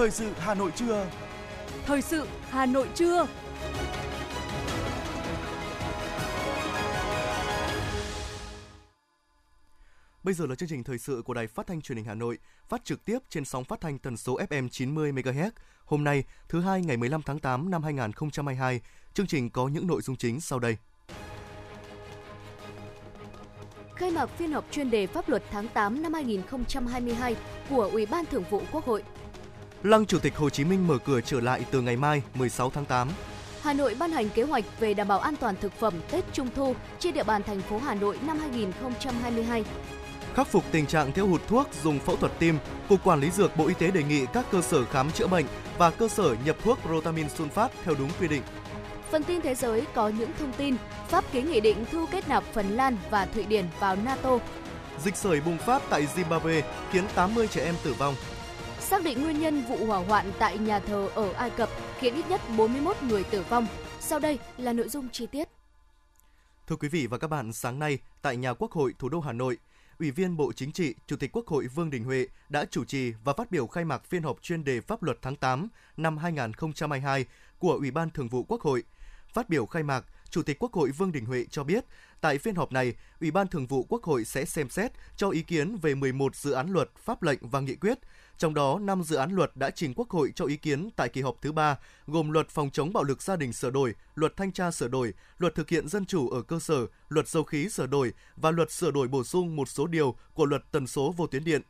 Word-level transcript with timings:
Thời 0.00 0.10
sự 0.10 0.32
Hà 0.38 0.54
Nội 0.54 0.72
trưa. 0.76 1.06
Thời 1.86 2.02
sự 2.02 2.26
Hà 2.50 2.66
Nội 2.66 2.88
trưa. 2.94 3.26
Bây 10.22 10.34
giờ 10.34 10.46
là 10.46 10.54
chương 10.54 10.68
trình 10.68 10.84
thời 10.84 10.98
sự 10.98 11.22
của 11.24 11.34
Đài 11.34 11.46
Phát 11.46 11.66
thanh 11.66 11.80
Truyền 11.80 11.96
hình 11.96 12.04
Hà 12.04 12.14
Nội, 12.14 12.38
phát 12.68 12.84
trực 12.84 13.04
tiếp 13.04 13.18
trên 13.28 13.44
sóng 13.44 13.64
phát 13.64 13.80
thanh 13.80 13.98
tần 13.98 14.16
số 14.16 14.38
FM 14.38 14.68
90 14.68 15.12
MHz. 15.12 15.50
Hôm 15.84 16.04
nay, 16.04 16.24
thứ 16.48 16.60
hai 16.60 16.82
ngày 16.82 16.96
15 16.96 17.22
tháng 17.22 17.38
8 17.38 17.70
năm 17.70 17.82
2022, 17.82 18.80
chương 19.14 19.26
trình 19.26 19.50
có 19.50 19.68
những 19.68 19.86
nội 19.86 20.02
dung 20.02 20.16
chính 20.16 20.40
sau 20.40 20.58
đây. 20.58 20.76
Khai 23.96 24.10
mạc 24.10 24.26
phiên 24.26 24.52
họp 24.52 24.64
chuyên 24.70 24.90
đề 24.90 25.06
pháp 25.06 25.28
luật 25.28 25.42
tháng 25.50 25.68
8 25.68 26.02
năm 26.02 26.12
2022 26.14 27.36
của 27.70 27.90
Ủy 27.92 28.06
ban 28.06 28.26
Thường 28.26 28.44
vụ 28.50 28.62
Quốc 28.72 28.84
hội. 28.84 29.02
Lăng 29.82 30.06
Chủ 30.06 30.18
tịch 30.18 30.36
Hồ 30.36 30.50
Chí 30.50 30.64
Minh 30.64 30.86
mở 30.86 30.98
cửa 30.98 31.20
trở 31.20 31.40
lại 31.40 31.64
từ 31.70 31.80
ngày 31.80 31.96
mai 31.96 32.22
16 32.34 32.70
tháng 32.70 32.84
8. 32.84 33.08
Hà 33.62 33.72
Nội 33.72 33.96
ban 33.98 34.12
hành 34.12 34.28
kế 34.28 34.42
hoạch 34.42 34.64
về 34.80 34.94
đảm 34.94 35.08
bảo 35.08 35.18
an 35.18 35.36
toàn 35.36 35.54
thực 35.60 35.72
phẩm 35.72 35.94
Tết 36.10 36.24
Trung 36.32 36.48
thu 36.56 36.74
trên 36.98 37.14
địa 37.14 37.22
bàn 37.22 37.42
thành 37.42 37.60
phố 37.60 37.78
Hà 37.78 37.94
Nội 37.94 38.18
năm 38.26 38.38
2022. 38.38 39.64
Khắc 40.34 40.46
phục 40.46 40.64
tình 40.72 40.86
trạng 40.86 41.12
thiếu 41.12 41.26
hụt 41.26 41.40
thuốc 41.48 41.68
dùng 41.82 41.98
phẫu 41.98 42.16
thuật 42.16 42.32
tim, 42.38 42.58
Cục 42.88 43.04
Quản 43.04 43.20
lý 43.20 43.30
Dược 43.30 43.56
Bộ 43.56 43.66
Y 43.66 43.74
tế 43.74 43.90
đề 43.90 44.02
nghị 44.02 44.26
các 44.32 44.46
cơ 44.50 44.62
sở 44.62 44.84
khám 44.84 45.10
chữa 45.10 45.26
bệnh 45.26 45.44
và 45.78 45.90
cơ 45.90 46.08
sở 46.08 46.36
nhập 46.44 46.56
thuốc 46.64 46.78
Rotamin 46.90 47.26
Sulfat 47.26 47.68
theo 47.84 47.94
đúng 47.98 48.10
quy 48.20 48.28
định. 48.28 48.42
Phần 49.10 49.22
tin 49.22 49.40
thế 49.40 49.54
giới 49.54 49.84
có 49.94 50.08
những 50.08 50.30
thông 50.38 50.52
tin 50.52 50.76
Pháp 51.08 51.24
ký 51.32 51.42
nghị 51.42 51.60
định 51.60 51.84
thu 51.92 52.06
kết 52.10 52.28
nạp 52.28 52.44
Phần 52.52 52.70
Lan 52.70 52.96
và 53.10 53.26
Thụy 53.26 53.44
Điển 53.44 53.64
vào 53.80 53.96
NATO. 53.96 54.38
Dịch 55.04 55.16
sởi 55.16 55.40
bùng 55.40 55.58
phát 55.58 55.82
tại 55.90 56.06
Zimbabwe 56.16 56.62
khiến 56.92 57.04
80 57.14 57.48
trẻ 57.48 57.64
em 57.64 57.74
tử 57.82 57.94
vong. 57.98 58.14
Xác 58.90 59.04
định 59.04 59.22
nguyên 59.22 59.40
nhân 59.40 59.62
vụ 59.68 59.86
hỏa 59.86 59.98
hoạn 59.98 60.32
tại 60.38 60.58
nhà 60.58 60.78
thờ 60.78 61.08
ở 61.14 61.32
Ai 61.32 61.50
Cập 61.50 61.68
khiến 61.98 62.14
ít 62.14 62.24
nhất 62.28 62.40
41 62.56 62.96
người 63.02 63.24
tử 63.24 63.44
vong. 63.50 63.66
Sau 64.00 64.18
đây 64.18 64.38
là 64.56 64.72
nội 64.72 64.88
dung 64.88 65.08
chi 65.12 65.26
tiết. 65.26 65.48
Thưa 66.66 66.76
quý 66.76 66.88
vị 66.88 67.06
và 67.06 67.18
các 67.18 67.28
bạn, 67.28 67.52
sáng 67.52 67.78
nay 67.78 67.98
tại 68.22 68.36
nhà 68.36 68.54
Quốc 68.54 68.72
hội 68.72 68.94
thủ 68.98 69.08
đô 69.08 69.20
Hà 69.20 69.32
Nội, 69.32 69.58
Ủy 69.98 70.10
viên 70.10 70.36
Bộ 70.36 70.52
Chính 70.52 70.72
trị, 70.72 70.94
Chủ 71.06 71.16
tịch 71.16 71.32
Quốc 71.32 71.46
hội 71.46 71.66
Vương 71.66 71.90
Đình 71.90 72.04
Huệ 72.04 72.26
đã 72.48 72.64
chủ 72.64 72.84
trì 72.84 73.12
và 73.24 73.32
phát 73.32 73.50
biểu 73.50 73.66
khai 73.66 73.84
mạc 73.84 74.04
phiên 74.04 74.22
họp 74.22 74.42
chuyên 74.42 74.64
đề 74.64 74.80
pháp 74.80 75.02
luật 75.02 75.18
tháng 75.22 75.36
8 75.36 75.68
năm 75.96 76.16
2022 76.16 77.24
của 77.58 77.72
Ủy 77.72 77.90
ban 77.90 78.10
Thường 78.10 78.28
vụ 78.28 78.44
Quốc 78.48 78.60
hội. 78.60 78.82
Phát 79.32 79.48
biểu 79.48 79.66
khai 79.66 79.82
mạc, 79.82 80.04
Chủ 80.30 80.42
tịch 80.42 80.58
Quốc 80.58 80.72
hội 80.72 80.90
Vương 80.90 81.12
Đình 81.12 81.24
Huệ 81.24 81.44
cho 81.50 81.64
biết, 81.64 81.84
tại 82.20 82.38
phiên 82.38 82.54
họp 82.54 82.72
này, 82.72 82.94
Ủy 83.20 83.30
ban 83.30 83.48
Thường 83.48 83.66
vụ 83.66 83.86
Quốc 83.88 84.02
hội 84.02 84.24
sẽ 84.24 84.44
xem 84.44 84.68
xét 84.68 84.92
cho 85.16 85.30
ý 85.30 85.42
kiến 85.42 85.76
về 85.76 85.94
11 85.94 86.36
dự 86.36 86.52
án 86.52 86.72
luật, 86.72 86.90
pháp 86.96 87.22
lệnh 87.22 87.38
và 87.42 87.60
nghị 87.60 87.74
quyết, 87.74 87.98
trong 88.40 88.54
đó 88.54 88.78
5 88.78 89.02
dự 89.02 89.16
án 89.16 89.32
luật 89.32 89.56
đã 89.56 89.70
trình 89.70 89.94
Quốc 89.96 90.10
hội 90.10 90.32
cho 90.34 90.44
ý 90.44 90.56
kiến 90.56 90.90
tại 90.96 91.08
kỳ 91.08 91.20
họp 91.20 91.36
thứ 91.42 91.52
3, 91.52 91.78
gồm 92.06 92.30
Luật 92.30 92.48
phòng 92.48 92.70
chống 92.70 92.92
bạo 92.92 93.04
lực 93.04 93.22
gia 93.22 93.36
đình 93.36 93.52
sửa 93.52 93.70
đổi, 93.70 93.94
Luật 94.14 94.36
thanh 94.36 94.52
tra 94.52 94.70
sửa 94.70 94.88
đổi, 94.88 95.12
Luật 95.38 95.54
thực 95.54 95.68
hiện 95.68 95.88
dân 95.88 96.06
chủ 96.06 96.28
ở 96.28 96.42
cơ 96.42 96.58
sở, 96.58 96.86
Luật 97.08 97.28
dầu 97.28 97.42
khí 97.42 97.68
sửa 97.68 97.86
đổi 97.86 98.12
và 98.36 98.50
Luật 98.50 98.70
sửa 98.70 98.90
đổi 98.90 99.08
bổ 99.08 99.24
sung 99.24 99.56
một 99.56 99.68
số 99.68 99.86
điều 99.86 100.14
của 100.34 100.44
Luật 100.44 100.62
tần 100.72 100.86
số 100.86 101.14
vô 101.16 101.26
tuyến 101.26 101.44
điện. 101.44 101.62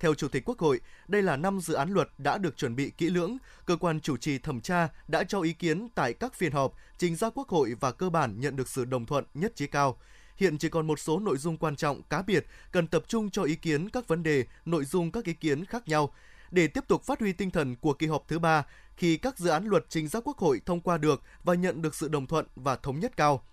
Theo 0.00 0.14
Chủ 0.14 0.28
tịch 0.28 0.42
Quốc 0.44 0.58
hội, 0.58 0.80
đây 1.08 1.22
là 1.22 1.36
năm 1.36 1.60
dự 1.60 1.74
án 1.74 1.90
luật 1.90 2.08
đã 2.18 2.38
được 2.38 2.56
chuẩn 2.56 2.76
bị 2.76 2.90
kỹ 2.90 3.10
lưỡng, 3.10 3.36
cơ 3.66 3.76
quan 3.76 4.00
chủ 4.00 4.16
trì 4.16 4.38
thẩm 4.38 4.60
tra 4.60 4.88
đã 5.08 5.24
cho 5.24 5.40
ý 5.40 5.52
kiến 5.52 5.88
tại 5.94 6.12
các 6.12 6.34
phiên 6.34 6.52
họp, 6.52 6.74
trình 6.98 7.16
ra 7.16 7.30
Quốc 7.30 7.48
hội 7.48 7.74
và 7.80 7.92
cơ 7.92 8.10
bản 8.10 8.40
nhận 8.40 8.56
được 8.56 8.68
sự 8.68 8.84
đồng 8.84 9.06
thuận 9.06 9.24
nhất 9.34 9.52
trí 9.56 9.66
cao. 9.66 9.98
Hiện 10.40 10.58
chỉ 10.58 10.68
còn 10.68 10.86
một 10.86 10.98
số 10.98 11.18
nội 11.18 11.38
dung 11.38 11.56
quan 11.56 11.76
trọng 11.76 12.02
cá 12.02 12.22
biệt 12.22 12.46
cần 12.72 12.86
tập 12.86 13.04
trung 13.08 13.30
cho 13.30 13.42
ý 13.42 13.54
kiến 13.54 13.90
các 13.90 14.08
vấn 14.08 14.22
đề, 14.22 14.44
nội 14.64 14.84
dung 14.84 15.10
các 15.10 15.24
ý 15.24 15.32
kiến 15.32 15.64
khác 15.64 15.88
nhau 15.88 16.14
để 16.50 16.66
tiếp 16.66 16.84
tục 16.88 17.02
phát 17.02 17.20
huy 17.20 17.32
tinh 17.32 17.50
thần 17.50 17.76
của 17.76 17.92
kỳ 17.92 18.06
họp 18.06 18.28
thứ 18.28 18.38
ba 18.38 18.66
khi 18.96 19.16
các 19.16 19.38
dự 19.38 19.50
án 19.50 19.66
luật 19.66 19.84
trình 19.88 20.08
ra 20.08 20.20
Quốc 20.20 20.38
hội 20.38 20.60
thông 20.66 20.80
qua 20.80 20.98
được 20.98 21.22
và 21.44 21.54
nhận 21.54 21.82
được 21.82 21.94
sự 21.94 22.08
đồng 22.08 22.26
thuận 22.26 22.46
và 22.56 22.76
thống 22.76 23.00
nhất 23.00 23.16
cao. 23.16 23.44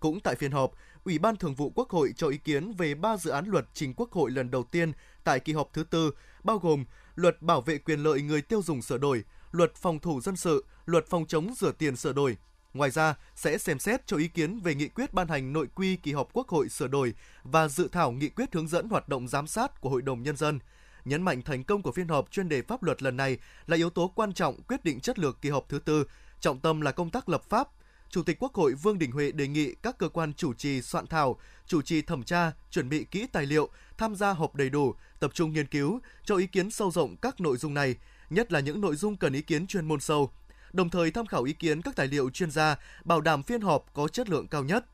Cũng 0.00 0.20
tại 0.20 0.34
phiên 0.34 0.50
họp, 0.50 0.72
Ủy 1.04 1.18
ban 1.18 1.36
Thường 1.36 1.54
vụ 1.54 1.72
Quốc 1.74 1.90
hội 1.90 2.12
cho 2.16 2.28
ý 2.28 2.38
kiến 2.38 2.72
về 2.72 2.94
3 2.94 3.16
dự 3.16 3.30
án 3.30 3.46
luật 3.46 3.64
trình 3.74 3.94
Quốc 3.96 4.12
hội 4.12 4.30
lần 4.30 4.50
đầu 4.50 4.62
tiên 4.62 4.92
tại 5.24 5.40
kỳ 5.40 5.52
họp 5.52 5.70
thứ 5.72 5.84
tư, 5.84 6.10
bao 6.42 6.58
gồm 6.58 6.84
Luật 7.14 7.42
bảo 7.42 7.60
vệ 7.60 7.78
quyền 7.78 8.00
lợi 8.00 8.22
người 8.22 8.42
tiêu 8.42 8.62
dùng 8.62 8.82
sửa 8.82 8.98
đổi, 8.98 9.24
Luật 9.50 9.74
phòng 9.74 9.98
thủ 9.98 10.20
dân 10.20 10.36
sự, 10.36 10.64
Luật 10.86 11.06
phòng 11.06 11.26
chống 11.26 11.54
rửa 11.56 11.72
tiền 11.72 11.96
sửa 11.96 12.12
đổi. 12.12 12.36
Ngoài 12.74 12.90
ra, 12.90 13.14
sẽ 13.34 13.58
xem 13.58 13.78
xét 13.78 14.06
cho 14.06 14.16
ý 14.16 14.28
kiến 14.28 14.60
về 14.60 14.74
nghị 14.74 14.88
quyết 14.88 15.14
ban 15.14 15.28
hành 15.28 15.52
nội 15.52 15.66
quy 15.74 15.96
kỳ 15.96 16.12
họp 16.12 16.28
Quốc 16.32 16.48
hội 16.48 16.68
sửa 16.68 16.88
đổi 16.88 17.14
và 17.42 17.68
dự 17.68 17.88
thảo 17.92 18.12
nghị 18.12 18.28
quyết 18.28 18.54
hướng 18.54 18.68
dẫn 18.68 18.88
hoạt 18.88 19.08
động 19.08 19.28
giám 19.28 19.46
sát 19.46 19.80
của 19.80 19.90
Hội 19.90 20.02
đồng 20.02 20.22
Nhân 20.22 20.36
dân. 20.36 20.58
Nhấn 21.04 21.22
mạnh 21.22 21.42
thành 21.42 21.64
công 21.64 21.82
của 21.82 21.92
phiên 21.92 22.08
họp 22.08 22.30
chuyên 22.30 22.48
đề 22.48 22.62
pháp 22.62 22.82
luật 22.82 23.02
lần 23.02 23.16
này 23.16 23.38
là 23.66 23.76
yếu 23.76 23.90
tố 23.90 24.12
quan 24.16 24.32
trọng 24.32 24.62
quyết 24.62 24.84
định 24.84 25.00
chất 25.00 25.18
lượng 25.18 25.36
kỳ 25.40 25.50
họp 25.50 25.68
thứ 25.68 25.78
tư, 25.78 26.04
trọng 26.40 26.60
tâm 26.60 26.80
là 26.80 26.92
công 26.92 27.10
tác 27.10 27.28
lập 27.28 27.42
pháp, 27.48 27.68
Chủ 28.10 28.22
tịch 28.22 28.36
Quốc 28.38 28.54
hội 28.54 28.74
Vương 28.74 28.98
Đình 28.98 29.12
Huệ 29.12 29.32
đề 29.32 29.48
nghị 29.48 29.74
các 29.74 29.98
cơ 29.98 30.08
quan 30.08 30.34
chủ 30.34 30.54
trì 30.54 30.82
soạn 30.82 31.06
thảo, 31.06 31.36
chủ 31.66 31.82
trì 31.82 32.02
thẩm 32.02 32.22
tra, 32.22 32.52
chuẩn 32.70 32.88
bị 32.88 33.04
kỹ 33.04 33.26
tài 33.32 33.46
liệu, 33.46 33.68
tham 33.98 34.14
gia 34.14 34.32
họp 34.32 34.54
đầy 34.54 34.70
đủ, 34.70 34.94
tập 35.20 35.30
trung 35.34 35.52
nghiên 35.52 35.66
cứu, 35.66 36.00
cho 36.24 36.36
ý 36.36 36.46
kiến 36.46 36.70
sâu 36.70 36.90
rộng 36.90 37.16
các 37.16 37.40
nội 37.40 37.56
dung 37.56 37.74
này, 37.74 37.96
nhất 38.30 38.52
là 38.52 38.60
những 38.60 38.80
nội 38.80 38.96
dung 38.96 39.16
cần 39.16 39.32
ý 39.32 39.42
kiến 39.42 39.66
chuyên 39.66 39.88
môn 39.88 40.00
sâu, 40.00 40.30
đồng 40.74 40.90
thời 40.90 41.10
tham 41.10 41.26
khảo 41.26 41.42
ý 41.42 41.52
kiến 41.52 41.82
các 41.82 41.96
tài 41.96 42.08
liệu 42.08 42.30
chuyên 42.30 42.50
gia, 42.50 42.76
bảo 43.04 43.20
đảm 43.20 43.42
phiên 43.42 43.60
họp 43.60 43.84
có 43.94 44.08
chất 44.08 44.28
lượng 44.28 44.46
cao 44.46 44.64
nhất. 44.64 44.84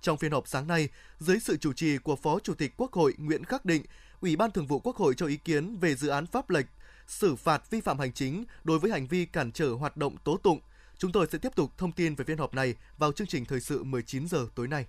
Trong 0.00 0.16
phiên 0.16 0.32
họp 0.32 0.48
sáng 0.48 0.66
nay, 0.66 0.88
dưới 1.18 1.40
sự 1.40 1.56
chủ 1.56 1.72
trì 1.72 1.98
của 1.98 2.16
Phó 2.16 2.38
Chủ 2.38 2.54
tịch 2.54 2.72
Quốc 2.76 2.92
hội 2.92 3.14
Nguyễn 3.18 3.44
Khắc 3.44 3.64
Định, 3.64 3.82
Ủy 4.20 4.36
ban 4.36 4.50
Thường 4.50 4.66
vụ 4.66 4.78
Quốc 4.78 4.96
hội 4.96 5.14
cho 5.14 5.26
ý 5.26 5.36
kiến 5.36 5.76
về 5.76 5.94
dự 5.94 6.08
án 6.08 6.26
pháp 6.26 6.50
lệnh 6.50 6.66
xử 7.06 7.36
phạt 7.36 7.70
vi 7.70 7.80
phạm 7.80 7.98
hành 7.98 8.12
chính 8.12 8.44
đối 8.64 8.78
với 8.78 8.90
hành 8.90 9.06
vi 9.06 9.26
cản 9.26 9.52
trở 9.52 9.70
hoạt 9.70 9.96
động 9.96 10.16
tố 10.24 10.36
tụng, 10.36 10.60
Chúng 11.00 11.12
tôi 11.12 11.26
sẽ 11.32 11.38
tiếp 11.38 11.54
tục 11.56 11.70
thông 11.78 11.92
tin 11.92 12.14
về 12.14 12.24
phiên 12.24 12.38
họp 12.38 12.54
này 12.54 12.74
vào 12.98 13.12
chương 13.12 13.26
trình 13.26 13.44
thời 13.44 13.60
sự 13.60 13.84
19 13.84 14.28
giờ 14.28 14.46
tối 14.54 14.68
nay. 14.68 14.86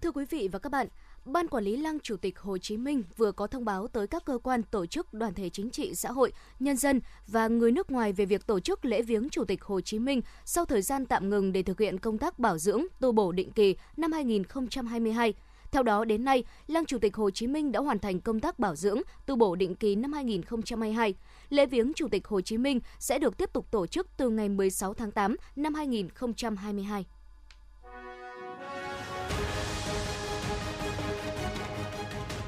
Thưa 0.00 0.10
quý 0.12 0.24
vị 0.30 0.48
và 0.52 0.58
các 0.58 0.72
bạn, 0.72 0.88
Ban 1.24 1.48
Quản 1.48 1.64
lý 1.64 1.76
Lăng 1.76 2.00
Chủ 2.00 2.16
tịch 2.16 2.38
Hồ 2.38 2.58
Chí 2.58 2.76
Minh 2.76 3.02
vừa 3.16 3.32
có 3.32 3.46
thông 3.46 3.64
báo 3.64 3.88
tới 3.88 4.06
các 4.06 4.24
cơ 4.24 4.38
quan 4.38 4.62
tổ 4.62 4.86
chức 4.86 5.14
đoàn 5.14 5.34
thể 5.34 5.50
chính 5.50 5.70
trị 5.70 5.94
xã 5.94 6.12
hội, 6.12 6.32
nhân 6.60 6.76
dân 6.76 7.00
và 7.26 7.48
người 7.48 7.72
nước 7.72 7.90
ngoài 7.90 8.12
về 8.12 8.24
việc 8.24 8.46
tổ 8.46 8.60
chức 8.60 8.84
lễ 8.84 9.02
viếng 9.02 9.28
Chủ 9.30 9.44
tịch 9.44 9.62
Hồ 9.62 9.80
Chí 9.80 9.98
Minh 9.98 10.20
sau 10.44 10.64
thời 10.64 10.82
gian 10.82 11.06
tạm 11.06 11.30
ngừng 11.30 11.52
để 11.52 11.62
thực 11.62 11.80
hiện 11.80 11.98
công 11.98 12.18
tác 12.18 12.38
bảo 12.38 12.58
dưỡng, 12.58 12.82
tu 13.00 13.12
bổ 13.12 13.32
định 13.32 13.50
kỳ 13.50 13.76
năm 13.96 14.12
2022. 14.12 15.34
Theo 15.70 15.82
đó, 15.82 16.04
đến 16.04 16.24
nay, 16.24 16.44
Lăng 16.66 16.86
Chủ 16.86 16.98
tịch 16.98 17.16
Hồ 17.16 17.30
Chí 17.30 17.46
Minh 17.46 17.72
đã 17.72 17.80
hoàn 17.80 17.98
thành 17.98 18.20
công 18.20 18.40
tác 18.40 18.58
bảo 18.58 18.76
dưỡng, 18.76 19.00
tu 19.26 19.36
bổ 19.36 19.56
định 19.56 19.74
kỳ 19.74 19.94
năm 19.94 20.12
2022. 20.12 21.14
Lễ 21.48 21.66
viếng 21.66 21.92
Chủ 21.94 22.08
tịch 22.08 22.28
Hồ 22.28 22.40
Chí 22.40 22.58
Minh 22.58 22.80
sẽ 22.98 23.18
được 23.18 23.36
tiếp 23.36 23.52
tục 23.52 23.66
tổ 23.70 23.86
chức 23.86 24.06
từ 24.16 24.30
ngày 24.30 24.48
16 24.48 24.94
tháng 24.94 25.10
8 25.10 25.36
năm 25.56 25.74
2022. 25.74 27.06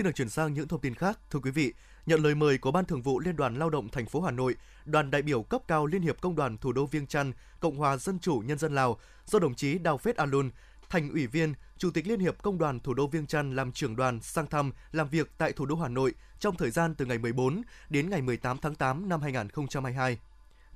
Xin 0.00 0.04
được 0.04 0.14
chuyển 0.14 0.28
sang 0.28 0.54
những 0.54 0.68
thông 0.68 0.80
tin 0.80 0.94
khác. 0.94 1.18
Thưa 1.30 1.40
quý 1.40 1.50
vị, 1.50 1.72
nhận 2.06 2.22
lời 2.22 2.34
mời 2.34 2.58
của 2.58 2.70
Ban 2.70 2.84
Thường 2.84 3.02
vụ 3.02 3.20
Liên 3.20 3.36
đoàn 3.36 3.54
Lao 3.54 3.70
động 3.70 3.88
thành 3.88 4.06
phố 4.06 4.20
Hà 4.20 4.30
Nội, 4.30 4.56
đoàn 4.84 5.10
đại 5.10 5.22
biểu 5.22 5.42
cấp 5.42 5.62
cao 5.68 5.86
Liên 5.86 6.02
hiệp 6.02 6.20
Công 6.20 6.36
đoàn 6.36 6.58
thủ 6.58 6.72
đô 6.72 6.86
Viêng 6.86 7.06
Chăn, 7.06 7.32
Cộng 7.60 7.76
hòa 7.76 7.96
Dân 7.96 8.18
chủ 8.18 8.42
Nhân 8.46 8.58
dân 8.58 8.74
Lào 8.74 8.98
do 9.26 9.38
đồng 9.38 9.54
chí 9.54 9.78
Đào 9.78 9.98
Phết 9.98 10.16
Alun, 10.16 10.50
thành 10.90 11.10
ủy 11.10 11.26
viên, 11.26 11.54
Chủ 11.78 11.90
tịch 11.90 12.06
Liên 12.06 12.20
hiệp 12.20 12.42
Công 12.42 12.58
đoàn 12.58 12.80
thủ 12.80 12.94
đô 12.94 13.06
Viêng 13.06 13.26
Chăn 13.26 13.56
làm 13.56 13.72
trưởng 13.72 13.96
đoàn 13.96 14.20
sang 14.20 14.46
thăm 14.46 14.72
làm 14.92 15.08
việc 15.08 15.30
tại 15.38 15.52
thủ 15.52 15.66
đô 15.66 15.76
Hà 15.76 15.88
Nội 15.88 16.14
trong 16.38 16.56
thời 16.56 16.70
gian 16.70 16.94
từ 16.94 17.06
ngày 17.06 17.18
14 17.18 17.62
đến 17.90 18.10
ngày 18.10 18.22
18 18.22 18.58
tháng 18.58 18.74
8 18.74 19.08
năm 19.08 19.22
2022. 19.22 20.18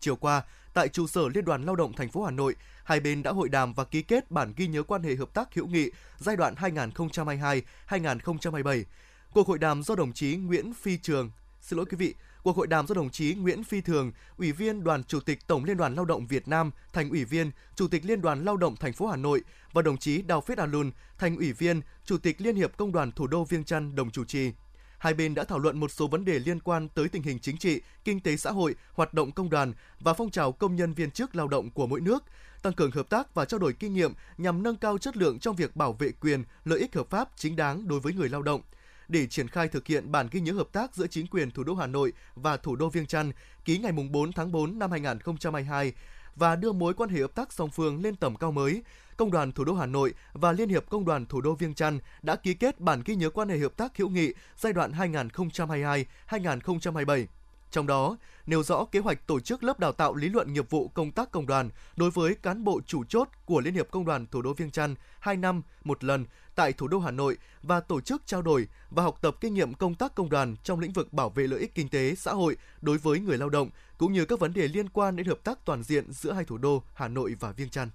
Chiều 0.00 0.16
qua, 0.16 0.42
tại 0.74 0.88
trụ 0.88 1.06
sở 1.06 1.28
Liên 1.34 1.44
đoàn 1.44 1.62
Lao 1.62 1.76
động 1.76 1.92
thành 1.92 2.08
phố 2.08 2.24
Hà 2.24 2.30
Nội, 2.30 2.54
hai 2.84 3.00
bên 3.00 3.22
đã 3.22 3.32
hội 3.32 3.48
đàm 3.48 3.72
và 3.72 3.84
ký 3.84 4.02
kết 4.02 4.30
bản 4.30 4.52
ghi 4.56 4.66
nhớ 4.66 4.82
quan 4.82 5.02
hệ 5.02 5.14
hợp 5.14 5.34
tác 5.34 5.54
hữu 5.54 5.66
nghị 5.66 5.90
giai 6.18 6.36
đoạn 6.36 6.54
2022-2027 7.88 8.84
Cuộc 9.34 9.48
hội 9.48 9.58
đàm 9.58 9.82
do 9.82 9.94
đồng 9.94 10.12
chí 10.12 10.36
Nguyễn 10.36 10.72
Phi 10.74 10.96
Trường, 10.96 11.30
xin 11.60 11.76
lỗi 11.76 11.86
quý 11.90 11.96
vị, 11.96 12.14
cuộc 12.42 12.56
hội 12.56 12.66
đàm 12.66 12.86
do 12.86 12.94
đồng 12.94 13.10
chí 13.10 13.34
Nguyễn 13.34 13.64
Phi 13.64 13.80
Thường, 13.80 14.12
Ủy 14.38 14.52
viên 14.52 14.84
Đoàn 14.84 15.04
Chủ 15.04 15.20
tịch 15.20 15.46
Tổng 15.46 15.64
Liên 15.64 15.76
đoàn 15.76 15.94
Lao 15.94 16.04
động 16.04 16.26
Việt 16.26 16.48
Nam, 16.48 16.70
thành 16.92 17.10
ủy 17.10 17.24
viên, 17.24 17.50
Chủ 17.76 17.88
tịch 17.88 18.04
Liên 18.04 18.20
đoàn 18.20 18.44
Lao 18.44 18.56
động 18.56 18.76
thành 18.76 18.92
phố 18.92 19.06
Hà 19.06 19.16
Nội 19.16 19.42
và 19.72 19.82
đồng 19.82 19.98
chí 19.98 20.22
Đào 20.22 20.40
Phết 20.40 20.58
Alun, 20.58 20.90
thành 21.18 21.36
ủy 21.36 21.52
viên, 21.52 21.80
Chủ 22.04 22.18
tịch 22.18 22.40
Liên 22.40 22.56
hiệp 22.56 22.76
Công 22.76 22.92
đoàn 22.92 23.12
Thủ 23.12 23.26
đô 23.26 23.44
Viêng 23.44 23.64
Chăn 23.64 23.94
đồng 23.94 24.10
chủ 24.10 24.24
trì. 24.24 24.52
hai 24.98 25.14
bên 25.14 25.34
đã 25.34 25.44
thảo 25.44 25.58
luận 25.58 25.80
một 25.80 25.90
số 25.90 26.06
vấn 26.06 26.24
đề 26.24 26.38
liên 26.38 26.60
quan 26.60 26.88
tới 26.88 27.08
tình 27.08 27.22
hình 27.22 27.38
chính 27.38 27.56
trị, 27.56 27.80
kinh 28.04 28.20
tế 28.20 28.36
xã 28.36 28.50
hội, 28.50 28.74
hoạt 28.92 29.14
động 29.14 29.32
công 29.32 29.50
đoàn 29.50 29.72
và 30.00 30.14
phong 30.14 30.30
trào 30.30 30.52
công 30.52 30.76
nhân 30.76 30.94
viên 30.94 31.10
chức 31.10 31.36
lao 31.36 31.48
động 31.48 31.70
của 31.70 31.86
mỗi 31.86 32.00
nước, 32.00 32.24
tăng 32.62 32.72
cường 32.72 32.90
hợp 32.90 33.08
tác 33.08 33.34
và 33.34 33.44
trao 33.44 33.60
đổi 33.60 33.72
kinh 33.72 33.94
nghiệm 33.94 34.12
nhằm 34.38 34.62
nâng 34.62 34.76
cao 34.76 34.98
chất 34.98 35.16
lượng 35.16 35.38
trong 35.38 35.56
việc 35.56 35.76
bảo 35.76 35.92
vệ 35.92 36.10
quyền, 36.20 36.44
lợi 36.64 36.78
ích 36.78 36.94
hợp 36.94 37.10
pháp 37.10 37.28
chính 37.36 37.56
đáng 37.56 37.88
đối 37.88 38.00
với 38.00 38.12
người 38.12 38.28
lao 38.28 38.42
động 38.42 38.60
để 39.08 39.26
triển 39.26 39.48
khai 39.48 39.68
thực 39.68 39.86
hiện 39.86 40.12
bản 40.12 40.28
ghi 40.30 40.40
nhớ 40.40 40.52
hợp 40.52 40.68
tác 40.72 40.94
giữa 40.94 41.06
chính 41.06 41.26
quyền 41.26 41.50
thủ 41.50 41.64
đô 41.64 41.74
Hà 41.74 41.86
Nội 41.86 42.12
và 42.34 42.56
thủ 42.56 42.76
đô 42.76 42.88
Viêng 42.88 43.06
Chăn 43.06 43.32
ký 43.64 43.78
ngày 43.78 43.92
4 43.92 44.32
tháng 44.32 44.52
4 44.52 44.78
năm 44.78 44.90
2022 44.90 45.92
và 46.36 46.56
đưa 46.56 46.72
mối 46.72 46.94
quan 46.94 47.10
hệ 47.10 47.20
hợp 47.20 47.34
tác 47.34 47.52
song 47.52 47.70
phương 47.70 48.02
lên 48.02 48.16
tầm 48.16 48.36
cao 48.36 48.52
mới, 48.52 48.82
Công 49.16 49.30
đoàn 49.30 49.52
Thủ 49.52 49.64
đô 49.64 49.74
Hà 49.74 49.86
Nội 49.86 50.14
và 50.32 50.52
Liên 50.52 50.68
hiệp 50.68 50.88
Công 50.90 51.04
đoàn 51.04 51.26
Thủ 51.26 51.40
đô 51.40 51.54
Viêng 51.54 51.74
Chăn 51.74 51.98
đã 52.22 52.36
ký 52.36 52.54
kết 52.54 52.80
bản 52.80 53.02
ghi 53.04 53.14
nhớ 53.14 53.30
quan 53.30 53.48
hệ 53.48 53.58
hợp 53.58 53.76
tác 53.76 53.96
hữu 53.96 54.08
nghị 54.08 54.32
giai 54.56 54.72
đoạn 54.72 54.92
2022-2027. 56.28 57.26
Trong 57.74 57.86
đó, 57.86 58.16
nêu 58.46 58.62
rõ 58.62 58.84
kế 58.84 58.98
hoạch 58.98 59.26
tổ 59.26 59.40
chức 59.40 59.64
lớp 59.64 59.80
đào 59.80 59.92
tạo 59.92 60.14
lý 60.14 60.28
luận 60.28 60.52
nghiệp 60.52 60.70
vụ 60.70 60.88
công 60.88 61.12
tác 61.12 61.30
công 61.30 61.46
đoàn 61.46 61.70
đối 61.96 62.10
với 62.10 62.34
cán 62.34 62.64
bộ 62.64 62.80
chủ 62.86 63.04
chốt 63.04 63.28
của 63.44 63.60
Liên 63.60 63.74
hiệp 63.74 63.90
Công 63.90 64.04
đoàn 64.04 64.26
Thủ 64.26 64.42
đô 64.42 64.52
Viêng 64.52 64.70
Chăn 64.70 64.94
2 65.20 65.36
năm 65.36 65.62
một 65.84 66.04
lần 66.04 66.26
tại 66.54 66.72
thủ 66.72 66.88
đô 66.88 66.98
Hà 66.98 67.10
Nội 67.10 67.36
và 67.62 67.80
tổ 67.80 68.00
chức 68.00 68.22
trao 68.26 68.42
đổi 68.42 68.68
và 68.90 69.02
học 69.02 69.18
tập 69.20 69.36
kinh 69.40 69.54
nghiệm 69.54 69.74
công 69.74 69.94
tác 69.94 70.14
công 70.14 70.30
đoàn 70.30 70.56
trong 70.62 70.80
lĩnh 70.80 70.92
vực 70.92 71.12
bảo 71.12 71.30
vệ 71.30 71.46
lợi 71.46 71.60
ích 71.60 71.74
kinh 71.74 71.88
tế, 71.88 72.14
xã 72.14 72.32
hội 72.32 72.56
đối 72.80 72.98
với 72.98 73.20
người 73.20 73.38
lao 73.38 73.48
động, 73.48 73.70
cũng 73.98 74.12
như 74.12 74.24
các 74.24 74.40
vấn 74.40 74.52
đề 74.52 74.68
liên 74.68 74.88
quan 74.88 75.16
đến 75.16 75.26
hợp 75.26 75.38
tác 75.44 75.64
toàn 75.64 75.82
diện 75.82 76.12
giữa 76.12 76.32
hai 76.32 76.44
thủ 76.44 76.58
đô 76.58 76.82
Hà 76.94 77.08
Nội 77.08 77.36
và 77.40 77.52
Viêng 77.52 77.70
Chăn. 77.70 77.90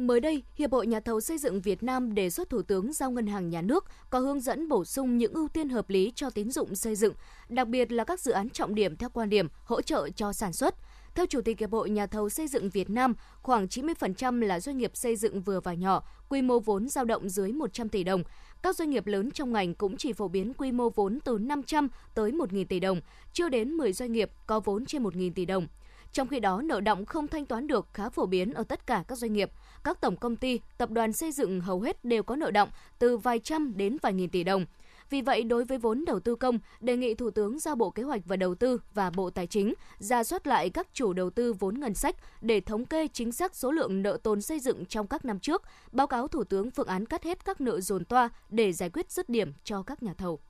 Mới 0.00 0.20
đây, 0.20 0.42
Hiệp 0.54 0.72
hội 0.72 0.86
Nhà 0.86 1.00
thầu 1.00 1.20
xây 1.20 1.38
dựng 1.38 1.60
Việt 1.60 1.82
Nam 1.82 2.14
đề 2.14 2.30
xuất 2.30 2.50
Thủ 2.50 2.62
tướng 2.62 2.92
giao 2.92 3.10
Ngân 3.10 3.26
hàng 3.26 3.48
Nhà 3.48 3.62
nước 3.62 3.84
có 4.10 4.18
hướng 4.18 4.40
dẫn 4.40 4.68
bổ 4.68 4.84
sung 4.84 5.18
những 5.18 5.32
ưu 5.32 5.48
tiên 5.48 5.68
hợp 5.68 5.90
lý 5.90 6.12
cho 6.14 6.30
tín 6.30 6.50
dụng 6.50 6.74
xây 6.74 6.96
dựng, 6.96 7.14
đặc 7.48 7.68
biệt 7.68 7.92
là 7.92 8.04
các 8.04 8.20
dự 8.20 8.32
án 8.32 8.50
trọng 8.50 8.74
điểm 8.74 8.96
theo 8.96 9.10
quan 9.10 9.30
điểm 9.30 9.48
hỗ 9.64 9.82
trợ 9.82 10.08
cho 10.16 10.32
sản 10.32 10.52
xuất. 10.52 10.74
Theo 11.14 11.26
Chủ 11.26 11.40
tịch 11.40 11.58
Hiệp 11.58 11.72
hội 11.72 11.90
Nhà 11.90 12.06
thầu 12.06 12.28
xây 12.28 12.48
dựng 12.48 12.70
Việt 12.70 12.90
Nam, 12.90 13.14
khoảng 13.42 13.66
90% 13.66 14.40
là 14.40 14.60
doanh 14.60 14.78
nghiệp 14.78 14.90
xây 14.94 15.16
dựng 15.16 15.40
vừa 15.40 15.60
và 15.60 15.74
nhỏ, 15.74 16.02
quy 16.28 16.42
mô 16.42 16.58
vốn 16.58 16.88
dao 16.88 17.04
động 17.04 17.28
dưới 17.28 17.52
100 17.52 17.88
tỷ 17.88 18.04
đồng. 18.04 18.22
Các 18.62 18.76
doanh 18.76 18.90
nghiệp 18.90 19.06
lớn 19.06 19.30
trong 19.30 19.52
ngành 19.52 19.74
cũng 19.74 19.96
chỉ 19.96 20.12
phổ 20.12 20.28
biến 20.28 20.52
quy 20.54 20.72
mô 20.72 20.88
vốn 20.88 21.18
từ 21.24 21.38
500 21.38 21.88
tới 22.14 22.32
1.000 22.32 22.64
tỷ 22.68 22.80
đồng, 22.80 23.00
chưa 23.32 23.48
đến 23.48 23.70
10 23.70 23.92
doanh 23.92 24.12
nghiệp 24.12 24.30
có 24.46 24.60
vốn 24.60 24.86
trên 24.86 25.02
1.000 25.02 25.32
tỷ 25.34 25.44
đồng. 25.44 25.66
Trong 26.12 26.28
khi 26.28 26.40
đó, 26.40 26.62
nợ 26.62 26.80
động 26.80 27.06
không 27.06 27.28
thanh 27.28 27.46
toán 27.46 27.66
được 27.66 27.88
khá 27.92 28.08
phổ 28.08 28.26
biến 28.26 28.52
ở 28.52 28.62
tất 28.62 28.86
cả 28.86 29.04
các 29.08 29.18
doanh 29.18 29.32
nghiệp. 29.32 29.50
Các 29.84 30.00
tổng 30.00 30.16
công 30.16 30.36
ty, 30.36 30.60
tập 30.78 30.90
đoàn 30.90 31.12
xây 31.12 31.32
dựng 31.32 31.60
hầu 31.60 31.80
hết 31.80 32.04
đều 32.04 32.22
có 32.22 32.36
nợ 32.36 32.50
động 32.50 32.68
từ 32.98 33.16
vài 33.16 33.38
trăm 33.38 33.76
đến 33.76 33.96
vài 34.02 34.12
nghìn 34.12 34.30
tỷ 34.30 34.44
đồng. 34.44 34.66
Vì 35.10 35.22
vậy, 35.22 35.42
đối 35.42 35.64
với 35.64 35.78
vốn 35.78 36.04
đầu 36.06 36.20
tư 36.20 36.34
công, 36.34 36.58
đề 36.80 36.96
nghị 36.96 37.14
Thủ 37.14 37.30
tướng 37.30 37.58
giao 37.58 37.76
Bộ 37.76 37.90
Kế 37.90 38.02
hoạch 38.02 38.20
và 38.24 38.36
Đầu 38.36 38.54
tư 38.54 38.80
và 38.94 39.10
Bộ 39.10 39.30
Tài 39.30 39.46
chính 39.46 39.74
ra 39.98 40.24
soát 40.24 40.46
lại 40.46 40.70
các 40.70 40.88
chủ 40.92 41.12
đầu 41.12 41.30
tư 41.30 41.52
vốn 41.52 41.80
ngân 41.80 41.94
sách 41.94 42.16
để 42.40 42.60
thống 42.60 42.84
kê 42.84 43.08
chính 43.08 43.32
xác 43.32 43.56
số 43.56 43.72
lượng 43.72 44.02
nợ 44.02 44.18
tồn 44.22 44.42
xây 44.42 44.60
dựng 44.60 44.84
trong 44.86 45.06
các 45.06 45.24
năm 45.24 45.38
trước, 45.38 45.62
báo 45.92 46.06
cáo 46.06 46.28
Thủ 46.28 46.44
tướng 46.44 46.70
phương 46.70 46.86
án 46.86 47.06
cắt 47.06 47.24
hết 47.24 47.44
các 47.44 47.60
nợ 47.60 47.80
dồn 47.80 48.04
toa 48.04 48.28
để 48.48 48.72
giải 48.72 48.90
quyết 48.90 49.10
dứt 49.10 49.28
điểm 49.28 49.52
cho 49.64 49.82
các 49.82 50.02
nhà 50.02 50.14
thầu. 50.14 50.40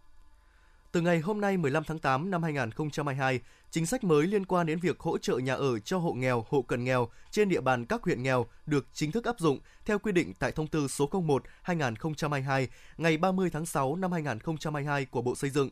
Từ 0.92 1.00
ngày 1.00 1.20
hôm 1.20 1.40
nay 1.40 1.56
15 1.56 1.84
tháng 1.84 1.98
8 1.98 2.30
năm 2.30 2.42
2022, 2.42 3.40
chính 3.70 3.86
sách 3.86 4.04
mới 4.04 4.26
liên 4.26 4.46
quan 4.46 4.66
đến 4.66 4.78
việc 4.78 5.00
hỗ 5.00 5.18
trợ 5.18 5.36
nhà 5.36 5.54
ở 5.54 5.78
cho 5.78 5.98
hộ 5.98 6.12
nghèo, 6.12 6.44
hộ 6.48 6.62
cận 6.62 6.84
nghèo 6.84 7.08
trên 7.30 7.48
địa 7.48 7.60
bàn 7.60 7.86
các 7.86 8.02
huyện 8.02 8.22
nghèo 8.22 8.46
được 8.66 8.86
chính 8.92 9.12
thức 9.12 9.24
áp 9.24 9.38
dụng 9.38 9.58
theo 9.84 9.98
quy 9.98 10.12
định 10.12 10.32
tại 10.38 10.52
thông 10.52 10.66
tư 10.66 10.88
số 10.88 11.06
01/2022 11.06 12.66
ngày 12.96 13.16
30 13.16 13.50
tháng 13.50 13.66
6 13.66 13.96
năm 13.96 14.12
2022 14.12 15.04
của 15.04 15.22
Bộ 15.22 15.34
Xây 15.34 15.50
dựng. 15.50 15.70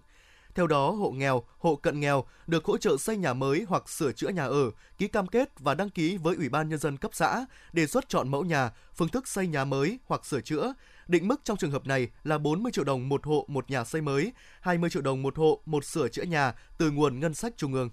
Theo 0.55 0.67
đó, 0.67 0.91
hộ 0.91 1.11
nghèo, 1.11 1.43
hộ 1.59 1.77
cận 1.77 2.00
nghèo 2.00 2.25
được 2.47 2.65
hỗ 2.65 2.79
trợ 2.79 2.97
xây 2.97 3.17
nhà 3.17 3.35
mới 3.35 3.65
hoặc 3.69 3.89
sửa 3.89 4.12
chữa 4.12 4.29
nhà 4.29 4.44
ở, 4.44 4.71
ký 4.99 5.09
cam 5.09 5.27
kết 5.27 5.61
và 5.61 5.75
đăng 5.75 5.91
ký 5.91 6.17
với 6.17 6.37
Ủy 6.37 6.49
ban 6.49 6.69
Nhân 6.69 6.79
dân 6.79 6.97
cấp 6.97 7.11
xã, 7.15 7.47
đề 7.73 7.87
xuất 7.87 8.09
chọn 8.09 8.29
mẫu 8.29 8.44
nhà, 8.44 8.71
phương 8.94 9.09
thức 9.09 9.29
xây 9.29 9.47
nhà 9.47 9.65
mới 9.65 9.99
hoặc 10.06 10.27
sửa 10.27 10.41
chữa, 10.41 10.75
Định 11.08 11.28
mức 11.28 11.40
trong 11.44 11.56
trường 11.56 11.70
hợp 11.70 11.87
này 11.87 12.08
là 12.25 12.38
40 12.38 12.72
triệu 12.72 12.84
đồng 12.84 13.08
một 13.08 13.26
hộ 13.26 13.44
một 13.49 13.70
nhà 13.70 13.84
xây 13.84 14.00
mới, 14.00 14.32
20 14.60 14.90
triệu 14.90 15.02
đồng 15.02 15.22
một 15.22 15.37
hộ 15.37 15.60
một 15.66 15.84
sửa 15.84 16.08
chữa 16.08 16.22
nhà 16.22 16.55
từ 16.78 16.90
nguồn 16.90 17.20
ngân 17.20 17.34
sách 17.34 17.52
trung 17.56 17.75
ương. 17.75 17.90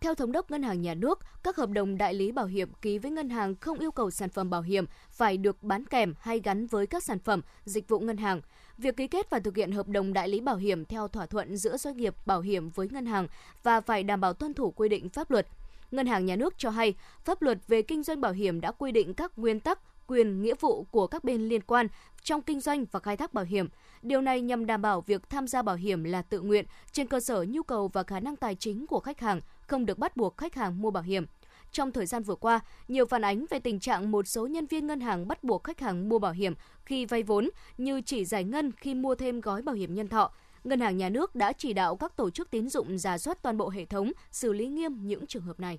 Theo 0.00 0.14
Thống 0.14 0.32
đốc 0.32 0.50
Ngân 0.50 0.62
hàng 0.62 0.82
Nhà 0.82 0.94
nước, 0.94 1.18
các 1.42 1.56
hợp 1.56 1.70
đồng 1.70 1.98
đại 1.98 2.14
lý 2.14 2.32
bảo 2.32 2.46
hiểm 2.46 2.72
ký 2.82 2.98
với 2.98 3.10
ngân 3.10 3.28
hàng 3.30 3.54
không 3.56 3.78
yêu 3.78 3.90
cầu 3.90 4.10
sản 4.10 4.28
phẩm 4.30 4.50
bảo 4.50 4.62
hiểm 4.62 4.84
phải 5.10 5.36
được 5.36 5.62
bán 5.62 5.84
kèm 5.84 6.14
hay 6.20 6.40
gắn 6.40 6.66
với 6.66 6.86
các 6.86 7.02
sản 7.06 7.18
phẩm, 7.18 7.40
dịch 7.64 7.88
vụ 7.88 8.00
ngân 8.00 8.16
hàng. 8.16 8.40
Việc 8.78 8.96
ký 8.96 9.06
kết 9.06 9.30
và 9.30 9.38
thực 9.38 9.56
hiện 9.56 9.72
hợp 9.72 9.88
đồng 9.88 10.12
đại 10.12 10.28
lý 10.28 10.40
bảo 10.40 10.56
hiểm 10.56 10.84
theo 10.84 11.08
thỏa 11.08 11.26
thuận 11.26 11.56
giữa 11.56 11.76
doanh 11.76 11.96
nghiệp 11.96 12.14
bảo 12.26 12.40
hiểm 12.40 12.70
với 12.70 12.88
ngân 12.90 13.06
hàng 13.06 13.28
và 13.62 13.80
phải 13.80 14.02
đảm 14.02 14.20
bảo 14.20 14.32
tuân 14.32 14.54
thủ 14.54 14.70
quy 14.70 14.88
định 14.88 15.08
pháp 15.08 15.30
luật. 15.30 15.46
Ngân 15.90 16.06
hàng 16.06 16.26
Nhà 16.26 16.36
nước 16.36 16.54
cho 16.58 16.70
hay, 16.70 16.94
pháp 17.24 17.42
luật 17.42 17.58
về 17.68 17.82
kinh 17.82 18.02
doanh 18.02 18.20
bảo 18.20 18.32
hiểm 18.32 18.60
đã 18.60 18.72
quy 18.72 18.92
định 18.92 19.14
các 19.14 19.38
nguyên 19.38 19.60
tắc, 19.60 19.80
quyền 20.06 20.42
nghĩa 20.42 20.54
vụ 20.60 20.84
của 20.90 21.06
các 21.06 21.24
bên 21.24 21.48
liên 21.48 21.62
quan 21.62 21.86
trong 22.22 22.42
kinh 22.42 22.60
doanh 22.60 22.84
và 22.92 23.00
khai 23.00 23.16
thác 23.16 23.34
bảo 23.34 23.44
hiểm. 23.44 23.68
Điều 24.02 24.20
này 24.20 24.40
nhằm 24.40 24.66
đảm 24.66 24.82
bảo 24.82 25.00
việc 25.00 25.30
tham 25.30 25.46
gia 25.46 25.62
bảo 25.62 25.76
hiểm 25.76 26.04
là 26.04 26.22
tự 26.22 26.40
nguyện 26.40 26.64
trên 26.92 27.06
cơ 27.06 27.20
sở 27.20 27.44
nhu 27.48 27.62
cầu 27.62 27.88
và 27.88 28.02
khả 28.02 28.20
năng 28.20 28.36
tài 28.36 28.54
chính 28.54 28.86
của 28.86 29.00
khách 29.00 29.20
hàng, 29.20 29.40
không 29.66 29.86
được 29.86 29.98
bắt 29.98 30.16
buộc 30.16 30.36
khách 30.36 30.54
hàng 30.54 30.82
mua 30.82 30.90
bảo 30.90 31.02
hiểm. 31.02 31.26
Trong 31.72 31.92
thời 31.92 32.06
gian 32.06 32.22
vừa 32.22 32.34
qua, 32.34 32.60
nhiều 32.88 33.06
phản 33.06 33.24
ánh 33.24 33.44
về 33.50 33.58
tình 33.58 33.80
trạng 33.80 34.10
một 34.10 34.28
số 34.28 34.46
nhân 34.46 34.66
viên 34.66 34.86
ngân 34.86 35.00
hàng 35.00 35.28
bắt 35.28 35.44
buộc 35.44 35.64
khách 35.64 35.80
hàng 35.80 36.08
mua 36.08 36.18
bảo 36.18 36.32
hiểm 36.32 36.54
khi 36.84 37.06
vay 37.06 37.22
vốn 37.22 37.50
như 37.78 38.00
chỉ 38.00 38.24
giải 38.24 38.44
ngân 38.44 38.72
khi 38.72 38.94
mua 38.94 39.14
thêm 39.14 39.40
gói 39.40 39.62
bảo 39.62 39.74
hiểm 39.74 39.94
nhân 39.94 40.08
thọ. 40.08 40.32
Ngân 40.64 40.80
hàng 40.80 40.96
Nhà 40.96 41.08
nước 41.08 41.34
đã 41.34 41.52
chỉ 41.52 41.72
đạo 41.72 41.96
các 41.96 42.16
tổ 42.16 42.30
chức 42.30 42.50
tín 42.50 42.68
dụng 42.68 42.98
giả 42.98 43.18
soát 43.18 43.42
toàn 43.42 43.56
bộ 43.56 43.68
hệ 43.68 43.84
thống, 43.84 44.12
xử 44.30 44.52
lý 44.52 44.66
nghiêm 44.66 45.06
những 45.06 45.26
trường 45.26 45.42
hợp 45.42 45.60
này. 45.60 45.78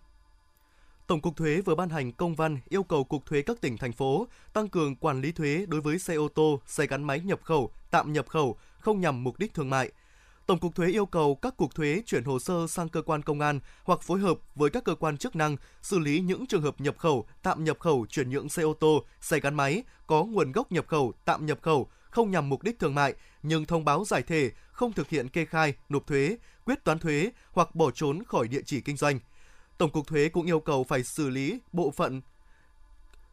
Tổng 1.07 1.21
cục 1.21 1.35
Thuế 1.35 1.61
vừa 1.61 1.75
ban 1.75 1.89
hành 1.89 2.11
công 2.11 2.35
văn 2.35 2.59
yêu 2.69 2.83
cầu 2.83 3.03
Cục 3.03 3.25
Thuế 3.25 3.41
các 3.41 3.61
tỉnh, 3.61 3.77
thành 3.77 3.91
phố 3.91 4.27
tăng 4.53 4.67
cường 4.67 4.95
quản 4.95 5.21
lý 5.21 5.31
thuế 5.31 5.65
đối 5.67 5.81
với 5.81 5.99
xe 5.99 6.15
ô 6.15 6.27
tô, 6.27 6.61
xe 6.65 6.87
gắn 6.87 7.03
máy 7.03 7.19
nhập 7.19 7.39
khẩu, 7.43 7.71
tạm 7.91 8.13
nhập 8.13 8.27
khẩu 8.27 8.57
không 8.79 9.01
nhằm 9.01 9.23
mục 9.23 9.39
đích 9.39 9.53
thương 9.53 9.69
mại. 9.69 9.91
Tổng 10.45 10.59
cục 10.59 10.75
Thuế 10.75 10.87
yêu 10.87 11.05
cầu 11.05 11.35
các 11.35 11.57
cục 11.57 11.75
thuế 11.75 12.01
chuyển 12.05 12.23
hồ 12.23 12.39
sơ 12.39 12.67
sang 12.67 12.89
cơ 12.89 13.01
quan 13.01 13.21
công 13.21 13.39
an 13.39 13.59
hoặc 13.83 14.01
phối 14.01 14.19
hợp 14.19 14.37
với 14.55 14.69
các 14.69 14.83
cơ 14.83 14.95
quan 14.95 15.17
chức 15.17 15.35
năng 15.35 15.57
xử 15.81 15.99
lý 15.99 16.19
những 16.19 16.45
trường 16.47 16.61
hợp 16.61 16.81
nhập 16.81 16.97
khẩu, 16.97 17.25
tạm 17.43 17.63
nhập 17.63 17.79
khẩu 17.79 18.05
chuyển 18.09 18.29
nhượng 18.29 18.49
xe 18.49 18.63
ô 18.63 18.73
tô, 18.73 19.03
xe 19.21 19.39
gắn 19.39 19.55
máy 19.55 19.83
có 20.07 20.23
nguồn 20.23 20.51
gốc 20.51 20.71
nhập 20.71 20.87
khẩu, 20.87 21.13
tạm 21.25 21.45
nhập 21.45 21.59
khẩu 21.61 21.87
không 22.09 22.31
nhằm 22.31 22.49
mục 22.49 22.63
đích 22.63 22.79
thương 22.79 22.95
mại 22.95 23.13
nhưng 23.43 23.65
thông 23.65 23.85
báo 23.85 24.05
giải 24.05 24.21
thể, 24.21 24.51
không 24.71 24.93
thực 24.93 25.09
hiện 25.09 25.29
kê 25.29 25.45
khai, 25.45 25.73
nộp 25.89 26.07
thuế, 26.07 26.37
quyết 26.65 26.83
toán 26.83 26.99
thuế 26.99 27.31
hoặc 27.51 27.75
bỏ 27.75 27.91
trốn 27.91 28.23
khỏi 28.23 28.47
địa 28.47 28.61
chỉ 28.65 28.81
kinh 28.81 28.97
doanh– 28.97 29.19
Tổng 29.77 29.91
cục 29.91 30.07
thuế 30.07 30.29
cũng 30.29 30.45
yêu 30.45 30.59
cầu 30.59 30.83
phải 30.83 31.03
xử 31.03 31.29
lý 31.29 31.59
bộ 31.73 31.91
phận 31.91 32.21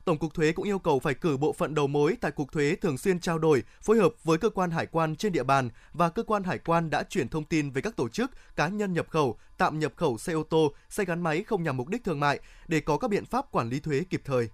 Tổng 0.04 0.18
cục 0.18 0.34
thuế 0.34 0.52
cũng 0.52 0.64
yêu 0.64 0.78
cầu 0.78 1.00
phải 1.00 1.14
cử 1.14 1.36
bộ 1.36 1.52
phận 1.52 1.74
đầu 1.74 1.86
mối 1.86 2.16
tại 2.20 2.30
cục 2.30 2.52
thuế 2.52 2.76
thường 2.80 2.98
xuyên 2.98 3.20
trao 3.20 3.38
đổi, 3.38 3.62
phối 3.82 3.98
hợp 3.98 4.24
với 4.24 4.38
cơ 4.38 4.50
quan 4.50 4.70
hải 4.70 4.86
quan 4.86 5.16
trên 5.16 5.32
địa 5.32 5.42
bàn 5.42 5.70
và 5.92 6.08
cơ 6.08 6.22
quan 6.22 6.44
hải 6.44 6.58
quan 6.58 6.90
đã 6.90 7.02
chuyển 7.02 7.28
thông 7.28 7.44
tin 7.44 7.70
về 7.70 7.82
các 7.82 7.96
tổ 7.96 8.08
chức, 8.08 8.30
cá 8.56 8.68
nhân 8.68 8.92
nhập 8.92 9.06
khẩu, 9.10 9.36
tạm 9.58 9.78
nhập 9.78 9.92
khẩu 9.96 10.18
xe 10.18 10.32
ô 10.32 10.42
tô, 10.42 10.72
xe 10.88 11.04
gắn 11.04 11.22
máy 11.22 11.42
không 11.42 11.62
nhằm 11.62 11.76
mục 11.76 11.88
đích 11.88 12.04
thương 12.04 12.20
mại 12.20 12.40
để 12.68 12.80
có 12.80 12.98
các 12.98 13.08
biện 13.08 13.24
pháp 13.24 13.52
quản 13.52 13.68
lý 13.68 13.80
thuế 13.80 14.02
kịp 14.10 14.22
thời. 14.24 14.48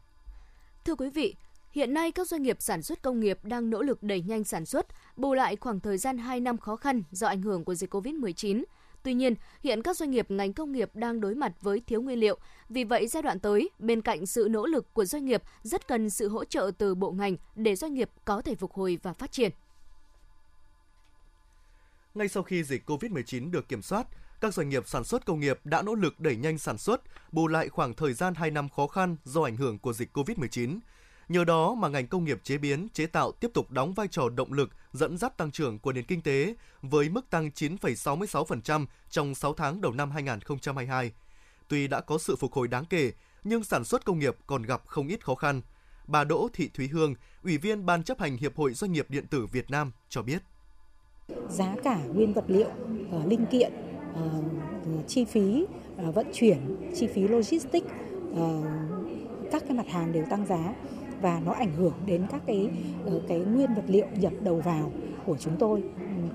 Thưa 0.84 0.94
quý 0.94 1.10
vị, 1.10 1.34
Hiện 1.72 1.94
nay, 1.94 2.12
các 2.12 2.28
doanh 2.28 2.42
nghiệp 2.42 2.56
sản 2.60 2.82
xuất 2.82 3.02
công 3.02 3.20
nghiệp 3.20 3.38
đang 3.42 3.70
nỗ 3.70 3.82
lực 3.82 4.02
đẩy 4.02 4.22
nhanh 4.22 4.44
sản 4.44 4.66
xuất, 4.66 4.86
bù 5.16 5.34
lại 5.34 5.56
khoảng 5.56 5.80
thời 5.80 5.98
gian 5.98 6.18
2 6.18 6.40
năm 6.40 6.58
khó 6.58 6.76
khăn 6.76 7.02
do 7.10 7.26
ảnh 7.26 7.42
hưởng 7.42 7.64
của 7.64 7.74
dịch 7.74 7.94
COVID-19. 7.94 8.64
Tuy 9.08 9.14
nhiên, 9.14 9.34
hiện 9.62 9.82
các 9.82 9.96
doanh 9.96 10.10
nghiệp 10.10 10.30
ngành 10.30 10.52
công 10.52 10.72
nghiệp 10.72 10.90
đang 10.94 11.20
đối 11.20 11.34
mặt 11.34 11.52
với 11.60 11.80
thiếu 11.86 12.02
nguyên 12.02 12.18
liệu. 12.18 12.38
Vì 12.68 12.84
vậy, 12.84 13.06
giai 13.06 13.22
đoạn 13.22 13.40
tới, 13.40 13.70
bên 13.78 14.02
cạnh 14.02 14.26
sự 14.26 14.48
nỗ 14.50 14.66
lực 14.66 14.94
của 14.94 15.04
doanh 15.04 15.24
nghiệp, 15.24 15.42
rất 15.62 15.88
cần 15.88 16.10
sự 16.10 16.28
hỗ 16.28 16.44
trợ 16.44 16.70
từ 16.78 16.94
bộ 16.94 17.10
ngành 17.10 17.36
để 17.54 17.76
doanh 17.76 17.94
nghiệp 17.94 18.10
có 18.24 18.42
thể 18.42 18.54
phục 18.54 18.72
hồi 18.72 18.98
và 19.02 19.12
phát 19.12 19.32
triển. 19.32 19.50
Ngay 22.14 22.28
sau 22.28 22.42
khi 22.42 22.62
dịch 22.62 22.90
COVID-19 22.90 23.50
được 23.50 23.68
kiểm 23.68 23.82
soát, 23.82 24.06
các 24.40 24.54
doanh 24.54 24.68
nghiệp 24.68 24.88
sản 24.88 25.04
xuất 25.04 25.26
công 25.26 25.40
nghiệp 25.40 25.60
đã 25.64 25.82
nỗ 25.82 25.94
lực 25.94 26.20
đẩy 26.20 26.36
nhanh 26.36 26.58
sản 26.58 26.78
xuất, 26.78 27.02
bù 27.32 27.48
lại 27.48 27.68
khoảng 27.68 27.94
thời 27.94 28.12
gian 28.12 28.34
2 28.34 28.50
năm 28.50 28.68
khó 28.68 28.86
khăn 28.86 29.16
do 29.24 29.42
ảnh 29.42 29.56
hưởng 29.56 29.78
của 29.78 29.92
dịch 29.92 30.16
COVID-19. 30.16 30.78
Nhờ 31.28 31.44
đó 31.44 31.75
mà 31.75 31.88
ngành 31.88 32.06
công 32.06 32.25
nghiệp 32.25 32.40
chế 32.42 32.58
biến, 32.58 32.88
chế 32.92 33.06
tạo 33.06 33.32
tiếp 33.32 33.50
tục 33.54 33.70
đóng 33.70 33.94
vai 33.94 34.08
trò 34.08 34.28
động 34.28 34.52
lực 34.52 34.70
dẫn 34.92 35.18
dắt 35.18 35.37
tăng 35.37 35.50
trưởng 35.50 35.78
của 35.78 35.92
nền 35.92 36.04
kinh 36.04 36.23
tế 36.23 36.54
với 36.82 37.08
mức 37.08 37.30
tăng 37.30 37.50
9,66% 37.54 38.87
trong 39.11 39.35
6 39.35 39.54
tháng 39.54 39.80
đầu 39.80 39.92
năm 39.92 40.11
2022. 40.11 41.12
Tuy 41.68 41.88
đã 41.88 42.00
có 42.00 42.18
sự 42.18 42.37
phục 42.37 42.52
hồi 42.52 42.68
đáng 42.68 42.85
kể, 42.85 43.12
nhưng 43.44 43.64
sản 43.64 43.85
xuất 43.85 44.04
công 44.04 44.18
nghiệp 44.18 44.37
còn 44.47 44.62
gặp 44.62 44.82
không 44.87 45.08
ít 45.08 45.25
khó 45.25 45.35
khăn. 45.35 45.61
Bà 46.06 46.25
Đỗ 46.25 46.49
Thị 46.52 46.70
Thúy 46.75 46.88
Hương, 46.88 47.14
Ủy 47.44 47.58
viên 47.58 47.87
Ban 47.87 48.02
chấp 48.02 48.20
hành 48.20 48.37
Hiệp 48.37 48.56
hội 48.56 48.73
Doanh 48.73 48.92
nghiệp 48.92 49.06
Điện 49.08 49.26
tử 49.26 49.47
Việt 49.47 49.70
Nam 49.70 49.92
cho 50.08 50.23
biết. 50.23 50.42
Giá 51.49 51.75
cả 51.85 51.99
nguyên 52.04 52.32
vật 52.32 52.44
liệu, 52.49 52.70
ờ, 53.12 53.25
linh 53.26 53.47
kiện, 53.47 53.73
ờ, 54.14 54.42
chi 55.08 55.25
phí 55.25 55.66
ờ, 55.97 56.12
vận 56.12 56.26
chuyển, 56.32 56.90
chi 56.97 57.06
phí 57.14 57.28
logistics, 57.28 57.87
các 59.52 59.62
cái 59.68 59.76
mặt 59.76 59.87
hàng 59.88 60.12
đều 60.12 60.25
tăng 60.30 60.47
giá 60.47 60.75
và 61.20 61.40
nó 61.44 61.52
ảnh 61.52 61.72
hưởng 61.76 61.94
đến 62.06 62.26
các 62.30 62.42
cái 62.46 62.70
ờ, 63.06 63.20
cái 63.28 63.38
nguyên 63.38 63.75
vật 63.75 63.84
liệu 63.87 64.06
nhập 64.16 64.32
đầu 64.42 64.60
vào 64.60 64.92
của 65.26 65.37
chúng 65.37 65.56
tôi 65.58 65.82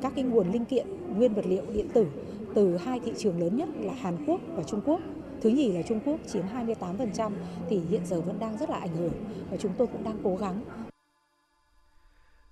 các 0.01 0.13
cái 0.15 0.23
nguồn 0.23 0.51
linh 0.51 0.65
kiện 0.65 0.87
nguyên 1.17 1.33
vật 1.33 1.45
liệu 1.45 1.63
điện 1.73 1.89
tử 1.93 2.07
từ 2.55 2.77
hai 2.77 2.99
thị 2.99 3.11
trường 3.17 3.39
lớn 3.39 3.57
nhất 3.57 3.69
là 3.75 3.93
Hàn 3.93 4.25
Quốc 4.27 4.41
và 4.47 4.63
Trung 4.63 4.81
Quốc. 4.85 4.99
Thứ 5.41 5.49
nhì 5.49 5.71
là 5.71 5.81
Trung 5.81 5.99
Quốc 6.05 6.19
chiếm 6.33 6.43
28% 6.45 7.31
thì 7.69 7.79
hiện 7.89 8.05
giờ 8.05 8.21
vẫn 8.21 8.39
đang 8.39 8.57
rất 8.57 8.69
là 8.69 8.77
ảnh 8.77 8.95
hưởng 8.97 9.13
và 9.49 9.57
chúng 9.57 9.73
tôi 9.77 9.87
cũng 9.87 10.03
đang 10.03 10.19
cố 10.23 10.35
gắng. 10.35 10.63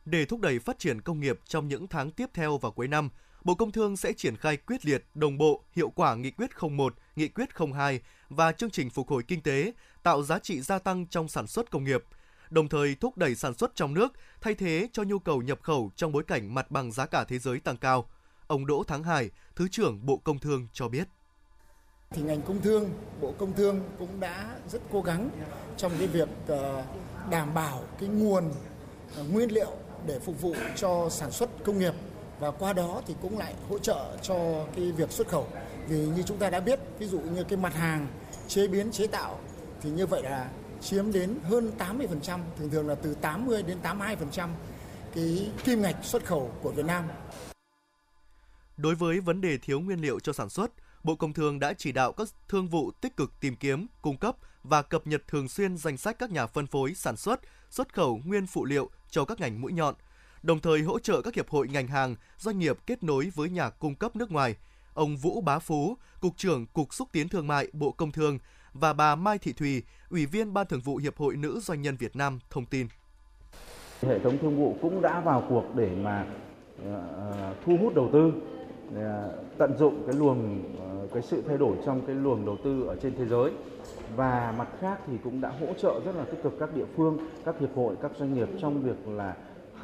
Để 0.05 0.25
thúc 0.25 0.39
đẩy 0.39 0.59
phát 0.59 0.79
triển 0.79 1.01
công 1.01 1.19
nghiệp 1.19 1.39
trong 1.45 1.67
những 1.67 1.87
tháng 1.87 2.11
tiếp 2.11 2.29
theo 2.33 2.57
và 2.57 2.69
cuối 2.69 2.87
năm, 2.87 3.09
Bộ 3.43 3.55
Công 3.55 3.71
Thương 3.71 3.97
sẽ 3.97 4.13
triển 4.13 4.35
khai 4.35 4.57
quyết 4.57 4.85
liệt, 4.85 5.05
đồng 5.13 5.37
bộ, 5.37 5.63
hiệu 5.75 5.89
quả 5.89 6.15
Nghị 6.15 6.31
quyết 6.31 6.49
01, 6.69 6.93
Nghị 7.15 7.27
quyết 7.27 7.49
02 7.73 7.99
và 8.29 8.51
chương 8.51 8.69
trình 8.69 8.89
phục 8.89 9.09
hồi 9.09 9.23
kinh 9.27 9.41
tế, 9.41 9.73
tạo 10.03 10.23
giá 10.23 10.39
trị 10.39 10.61
gia 10.61 10.79
tăng 10.79 11.07
trong 11.07 11.27
sản 11.27 11.47
xuất 11.47 11.71
công 11.71 11.83
nghiệp, 11.83 12.03
đồng 12.51 12.69
thời 12.69 12.95
thúc 12.95 13.17
đẩy 13.17 13.35
sản 13.35 13.53
xuất 13.53 13.75
trong 13.75 13.93
nước, 13.93 14.13
thay 14.41 14.55
thế 14.55 14.89
cho 14.93 15.03
nhu 15.03 15.19
cầu 15.19 15.41
nhập 15.41 15.59
khẩu 15.61 15.91
trong 15.95 16.11
bối 16.11 16.23
cảnh 16.23 16.53
mặt 16.53 16.71
bằng 16.71 16.91
giá 16.91 17.05
cả 17.05 17.23
thế 17.23 17.39
giới 17.39 17.59
tăng 17.59 17.77
cao. 17.77 18.09
Ông 18.47 18.65
Đỗ 18.65 18.83
Thắng 18.83 19.03
Hải, 19.03 19.29
Thứ 19.55 19.67
trưởng 19.67 20.05
Bộ 20.05 20.17
Công 20.17 20.39
Thương 20.39 20.67
cho 20.73 20.87
biết. 20.87 21.07
Thì 22.11 22.21
ngành 22.21 22.41
công 22.41 22.61
thương, 22.61 22.89
Bộ 23.21 23.33
Công 23.37 23.53
Thương 23.53 23.81
cũng 23.99 24.19
đã 24.19 24.55
rất 24.69 24.81
cố 24.91 25.01
gắng 25.01 25.29
trong 25.77 25.91
cái 25.99 26.07
việc 26.07 26.29
ờ, 26.47 26.83
đảm 27.29 27.53
bảo 27.53 27.83
cái 27.99 28.09
nguồn 28.09 28.51
ờ, 29.15 29.23
nguyên 29.23 29.51
liệu 29.51 29.71
để 30.07 30.19
phục 30.19 30.41
vụ 30.41 30.55
cho 30.75 31.09
sản 31.09 31.31
xuất 31.31 31.49
công 31.63 31.79
nghiệp 31.79 31.93
và 32.39 32.51
qua 32.51 32.73
đó 32.73 33.01
thì 33.07 33.15
cũng 33.21 33.37
lại 33.37 33.53
hỗ 33.69 33.79
trợ 33.79 34.17
cho 34.21 34.65
cái 34.75 34.91
việc 34.91 35.11
xuất 35.11 35.27
khẩu 35.27 35.47
vì 35.87 35.97
như 35.97 36.23
chúng 36.23 36.37
ta 36.37 36.49
đã 36.49 36.59
biết 36.59 36.79
ví 36.99 37.07
dụ 37.07 37.19
như 37.19 37.43
cái 37.43 37.57
mặt 37.57 37.73
hàng 37.73 38.07
chế 38.47 38.67
biến 38.67 38.91
chế 38.91 39.07
tạo 39.07 39.39
thì 39.81 39.89
như 39.89 40.05
vậy 40.05 40.23
là 40.23 40.49
chiếm 40.81 41.11
đến 41.11 41.39
hơn 41.43 41.71
80%, 41.77 42.39
thường 42.57 42.69
thường 42.69 42.87
là 42.87 42.95
từ 42.95 43.13
80 43.13 43.63
đến 43.63 43.77
82% 43.83 44.49
cái 45.15 45.51
kim 45.63 45.81
ngạch 45.81 45.95
xuất 46.03 46.25
khẩu 46.25 46.53
của 46.61 46.71
Việt 46.71 46.85
Nam. 46.85 47.05
Đối 48.77 48.95
với 48.95 49.19
vấn 49.19 49.41
đề 49.41 49.57
thiếu 49.57 49.79
nguyên 49.79 50.01
liệu 50.01 50.19
cho 50.19 50.33
sản 50.33 50.49
xuất, 50.49 50.71
Bộ 51.03 51.15
Công 51.15 51.33
Thương 51.33 51.59
đã 51.59 51.73
chỉ 51.73 51.91
đạo 51.91 52.11
các 52.11 52.27
thương 52.47 52.67
vụ 52.67 52.91
tích 52.91 53.17
cực 53.17 53.31
tìm 53.39 53.55
kiếm, 53.55 53.87
cung 54.01 54.17
cấp 54.17 54.35
và 54.63 54.81
cập 54.81 55.07
nhật 55.07 55.27
thường 55.27 55.47
xuyên 55.47 55.77
danh 55.77 55.97
sách 55.97 56.19
các 56.19 56.31
nhà 56.31 56.47
phân 56.47 56.67
phối 56.67 56.93
sản 56.93 57.17
xuất, 57.17 57.39
xuất 57.69 57.93
khẩu 57.93 58.21
nguyên 58.25 58.47
phụ 58.47 58.65
liệu 58.65 58.89
cho 59.09 59.25
các 59.25 59.39
ngành 59.39 59.61
mũi 59.61 59.73
nhọn, 59.73 59.95
đồng 60.43 60.59
thời 60.59 60.81
hỗ 60.81 60.99
trợ 60.99 61.21
các 61.21 61.35
hiệp 61.35 61.49
hội 61.49 61.67
ngành 61.67 61.87
hàng, 61.87 62.15
doanh 62.37 62.59
nghiệp 62.59 62.77
kết 62.85 63.03
nối 63.03 63.31
với 63.35 63.49
nhà 63.49 63.69
cung 63.69 63.95
cấp 63.95 64.15
nước 64.15 64.31
ngoài. 64.31 64.55
Ông 64.93 65.17
Vũ 65.17 65.41
Bá 65.41 65.59
Phú, 65.59 65.97
Cục 66.21 66.37
trưởng 66.37 66.65
Cục 66.65 66.93
Xúc 66.93 67.09
tiến 67.11 67.29
Thương 67.29 67.47
mại 67.47 67.67
Bộ 67.73 67.91
Công 67.91 68.11
Thương 68.11 68.39
và 68.73 68.93
bà 68.93 69.15
Mai 69.15 69.37
Thị 69.37 69.53
Thùy, 69.53 69.83
Ủy 70.09 70.25
viên 70.25 70.53
Ban 70.53 70.67
Thường 70.67 70.81
vụ 70.83 70.97
Hiệp 70.97 71.17
hội 71.17 71.35
Nữ 71.35 71.59
Doanh 71.59 71.81
nhân 71.81 71.95
Việt 71.95 72.15
Nam 72.15 72.39
thông 72.49 72.65
tin. 72.65 72.87
Hệ 74.01 74.19
thống 74.19 74.37
thương 74.41 74.57
vụ 74.57 74.75
cũng 74.81 75.01
đã 75.01 75.19
vào 75.19 75.43
cuộc 75.49 75.63
để 75.75 75.89
mà 76.03 76.25
ờ, 76.85 77.53
thu 77.65 77.77
hút 77.81 77.95
đầu 77.95 78.09
tư, 78.13 78.33
ờ, 78.95 79.31
tận 79.57 79.77
dụng 79.77 80.03
cái 80.07 80.15
luồng 80.15 80.63
ờ, 80.79 81.07
cái 81.13 81.23
sự 81.23 81.43
thay 81.47 81.57
đổi 81.57 81.77
trong 81.85 82.01
cái 82.07 82.15
luồng 82.15 82.45
đầu 82.45 82.57
tư 82.63 82.83
ở 82.87 82.95
trên 83.01 83.15
thế 83.17 83.25
giới 83.25 83.51
và 84.15 84.53
mặt 84.57 84.67
khác 84.79 84.99
thì 85.07 85.13
cũng 85.23 85.41
đã 85.41 85.49
hỗ 85.49 85.73
trợ 85.81 86.01
rất 86.05 86.15
là 86.15 86.25
tích 86.25 86.43
cực 86.43 86.53
các 86.59 86.75
địa 86.75 86.85
phương, 86.95 87.17
các 87.45 87.55
hiệp 87.59 87.75
hội, 87.75 87.95
các 88.01 88.11
doanh 88.19 88.33
nghiệp 88.33 88.47
trong 88.61 88.83
việc 88.83 89.07
là 89.07 89.35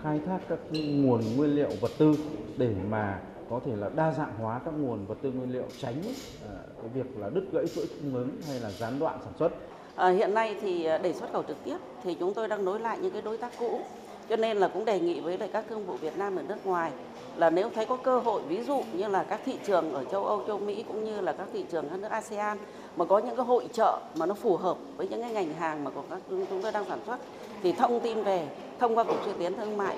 khai 0.04 0.20
thác 0.26 0.40
các 0.50 0.60
nguồn 0.72 1.22
nguyên 1.36 1.56
liệu 1.56 1.70
vật 1.82 1.92
tư 1.98 2.16
để 2.58 2.76
mà 2.90 3.22
có 3.50 3.60
thể 3.66 3.76
là 3.76 3.90
đa 3.96 4.12
dạng 4.12 4.34
hóa 4.40 4.60
các 4.66 4.74
nguồn 4.78 5.06
vật 5.06 5.18
tư 5.22 5.32
nguyên 5.32 5.54
liệu 5.54 5.66
tránh 5.82 6.00
uh, 6.00 6.82
cái 6.82 6.90
việc 6.94 7.18
là 7.18 7.30
đứt 7.30 7.44
gãy 7.52 7.66
chuỗi 7.76 7.86
cung 7.88 8.16
ứng 8.16 8.30
hay 8.48 8.60
là 8.60 8.72
gián 8.72 9.00
đoạn 9.00 9.20
sản 9.24 9.34
xuất. 9.40 9.52
À, 9.96 10.10
hiện 10.10 10.34
nay 10.34 10.56
thì 10.62 10.86
ờ, 10.86 10.98
để 10.98 11.14
xuất 11.14 11.32
khẩu 11.32 11.44
trực 11.44 11.58
tiếp 11.64 11.78
thì 12.04 12.16
chúng 12.20 12.34
tôi 12.34 12.48
đang 12.48 12.66
nối 12.66 12.80
lại 12.80 12.98
những 13.02 13.14
cái 13.14 13.22
đối 13.22 13.38
tác 13.38 13.52
cũ 13.60 13.82
cho 14.30 14.36
nên 14.36 14.58
là 14.58 14.68
cũng 14.68 14.86
đề 14.86 15.00
nghị 15.00 15.20
với 15.20 15.38
lại 15.38 15.50
các 15.54 15.66
thương 15.70 15.86
vụ 15.86 15.98
Việt 15.98 16.18
Nam 16.18 16.36
ở 16.36 16.44
nước 16.44 16.66
ngoài 16.66 16.92
là 17.36 17.50
nếu 17.50 17.70
thấy 17.76 17.86
có 17.86 17.98
cơ 17.98 18.20
hội 18.20 18.42
ví 18.48 18.64
dụ 18.64 18.84
như 18.94 19.08
là 19.08 19.24
các 19.24 19.42
thị 19.46 19.58
trường 19.68 19.94
ở 19.94 20.06
châu 20.12 20.26
Âu, 20.26 20.44
châu 20.48 20.60
Mỹ 20.60 20.86
cũng 20.88 21.04
như 21.04 21.22
là 21.22 21.34
các 21.34 21.48
thị 21.54 21.66
trường 21.72 21.90
các 21.90 22.00
nước 22.00 22.12
ASEAN 22.12 22.58
mà 22.98 23.06
có 23.06 23.20
những 23.20 23.36
cái 23.36 23.46
hội 23.46 23.68
trợ 23.74 24.00
mà 24.18 24.26
nó 24.26 24.34
phù 24.34 24.58
hợp 24.58 24.78
với 24.98 25.08
những 25.08 25.22
cái 25.22 25.32
ngành 25.32 25.54
hàng 25.54 25.84
mà 25.84 25.92
của 25.92 26.04
các 26.10 26.22
chúng 26.30 26.62
tôi 26.62 26.72
đang 26.72 26.86
sản 26.86 27.00
xuất 27.06 27.18
thì 27.64 27.72
thông 27.74 28.00
tin 28.00 28.24
về 28.24 28.48
thông 28.80 28.98
qua 28.98 29.04
cục 29.04 29.26
xúc 29.26 29.36
tiến 29.40 29.56
thương 29.58 29.78
mại. 29.78 29.98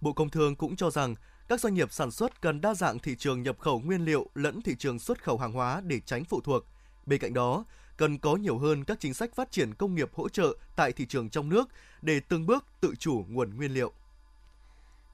Bộ 0.00 0.12
Công 0.12 0.30
Thương 0.30 0.56
cũng 0.56 0.76
cho 0.76 0.90
rằng 0.90 1.14
các 1.50 1.60
doanh 1.60 1.74
nghiệp 1.74 1.92
sản 1.92 2.10
xuất 2.10 2.40
cần 2.42 2.60
đa 2.60 2.74
dạng 2.74 2.98
thị 2.98 3.16
trường 3.18 3.42
nhập 3.42 3.58
khẩu 3.58 3.80
nguyên 3.80 4.04
liệu 4.04 4.26
lẫn 4.34 4.62
thị 4.62 4.74
trường 4.78 4.98
xuất 4.98 5.22
khẩu 5.22 5.38
hàng 5.38 5.52
hóa 5.52 5.82
để 5.84 6.00
tránh 6.00 6.24
phụ 6.24 6.40
thuộc. 6.40 6.64
Bên 7.06 7.20
cạnh 7.20 7.34
đó, 7.34 7.64
cần 7.96 8.18
có 8.18 8.36
nhiều 8.36 8.58
hơn 8.58 8.84
các 8.84 9.00
chính 9.00 9.14
sách 9.14 9.34
phát 9.34 9.50
triển 9.50 9.74
công 9.74 9.94
nghiệp 9.94 10.10
hỗ 10.14 10.28
trợ 10.28 10.56
tại 10.76 10.92
thị 10.92 11.06
trường 11.06 11.30
trong 11.30 11.48
nước 11.48 11.68
để 12.02 12.20
từng 12.20 12.46
bước 12.46 12.64
tự 12.80 12.94
chủ 12.98 13.24
nguồn 13.28 13.56
nguyên 13.56 13.74
liệu. 13.74 13.92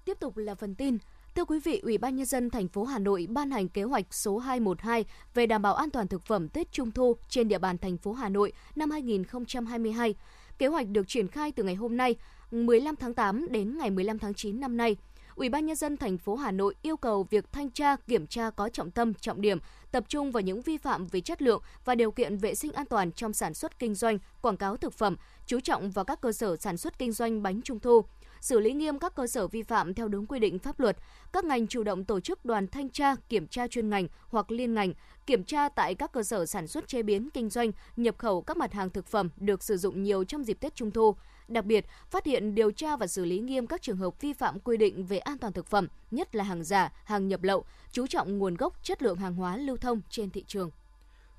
Tiếp 0.05 0.17
tục 0.21 0.37
là 0.37 0.55
phần 0.55 0.75
tin. 0.75 0.99
Thưa 1.35 1.45
quý 1.45 1.59
vị, 1.65 1.81
Ủy 1.83 1.99
ban 1.99 2.17
nhân 2.17 2.27
dân 2.27 2.51
thành 2.51 2.69
phố 2.69 2.85
Hà 2.85 2.99
Nội 2.99 3.27
ban 3.31 3.51
hành 3.51 3.69
kế 3.69 3.83
hoạch 3.83 4.15
số 4.15 4.39
212 4.39 5.05
về 5.35 5.47
đảm 5.47 5.63
bảo 5.63 5.75
an 5.75 5.91
toàn 5.91 6.09
thực 6.09 6.23
phẩm 6.23 6.49
Tết 6.49 6.73
Trung 6.73 6.91
thu 6.91 7.17
trên 7.29 7.49
địa 7.49 7.59
bàn 7.59 7.79
thành 7.79 7.99
phố 7.99 8.13
Hà 8.13 8.29
Nội 8.29 8.53
năm 8.77 8.91
2022. 8.91 10.15
Kế 10.59 10.67
hoạch 10.67 10.89
được 10.89 11.09
triển 11.09 11.29
khai 11.29 11.53
từ 11.53 11.63
ngày 11.63 11.75
hôm 11.75 11.97
nay, 11.97 12.17
15 12.51 12.97
tháng 12.97 13.15
8 13.15 13.47
đến 13.51 13.79
ngày 13.79 13.91
15 13.91 14.19
tháng 14.19 14.35
9 14.35 14.61
năm 14.61 14.77
nay. 14.77 14.97
Ủy 15.37 15.49
ban 15.49 15.67
nhân 15.67 15.77
dân 15.77 15.97
thành 15.97 16.19
phố 16.19 16.37
Hà 16.37 16.51
Nội 16.51 16.75
yêu 16.83 16.97
cầu 16.97 17.27
việc 17.31 17.53
thanh 17.53 17.71
tra, 17.71 17.97
kiểm 17.97 18.27
tra 18.27 18.51
có 18.51 18.69
trọng 18.69 18.91
tâm, 18.91 19.15
trọng 19.15 19.41
điểm, 19.41 19.59
tập 19.93 20.05
trung 20.09 20.33
vào 20.33 20.41
những 20.41 20.63
vi 20.63 20.77
phạm 20.77 21.07
về 21.07 21.21
chất 21.21 21.43
lượng 21.43 21.63
và 21.85 21.95
điều 21.95 22.11
kiện 22.11 22.37
vệ 22.37 22.55
sinh 22.55 22.73
an 22.73 22.87
toàn 22.87 23.13
trong 23.13 23.33
sản 23.33 23.55
xuất 23.55 23.79
kinh 23.79 23.95
doanh, 23.95 24.19
quảng 24.43 24.57
cáo 24.57 24.77
thực 24.77 24.93
phẩm, 24.93 25.17
chú 25.47 25.61
trọng 25.61 25.91
vào 25.91 26.05
các 26.05 26.21
cơ 26.21 26.33
sở 26.33 26.57
sản 26.57 26.77
xuất 26.77 26.99
kinh 26.99 27.13
doanh 27.13 27.43
bánh 27.43 27.63
trung 27.63 27.81
thu, 27.81 28.05
xử 28.41 28.61
lý 28.61 28.73
nghiêm 28.73 28.99
các 28.99 29.15
cơ 29.15 29.27
sở 29.27 29.49
vi 29.49 29.63
phạm 29.63 29.95
theo 29.95 30.09
đúng 30.09 30.27
quy 30.27 30.39
định 30.39 30.59
pháp 30.59 30.81
luật. 30.81 30.97
Các 31.33 31.45
ngành 31.45 31.67
chủ 31.67 31.83
động 31.83 32.05
tổ 32.05 32.21
chức 32.21 32.45
đoàn 32.45 32.67
thanh 32.67 32.89
tra, 32.89 33.15
kiểm 33.29 33.47
tra 33.47 33.69
chuyên 33.69 33.91
ngành 33.91 34.09
hoặc 34.29 34.51
liên 34.51 34.75
ngành, 34.75 34.93
kiểm 35.27 35.45
tra 35.45 35.69
tại 35.69 35.95
các 35.95 36.13
cơ 36.13 36.23
sở 36.23 36.47
sản 36.47 36.67
xuất 36.67 36.89
chế 36.89 37.03
biến 37.03 37.29
kinh 37.35 37.51
doanh, 37.51 37.73
nhập 37.97 38.19
khẩu 38.19 38.43
các 38.43 38.57
mặt 38.57 38.73
hàng 38.73 38.91
thực 38.91 39.07
phẩm 39.07 39.31
được 39.37 39.63
sử 39.63 39.77
dụng 39.77 40.03
nhiều 40.03 40.25
trong 40.25 40.45
dịp 40.45 40.61
Tết 40.61 40.75
Trung 40.75 40.91
thu. 40.91 41.17
Đặc 41.49 41.65
biệt, 41.65 41.87
phát 42.11 42.27
hiện 42.27 42.55
điều 42.55 42.71
tra 42.71 42.97
và 42.97 43.07
xử 43.07 43.25
lý 43.25 43.39
nghiêm 43.39 43.67
các 43.67 43.83
trường 43.83 43.97
hợp 43.97 44.21
vi 44.21 44.33
phạm 44.33 44.61
quy 44.61 44.77
định 44.77 45.05
về 45.05 45.19
an 45.19 45.39
toàn 45.39 45.53
thực 45.53 45.67
phẩm, 45.67 45.89
nhất 46.11 46.35
là 46.35 46.45
hàng 46.45 46.65
giả, 46.65 46.93
hàng 47.05 47.29
nhập 47.29 47.43
lậu, 47.43 47.65
chú 47.93 48.07
trọng 48.07 48.39
nguồn 48.39 48.55
gốc, 48.55 48.83
chất 48.83 49.03
lượng 49.03 49.19
hàng 49.19 49.35
hóa 49.35 49.57
lưu 49.57 49.77
thông 49.77 50.01
trên 50.11 50.31
thị 50.31 50.45
trường. 50.47 50.71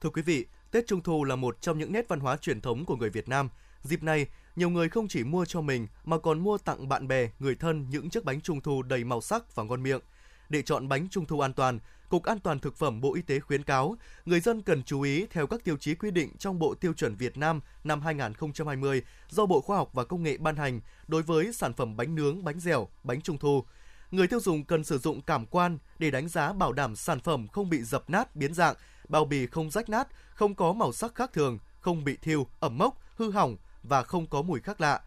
Thưa 0.01 0.09
quý 0.09 0.21
vị, 0.21 0.45
Tết 0.71 0.87
Trung 0.87 1.01
thu 1.01 1.23
là 1.23 1.35
một 1.35 1.61
trong 1.61 1.79
những 1.79 1.91
nét 1.91 2.07
văn 2.07 2.19
hóa 2.19 2.37
truyền 2.37 2.61
thống 2.61 2.85
của 2.85 2.95
người 2.95 3.09
Việt 3.09 3.29
Nam. 3.29 3.49
Dịp 3.83 4.03
này, 4.03 4.25
nhiều 4.55 4.69
người 4.69 4.89
không 4.89 5.07
chỉ 5.07 5.23
mua 5.23 5.45
cho 5.45 5.61
mình 5.61 5.87
mà 6.05 6.17
còn 6.17 6.39
mua 6.39 6.57
tặng 6.57 6.89
bạn 6.89 7.07
bè, 7.07 7.29
người 7.39 7.55
thân 7.55 7.89
những 7.89 8.09
chiếc 8.09 8.25
bánh 8.25 8.41
trung 8.41 8.61
thu 8.61 8.81
đầy 8.81 9.03
màu 9.03 9.21
sắc 9.21 9.55
và 9.55 9.63
ngon 9.63 9.83
miệng. 9.83 10.01
Để 10.49 10.61
chọn 10.61 10.87
bánh 10.87 11.07
trung 11.09 11.25
thu 11.25 11.39
an 11.39 11.53
toàn, 11.53 11.79
Cục 12.09 12.23
An 12.23 12.39
toàn 12.39 12.59
thực 12.59 12.75
phẩm 12.75 13.01
Bộ 13.01 13.15
Y 13.15 13.21
tế 13.21 13.39
khuyến 13.39 13.63
cáo 13.63 13.95
người 14.25 14.39
dân 14.39 14.61
cần 14.61 14.83
chú 14.83 15.01
ý 15.01 15.25
theo 15.29 15.47
các 15.47 15.63
tiêu 15.63 15.77
chí 15.77 15.95
quy 15.95 16.11
định 16.11 16.29
trong 16.39 16.59
Bộ 16.59 16.75
Tiêu 16.75 16.93
chuẩn 16.93 17.15
Việt 17.15 17.37
Nam 17.37 17.61
năm 17.83 18.01
2020 18.01 19.01
do 19.29 19.45
Bộ 19.45 19.61
Khoa 19.61 19.77
học 19.77 19.89
và 19.93 20.03
Công 20.03 20.23
nghệ 20.23 20.37
ban 20.37 20.55
hành 20.55 20.79
đối 21.07 21.21
với 21.21 21.53
sản 21.53 21.73
phẩm 21.73 21.97
bánh 21.97 22.15
nướng, 22.15 22.43
bánh 22.43 22.59
dẻo, 22.59 22.87
bánh 23.03 23.21
trung 23.21 23.37
thu. 23.37 23.63
Người 24.11 24.27
tiêu 24.27 24.39
dùng 24.39 24.65
cần 24.65 24.83
sử 24.83 24.97
dụng 24.97 25.21
cảm 25.21 25.45
quan 25.45 25.77
để 25.99 26.11
đánh 26.11 26.29
giá 26.29 26.53
bảo 26.53 26.73
đảm 26.73 26.95
sản 26.95 27.19
phẩm 27.19 27.47
không 27.47 27.69
bị 27.69 27.81
dập 27.81 28.09
nát, 28.09 28.35
biến 28.35 28.53
dạng, 28.53 28.75
bao 29.09 29.25
bì 29.25 29.47
không 29.47 29.71
rách 29.71 29.89
nát, 29.89 30.07
không 30.29 30.55
có 30.55 30.73
màu 30.73 30.91
sắc 30.91 31.15
khác 31.15 31.33
thường, 31.33 31.57
không 31.79 32.03
bị 32.03 32.17
thiêu, 32.21 32.47
ẩm 32.59 32.77
mốc, 32.77 33.01
hư 33.15 33.31
hỏng 33.31 33.57
và 33.83 34.03
không 34.03 34.27
có 34.27 34.41
mùi 34.41 34.59
khác 34.59 34.81
lạ. 34.81 35.01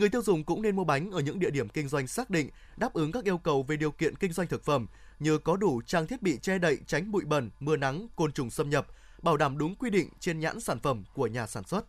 Người 0.00 0.08
tiêu 0.08 0.22
dùng 0.22 0.44
cũng 0.44 0.62
nên 0.62 0.76
mua 0.76 0.84
bánh 0.84 1.10
ở 1.10 1.20
những 1.20 1.38
địa 1.38 1.50
điểm 1.50 1.68
kinh 1.68 1.88
doanh 1.88 2.06
xác 2.06 2.30
định 2.30 2.50
đáp 2.76 2.92
ứng 2.92 3.12
các 3.12 3.24
yêu 3.24 3.38
cầu 3.38 3.62
về 3.62 3.76
điều 3.76 3.90
kiện 3.90 4.16
kinh 4.16 4.32
doanh 4.32 4.46
thực 4.46 4.64
phẩm 4.64 4.86
như 5.18 5.38
có 5.38 5.56
đủ 5.56 5.82
trang 5.86 6.06
thiết 6.06 6.22
bị 6.22 6.38
che 6.42 6.58
đậy 6.58 6.78
tránh 6.86 7.12
bụi 7.12 7.24
bẩn, 7.24 7.50
mưa 7.60 7.76
nắng, 7.76 8.06
côn 8.16 8.32
trùng 8.32 8.50
xâm 8.50 8.70
nhập, 8.70 8.86
bảo 9.22 9.36
đảm 9.36 9.58
đúng 9.58 9.74
quy 9.74 9.90
định 9.90 10.08
trên 10.20 10.40
nhãn 10.40 10.60
sản 10.60 10.78
phẩm 10.78 11.04
của 11.14 11.26
nhà 11.26 11.46
sản 11.46 11.64
xuất. 11.64 11.84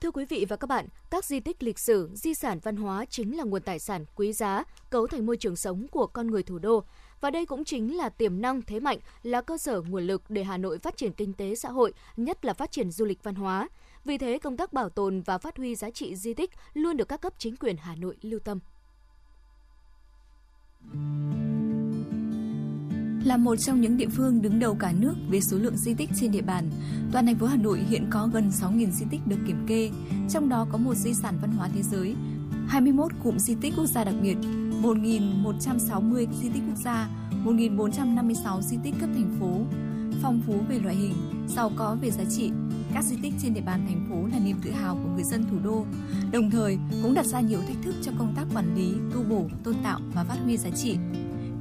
Thưa 0.00 0.10
quý 0.10 0.24
vị 0.24 0.46
và 0.48 0.56
các 0.56 0.66
bạn, 0.66 0.86
các 1.10 1.24
di 1.24 1.40
tích 1.40 1.62
lịch 1.62 1.78
sử, 1.78 2.10
di 2.14 2.34
sản 2.34 2.58
văn 2.62 2.76
hóa 2.76 3.04
chính 3.10 3.36
là 3.36 3.44
nguồn 3.44 3.62
tài 3.62 3.78
sản 3.78 4.04
quý 4.14 4.32
giá, 4.32 4.64
cấu 4.90 5.06
thành 5.06 5.26
môi 5.26 5.36
trường 5.36 5.56
sống 5.56 5.86
của 5.90 6.06
con 6.06 6.26
người 6.26 6.42
thủ 6.42 6.58
đô. 6.58 6.84
Và 7.20 7.30
đây 7.30 7.46
cũng 7.46 7.64
chính 7.64 7.96
là 7.96 8.08
tiềm 8.08 8.40
năng 8.40 8.62
thế 8.62 8.80
mạnh, 8.80 8.98
là 9.22 9.40
cơ 9.40 9.58
sở 9.58 9.82
nguồn 9.88 10.06
lực 10.06 10.22
để 10.28 10.44
Hà 10.44 10.56
Nội 10.56 10.78
phát 10.78 10.96
triển 10.96 11.12
kinh 11.12 11.32
tế 11.32 11.54
xã 11.54 11.70
hội, 11.70 11.92
nhất 12.16 12.44
là 12.44 12.54
phát 12.54 12.72
triển 12.72 12.90
du 12.90 13.04
lịch 13.04 13.24
văn 13.24 13.34
hóa. 13.34 13.68
Vì 14.04 14.18
thế, 14.18 14.38
công 14.38 14.56
tác 14.56 14.72
bảo 14.72 14.88
tồn 14.88 15.20
và 15.20 15.38
phát 15.38 15.56
huy 15.56 15.74
giá 15.74 15.90
trị 15.90 16.16
di 16.16 16.34
tích 16.34 16.50
luôn 16.74 16.96
được 16.96 17.08
các 17.08 17.20
cấp 17.20 17.32
chính 17.38 17.56
quyền 17.56 17.76
Hà 17.76 17.94
Nội 17.94 18.16
lưu 18.22 18.40
tâm. 18.40 18.58
Là 23.24 23.36
một 23.36 23.56
trong 23.56 23.80
những 23.80 23.96
địa 23.96 24.08
phương 24.08 24.42
đứng 24.42 24.58
đầu 24.58 24.76
cả 24.80 24.92
nước 24.98 25.14
về 25.30 25.40
số 25.40 25.56
lượng 25.56 25.76
di 25.76 25.94
tích 25.94 26.10
trên 26.20 26.32
địa 26.32 26.42
bàn, 26.42 26.70
toàn 27.12 27.26
thành 27.26 27.38
phố 27.38 27.46
Hà 27.46 27.56
Nội 27.56 27.78
hiện 27.78 28.06
có 28.10 28.28
gần 28.32 28.50
6.000 28.50 28.90
di 28.90 29.06
tích 29.10 29.20
được 29.26 29.38
kiểm 29.46 29.66
kê, 29.66 29.90
trong 30.30 30.48
đó 30.48 30.66
có 30.72 30.78
một 30.78 30.94
di 30.94 31.14
sản 31.14 31.38
văn 31.40 31.50
hóa 31.50 31.68
thế 31.74 31.82
giới, 31.82 32.14
21 32.68 33.12
cụm 33.24 33.36
di 33.38 33.54
tích 33.60 33.74
quốc 33.76 33.86
gia 33.86 34.04
đặc 34.04 34.14
biệt, 34.22 34.36
1.160 34.82 36.26
di 36.42 36.48
tích 36.48 36.62
quốc 36.68 36.76
gia, 36.84 37.08
1.456 37.44 38.60
di 38.60 38.76
tích 38.84 38.94
cấp 39.00 39.08
thành 39.14 39.36
phố, 39.40 39.60
phong 40.22 40.40
phú 40.46 40.54
về 40.68 40.78
loại 40.78 40.94
hình, 40.94 41.14
giàu 41.48 41.70
có 41.76 41.96
về 42.00 42.10
giá 42.10 42.24
trị, 42.30 42.50
các 42.94 43.04
di 43.04 43.16
tích 43.22 43.34
trên 43.42 43.54
địa 43.54 43.60
bàn 43.60 43.86
thành 43.88 44.06
phố 44.10 44.26
là 44.32 44.44
niềm 44.44 44.56
tự 44.64 44.70
hào 44.70 44.94
của 44.94 45.10
người 45.14 45.24
dân 45.24 45.44
thủ 45.50 45.56
đô, 45.64 45.86
đồng 46.32 46.50
thời 46.50 46.78
cũng 47.02 47.14
đặt 47.14 47.26
ra 47.26 47.40
nhiều 47.40 47.60
thách 47.68 47.76
thức 47.82 47.94
cho 48.02 48.12
công 48.18 48.34
tác 48.36 48.44
quản 48.54 48.74
lý, 48.74 48.92
tu 49.14 49.22
bổ, 49.22 49.48
tôn 49.64 49.74
tạo 49.82 50.00
và 50.14 50.24
phát 50.24 50.36
huy 50.44 50.56
giá 50.56 50.70
trị. 50.70 50.96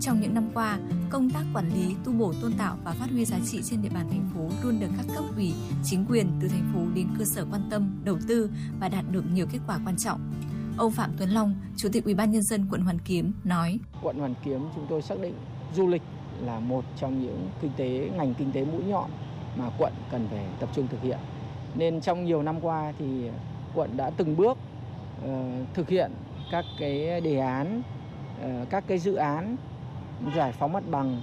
Trong 0.02 0.22
những 0.22 0.34
năm 0.34 0.50
qua, 0.54 0.80
công 1.10 1.30
tác 1.30 1.44
quản 1.54 1.74
lý, 1.74 1.96
tu 2.04 2.14
bổ, 2.14 2.34
tôn 2.42 2.54
tạo 2.54 2.78
và 2.84 2.92
phát 2.92 3.08
huy 3.12 3.26
giá 3.26 3.38
trị 3.46 3.62
trên 3.64 3.82
địa 3.82 3.90
bàn 3.94 4.08
thành 4.10 4.30
phố 4.34 4.50
luôn 4.64 4.80
được 4.80 4.90
các 4.98 5.06
cấp 5.16 5.24
ủy, 5.36 5.54
chính 5.84 6.06
quyền 6.10 6.28
từ 6.42 6.48
thành 6.48 6.72
phố 6.74 6.80
đến 6.96 7.08
cơ 7.20 7.26
sở 7.26 7.46
quan 7.52 7.62
tâm, 7.72 7.90
đầu 8.04 8.18
tư 8.28 8.50
và 8.80 8.90
đạt 8.90 9.06
được 9.12 9.24
nhiều 9.34 9.46
kết 9.52 9.60
quả 9.68 9.80
quan 9.86 9.98
trọng. 9.98 10.20
Ông 10.80 10.92
Phạm 10.92 11.12
Tuấn 11.18 11.30
Long, 11.30 11.56
Chủ 11.78 11.90
tịch 11.92 12.06
Ủy 12.06 12.14
ban 12.14 12.32
nhân 12.32 12.42
dân 12.42 12.68
quận 12.72 12.82
Hoàn 12.82 13.00
Kiếm 13.00 13.34
nói: 13.44 13.80
Quận 14.02 14.20
Hoàn 14.20 14.34
Kiếm 14.44 14.62
chúng 14.76 14.86
tôi 14.90 15.02
xác 15.02 15.20
định 15.22 15.34
du 15.76 15.88
lịch 15.88 16.02
là 16.42 16.60
một 16.60 16.84
trong 16.98 17.22
những 17.22 17.50
kinh 17.62 17.72
tế 17.78 18.10
ngành 18.18 18.34
kinh 18.34 18.52
tế 18.52 18.66
mũi 18.66 18.84
nhọn 18.88 19.10
mà 19.58 19.70
quận 19.78 19.94
cần 20.12 20.28
phải 20.32 20.46
tập 20.60 20.70
trung 20.76 20.88
thực 20.88 21.02
hiện. 21.02 21.18
Nên 21.76 22.02
trong 22.02 22.26
nhiều 22.26 22.44
năm 22.44 22.62
qua 22.62 22.94
thì 23.00 23.30
quận 23.76 23.98
đã 23.98 24.10
từng 24.10 24.38
bước 24.38 24.58
uh, 25.26 25.30
thực 25.74 25.90
hiện 25.90 26.12
các 26.52 26.66
cái 26.80 27.22
đề 27.22 27.40
án, 27.40 27.82
uh, 28.42 28.70
các 28.70 28.84
cái 28.88 28.98
dự 28.98 29.16
án 29.16 29.56
giải 30.36 30.52
phóng 30.52 30.74
mặt 30.74 30.84
bằng, 30.92 31.22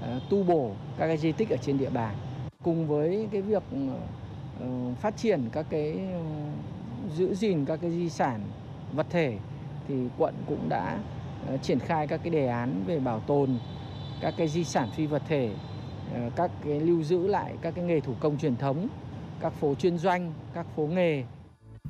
uh, 0.00 0.22
tu 0.30 0.42
bổ 0.42 0.70
các 0.98 1.06
cái 1.06 1.16
di 1.16 1.32
tích 1.32 1.50
ở 1.50 1.56
trên 1.56 1.78
địa 1.78 1.90
bàn. 1.90 2.16
Cùng 2.62 2.86
với 2.88 3.28
cái 3.32 3.42
việc 3.42 3.62
uh, 3.74 4.98
phát 4.98 5.16
triển 5.16 5.48
các 5.52 5.66
cái 5.70 6.00
uh, 6.20 7.16
giữ 7.16 7.34
gìn 7.34 7.64
các 7.64 7.78
cái 7.82 7.90
di 7.90 8.10
sản 8.10 8.40
vật 8.94 9.06
thể 9.10 9.38
thì 9.88 9.94
quận 10.18 10.34
cũng 10.46 10.68
đã 10.68 10.98
uh, 11.54 11.62
triển 11.62 11.78
khai 11.78 12.06
các 12.06 12.20
cái 12.24 12.30
đề 12.30 12.46
án 12.46 12.84
về 12.86 13.00
bảo 13.00 13.20
tồn 13.20 13.58
các 14.20 14.34
cái 14.36 14.48
di 14.48 14.64
sản 14.64 14.88
phi 14.96 15.06
vật 15.06 15.22
thể, 15.28 15.50
ờ, 16.12 16.30
các 16.36 16.50
cái 16.64 16.80
lưu 16.80 17.02
giữ 17.02 17.26
lại 17.26 17.54
các 17.62 17.74
cái 17.74 17.84
nghề 17.84 18.00
thủ 18.00 18.14
công 18.20 18.38
truyền 18.38 18.56
thống, 18.56 18.88
các 19.40 19.52
phố 19.60 19.74
chuyên 19.74 19.98
doanh, 19.98 20.32
các 20.54 20.66
phố 20.76 20.86
nghề. 20.86 21.24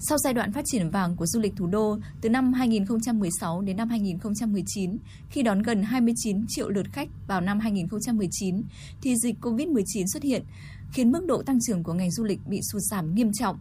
Sau 0.01 0.19
giai 0.19 0.35
đoạn 0.35 0.53
phát 0.53 0.65
triển 0.65 0.91
vàng 0.91 1.17
của 1.17 1.27
du 1.27 1.41
lịch 1.41 1.53
thủ 1.57 1.67
đô 1.67 1.97
từ 2.21 2.29
năm 2.29 2.53
2016 2.53 3.61
đến 3.61 3.77
năm 3.77 3.89
2019, 3.89 4.99
khi 5.31 5.43
đón 5.43 5.63
gần 5.63 5.83
29 5.83 6.37
triệu 6.49 6.69
lượt 6.69 6.87
khách 6.93 7.09
vào 7.27 7.41
năm 7.41 7.61
2019, 7.61 8.63
thì 9.03 9.17
dịch 9.17 9.37
COVID-19 9.41 10.05
xuất 10.13 10.23
hiện, 10.23 10.45
khiến 10.93 11.13
mức 11.13 11.27
độ 11.27 11.43
tăng 11.43 11.59
trưởng 11.61 11.83
của 11.83 11.93
ngành 11.93 12.11
du 12.11 12.25
lịch 12.25 12.41
bị 12.47 12.61
sụt 12.73 12.83
giảm 12.91 13.15
nghiêm 13.15 13.33
trọng. 13.33 13.59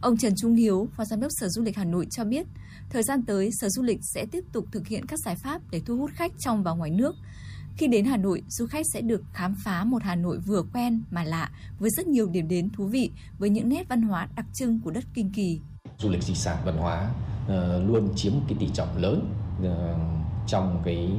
Ông 0.00 0.16
Trần 0.16 0.34
Trung 0.36 0.54
Hiếu, 0.54 0.88
Phó 0.96 1.04
Giám 1.04 1.20
đốc 1.20 1.30
Sở 1.40 1.48
Du 1.48 1.62
lịch 1.62 1.76
Hà 1.76 1.84
Nội 1.84 2.06
cho 2.10 2.24
biết, 2.24 2.46
thời 2.90 3.02
gian 3.02 3.22
tới 3.22 3.50
Sở 3.52 3.68
Du 3.68 3.82
lịch 3.82 3.98
sẽ 4.02 4.26
tiếp 4.32 4.44
tục 4.52 4.64
thực 4.72 4.86
hiện 4.86 5.06
các 5.06 5.18
giải 5.18 5.36
pháp 5.36 5.62
để 5.70 5.80
thu 5.86 5.96
hút 5.96 6.10
khách 6.14 6.32
trong 6.38 6.62
và 6.62 6.72
ngoài 6.72 6.90
nước, 6.90 7.16
khi 7.76 7.86
đến 7.86 8.04
Hà 8.04 8.16
Nội, 8.16 8.42
du 8.48 8.66
khách 8.66 8.86
sẽ 8.92 9.00
được 9.00 9.22
khám 9.32 9.54
phá 9.64 9.84
một 9.84 10.02
Hà 10.02 10.14
Nội 10.14 10.38
vừa 10.38 10.62
quen 10.72 11.02
mà 11.10 11.24
lạ 11.24 11.50
với 11.78 11.90
rất 11.90 12.06
nhiều 12.06 12.26
điểm 12.26 12.48
đến 12.48 12.70
thú 12.70 12.86
vị 12.86 13.10
với 13.38 13.50
những 13.50 13.68
nét 13.68 13.88
văn 13.88 14.02
hóa 14.02 14.28
đặc 14.36 14.46
trưng 14.54 14.80
của 14.80 14.90
đất 14.90 15.04
Kinh 15.14 15.30
Kỳ. 15.32 15.60
Du 15.98 16.10
lịch 16.10 16.22
di 16.22 16.34
sản 16.34 16.56
văn 16.64 16.76
hóa 16.76 17.10
uh, 17.44 17.50
luôn 17.88 18.08
chiếm 18.16 18.32
cái 18.48 18.56
tỷ 18.60 18.68
trọng 18.74 18.96
lớn 18.96 19.34
uh, 19.62 19.68
trong 20.46 20.82
cái 20.84 21.10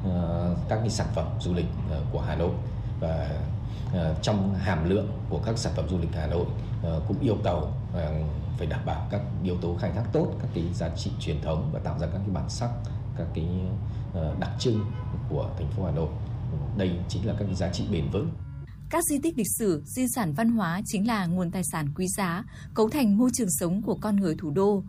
uh, 0.00 0.58
các 0.68 0.76
cái 0.76 0.90
sản 0.90 1.06
phẩm 1.14 1.26
du 1.40 1.54
lịch 1.54 1.66
uh, 1.86 2.12
của 2.12 2.20
Hà 2.20 2.36
Nội 2.36 2.54
và 3.00 3.30
uh, 3.30 3.55
Ờ, 3.96 4.14
trong 4.22 4.54
hàm 4.54 4.88
lượng 4.90 5.08
của 5.28 5.40
các 5.46 5.58
sản 5.58 5.72
phẩm 5.76 5.88
du 5.88 5.98
lịch 5.98 6.10
Hà 6.14 6.26
Nội 6.26 6.46
ờ, 6.82 7.02
cũng 7.08 7.20
yêu 7.20 7.36
cầu 7.44 7.72
ờ, 7.92 8.14
phải 8.58 8.66
đảm 8.66 8.80
bảo 8.86 9.08
các 9.10 9.20
yếu 9.44 9.56
tố 9.56 9.76
khai 9.80 9.90
thác 9.90 10.04
tốt 10.12 10.32
các 10.42 10.48
cái 10.54 10.64
giá 10.74 10.88
trị 10.96 11.10
truyền 11.20 11.40
thống 11.42 11.70
và 11.72 11.80
tạo 11.80 11.98
ra 11.98 12.06
các 12.06 12.18
cái 12.18 12.34
bản 12.34 12.50
sắc 12.50 12.70
các 13.18 13.26
cái 13.34 13.46
đặc 14.40 14.50
trưng 14.58 14.86
của 15.28 15.50
thành 15.58 15.70
phố 15.76 15.84
Hà 15.84 15.90
Nội. 15.90 16.08
Đây 16.76 16.90
chính 17.08 17.26
là 17.26 17.34
các 17.38 17.46
giá 17.54 17.70
trị 17.72 17.84
bền 17.92 18.10
vững. 18.12 18.30
Các 18.90 19.04
di 19.04 19.18
tích 19.22 19.38
lịch 19.38 19.46
sử, 19.58 19.82
di 19.86 20.06
sản 20.14 20.32
văn 20.32 20.50
hóa 20.50 20.80
chính 20.86 21.06
là 21.06 21.26
nguồn 21.26 21.50
tài 21.50 21.62
sản 21.72 21.88
quý 21.96 22.06
giá, 22.16 22.44
cấu 22.74 22.90
thành 22.90 23.18
môi 23.18 23.30
trường 23.34 23.50
sống 23.50 23.82
của 23.82 23.94
con 23.94 24.16
người 24.16 24.34
thủ 24.38 24.50
đô. 24.50 24.82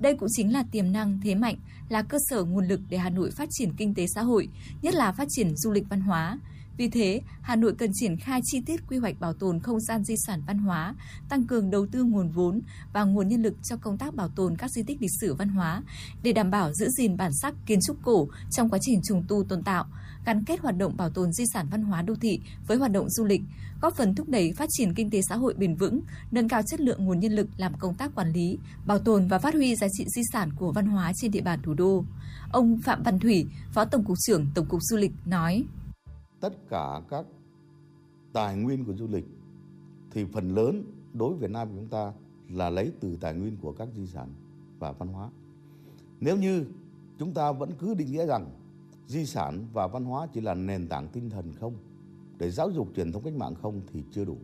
Đây 0.00 0.16
cũng 0.16 0.28
chính 0.32 0.52
là 0.52 0.64
tiềm 0.72 0.92
năng 0.92 1.20
thế 1.20 1.34
mạnh, 1.34 1.56
là 1.88 2.02
cơ 2.02 2.18
sở 2.30 2.44
nguồn 2.44 2.68
lực 2.68 2.80
để 2.88 2.98
Hà 2.98 3.10
Nội 3.10 3.30
phát 3.30 3.48
triển 3.50 3.72
kinh 3.76 3.94
tế 3.94 4.06
xã 4.14 4.22
hội, 4.22 4.48
nhất 4.82 4.94
là 4.94 5.12
phát 5.12 5.28
triển 5.30 5.56
du 5.56 5.72
lịch 5.72 5.88
văn 5.88 6.00
hóa. 6.00 6.38
Vì 6.76 6.88
thế, 6.88 7.20
Hà 7.40 7.56
Nội 7.56 7.74
cần 7.78 7.90
triển 7.94 8.16
khai 8.16 8.40
chi 8.44 8.60
tiết 8.66 8.86
quy 8.88 8.98
hoạch 8.98 9.20
bảo 9.20 9.32
tồn 9.32 9.60
không 9.60 9.80
gian 9.80 10.04
di 10.04 10.14
sản 10.26 10.42
văn 10.46 10.58
hóa, 10.58 10.94
tăng 11.28 11.44
cường 11.44 11.70
đầu 11.70 11.86
tư 11.92 12.04
nguồn 12.04 12.30
vốn 12.30 12.60
và 12.92 13.04
nguồn 13.04 13.28
nhân 13.28 13.42
lực 13.42 13.54
cho 13.62 13.76
công 13.76 13.98
tác 13.98 14.14
bảo 14.14 14.28
tồn 14.28 14.56
các 14.56 14.70
di 14.70 14.82
tích 14.82 15.02
lịch 15.02 15.10
sử 15.20 15.34
văn 15.34 15.48
hóa 15.48 15.82
để 16.22 16.32
đảm 16.32 16.50
bảo 16.50 16.72
giữ 16.72 16.88
gìn 16.88 17.16
bản 17.16 17.30
sắc 17.42 17.54
kiến 17.66 17.78
trúc 17.86 17.96
cổ 18.02 18.28
trong 18.50 18.68
quá 18.68 18.78
trình 18.82 19.00
trùng 19.04 19.24
tu 19.28 19.44
tôn 19.48 19.62
tạo, 19.62 19.86
gắn 20.26 20.44
kết 20.44 20.60
hoạt 20.60 20.76
động 20.76 20.96
bảo 20.96 21.10
tồn 21.10 21.32
di 21.32 21.44
sản 21.52 21.68
văn 21.70 21.82
hóa 21.82 22.02
đô 22.02 22.14
thị 22.14 22.40
với 22.66 22.76
hoạt 22.76 22.92
động 22.92 23.10
du 23.10 23.24
lịch, 23.24 23.42
góp 23.80 23.96
phần 23.96 24.14
thúc 24.14 24.28
đẩy 24.28 24.52
phát 24.52 24.68
triển 24.72 24.94
kinh 24.94 25.10
tế 25.10 25.20
xã 25.28 25.36
hội 25.36 25.54
bền 25.54 25.74
vững, 25.74 26.00
nâng 26.30 26.48
cao 26.48 26.62
chất 26.62 26.80
lượng 26.80 27.04
nguồn 27.04 27.20
nhân 27.20 27.32
lực 27.32 27.48
làm 27.56 27.72
công 27.78 27.94
tác 27.94 28.14
quản 28.14 28.32
lý, 28.32 28.58
bảo 28.86 28.98
tồn 28.98 29.28
và 29.28 29.38
phát 29.38 29.54
huy 29.54 29.76
giá 29.76 29.86
trị 29.92 30.04
di 30.08 30.22
sản 30.32 30.50
của 30.56 30.72
văn 30.72 30.86
hóa 30.86 31.12
trên 31.16 31.30
địa 31.30 31.40
bàn 31.40 31.62
thủ 31.62 31.74
đô. 31.74 32.04
Ông 32.52 32.78
Phạm 32.84 33.02
Văn 33.02 33.18
Thủy, 33.18 33.46
Phó 33.72 33.84
Tổng 33.84 34.04
cục 34.04 34.16
trưởng 34.26 34.46
Tổng 34.54 34.66
cục 34.66 34.82
Du 34.82 34.96
lịch 34.96 35.12
nói: 35.24 35.64
tất 36.44 36.68
cả 36.68 37.02
các 37.08 37.26
tài 38.32 38.56
nguyên 38.56 38.84
của 38.84 38.94
du 38.94 39.06
lịch 39.06 39.24
thì 40.10 40.24
phần 40.24 40.54
lớn 40.54 40.84
đối 41.12 41.30
với 41.30 41.38
Việt 41.38 41.50
Nam 41.50 41.68
của 41.68 41.74
chúng 41.76 41.88
ta 41.88 42.12
là 42.50 42.70
lấy 42.70 42.92
từ 43.00 43.16
tài 43.20 43.34
nguyên 43.34 43.56
của 43.56 43.72
các 43.72 43.88
di 43.96 44.06
sản 44.06 44.28
và 44.78 44.92
văn 44.92 45.08
hóa. 45.08 45.30
Nếu 46.20 46.36
như 46.36 46.64
chúng 47.18 47.34
ta 47.34 47.52
vẫn 47.52 47.70
cứ 47.78 47.94
định 47.94 48.12
nghĩa 48.12 48.26
rằng 48.26 48.50
di 49.06 49.26
sản 49.26 49.66
và 49.72 49.86
văn 49.86 50.04
hóa 50.04 50.26
chỉ 50.32 50.40
là 50.40 50.54
nền 50.54 50.88
tảng 50.88 51.08
tinh 51.08 51.30
thần 51.30 51.52
không, 51.52 51.74
để 52.38 52.50
giáo 52.50 52.70
dục 52.70 52.88
truyền 52.96 53.12
thống 53.12 53.22
cách 53.22 53.36
mạng 53.36 53.54
không 53.62 53.80
thì 53.92 54.02
chưa 54.10 54.24
đủ. 54.24 54.36